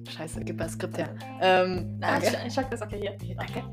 scheiße, 0.09 0.39
gib 0.45 0.57
mal 0.57 0.65
das 0.65 0.73
Skript 0.73 0.97
her. 0.97 1.09
Ähm, 1.41 1.99
Ah, 2.01 2.17
danke. 2.19 2.27
Ich, 2.27 2.47
ich 2.47 2.53
check 2.55 2.69
das, 2.71 2.82
okay, 2.82 3.13
hier. 3.21 3.36
Danke. 3.36 3.63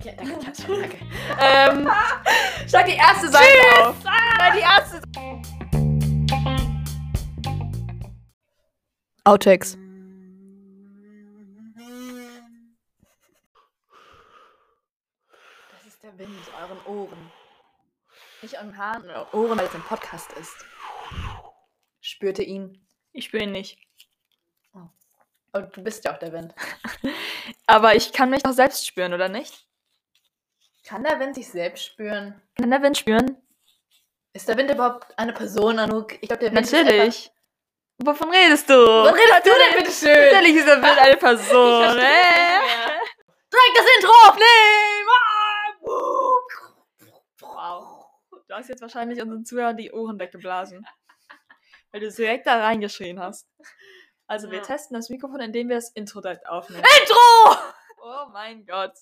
Okay, 0.00 0.16
danke, 0.16 0.32
Katja, 0.46 0.66
danke. 0.68 0.96
ähm, 1.40 1.90
Schlag 2.68 2.86
die 2.86 2.92
erste 2.96 3.28
Seite 3.28 3.88
auf. 3.88 3.96
Nein, 4.04 4.52
die 4.56 4.60
erste 4.60 5.00
Outtakes. 9.24 9.76
Das 15.70 15.86
ist 15.86 16.02
der 16.02 16.11
Wind 16.22 16.38
in 16.46 16.54
euren 16.62 16.86
Ohren. 16.86 17.32
Nicht 18.42 18.56
euren 18.56 18.76
Haaren 18.76 19.04
oder 19.04 19.34
Ohren, 19.34 19.58
weil 19.58 19.66
es 19.66 19.74
ein 19.74 19.82
Podcast 19.82 20.32
ist. 20.34 20.54
Spürt 22.00 22.38
ihr 22.38 22.46
ihn? 22.46 22.86
Ich 23.12 23.24
spüre 23.26 23.42
ihn 23.44 23.52
nicht. 23.52 23.78
Und 25.52 25.76
du 25.76 25.82
bist 25.82 26.04
ja 26.04 26.14
auch 26.14 26.18
der 26.18 26.32
Wind. 26.32 26.54
Aber 27.66 27.94
ich 27.94 28.12
kann 28.12 28.30
mich 28.30 28.42
doch 28.42 28.52
selbst 28.52 28.86
spüren, 28.86 29.12
oder 29.12 29.28
nicht? 29.28 29.66
Kann 30.84 31.04
der 31.04 31.18
Wind 31.18 31.34
sich 31.34 31.48
selbst 31.48 31.84
spüren? 31.84 32.40
Kann 32.56 32.70
der 32.70 32.82
Wind 32.82 32.96
spüren? 32.96 33.36
Ist 34.32 34.48
der 34.48 34.56
Wind 34.56 34.70
überhaupt 34.70 35.06
eine 35.18 35.32
Person, 35.32 35.78
Anouk? 35.78 36.14
Ich 36.14 36.28
glaube, 36.28 36.38
der 36.38 36.52
Wind 36.52 36.64
ist 36.64 36.72
Natürlich. 36.72 37.30
Wovon 37.98 38.30
redest 38.30 38.70
du? 38.70 38.74
Wovon 38.74 39.14
redest 39.14 39.44
du 39.44 39.50
denn, 39.50 39.78
bitteschön? 39.78 40.32
Natürlich 40.32 40.56
ist 40.56 40.68
der 40.68 40.82
Wind 40.82 40.98
eine 40.98 41.16
Person. 41.18 41.98
Hä? 41.98 43.00
Direkt 43.52 43.76
das 43.76 43.86
Intro 43.96 44.12
aufnehmen! 44.28 44.91
Wow. 47.40 48.06
Du 48.48 48.54
hast 48.54 48.68
jetzt 48.68 48.82
wahrscheinlich 48.82 49.20
unseren 49.22 49.44
Zuhörern 49.44 49.76
die 49.76 49.92
Ohren 49.92 50.18
weggeblasen. 50.18 50.86
Weil 51.90 52.00
du 52.00 52.10
direkt 52.10 52.46
da 52.46 52.60
reingeschrien 52.60 53.20
hast. 53.20 53.48
Also 54.26 54.50
wir 54.50 54.58
Ja. 54.58 54.64
testen 54.64 54.94
das 54.94 55.10
Mikrofon, 55.10 55.40
indem 55.40 55.68
wir 55.68 55.76
das 55.76 55.90
Intro 55.90 56.20
direkt 56.20 56.46
aufnehmen. 56.48 56.84
Intro! 57.00 57.56
Oh 58.02 58.28
mein 58.32 58.64
Gott. 58.66 58.94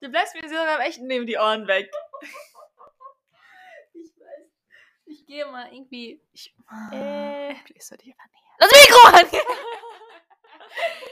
Du 0.00 0.08
bleibst 0.08 0.34
mir 0.34 0.48
sogar 0.48 0.66
beim 0.66 0.80
echten 0.80 1.06
neben 1.06 1.26
die 1.26 1.36
Ohren 1.36 1.66
weg. 1.66 1.90
Ich 3.92 4.12
weiß. 4.18 4.48
Ich 5.06 5.26
gehe 5.26 5.46
mal 5.46 5.72
irgendwie. 5.72 6.20
Ich, 6.32 6.54
Äh. 6.92 7.54
hier 7.54 8.16
vernähern. 8.16 8.16
Das 8.58 8.70
Mikro 8.70 9.08
an! 9.08 9.26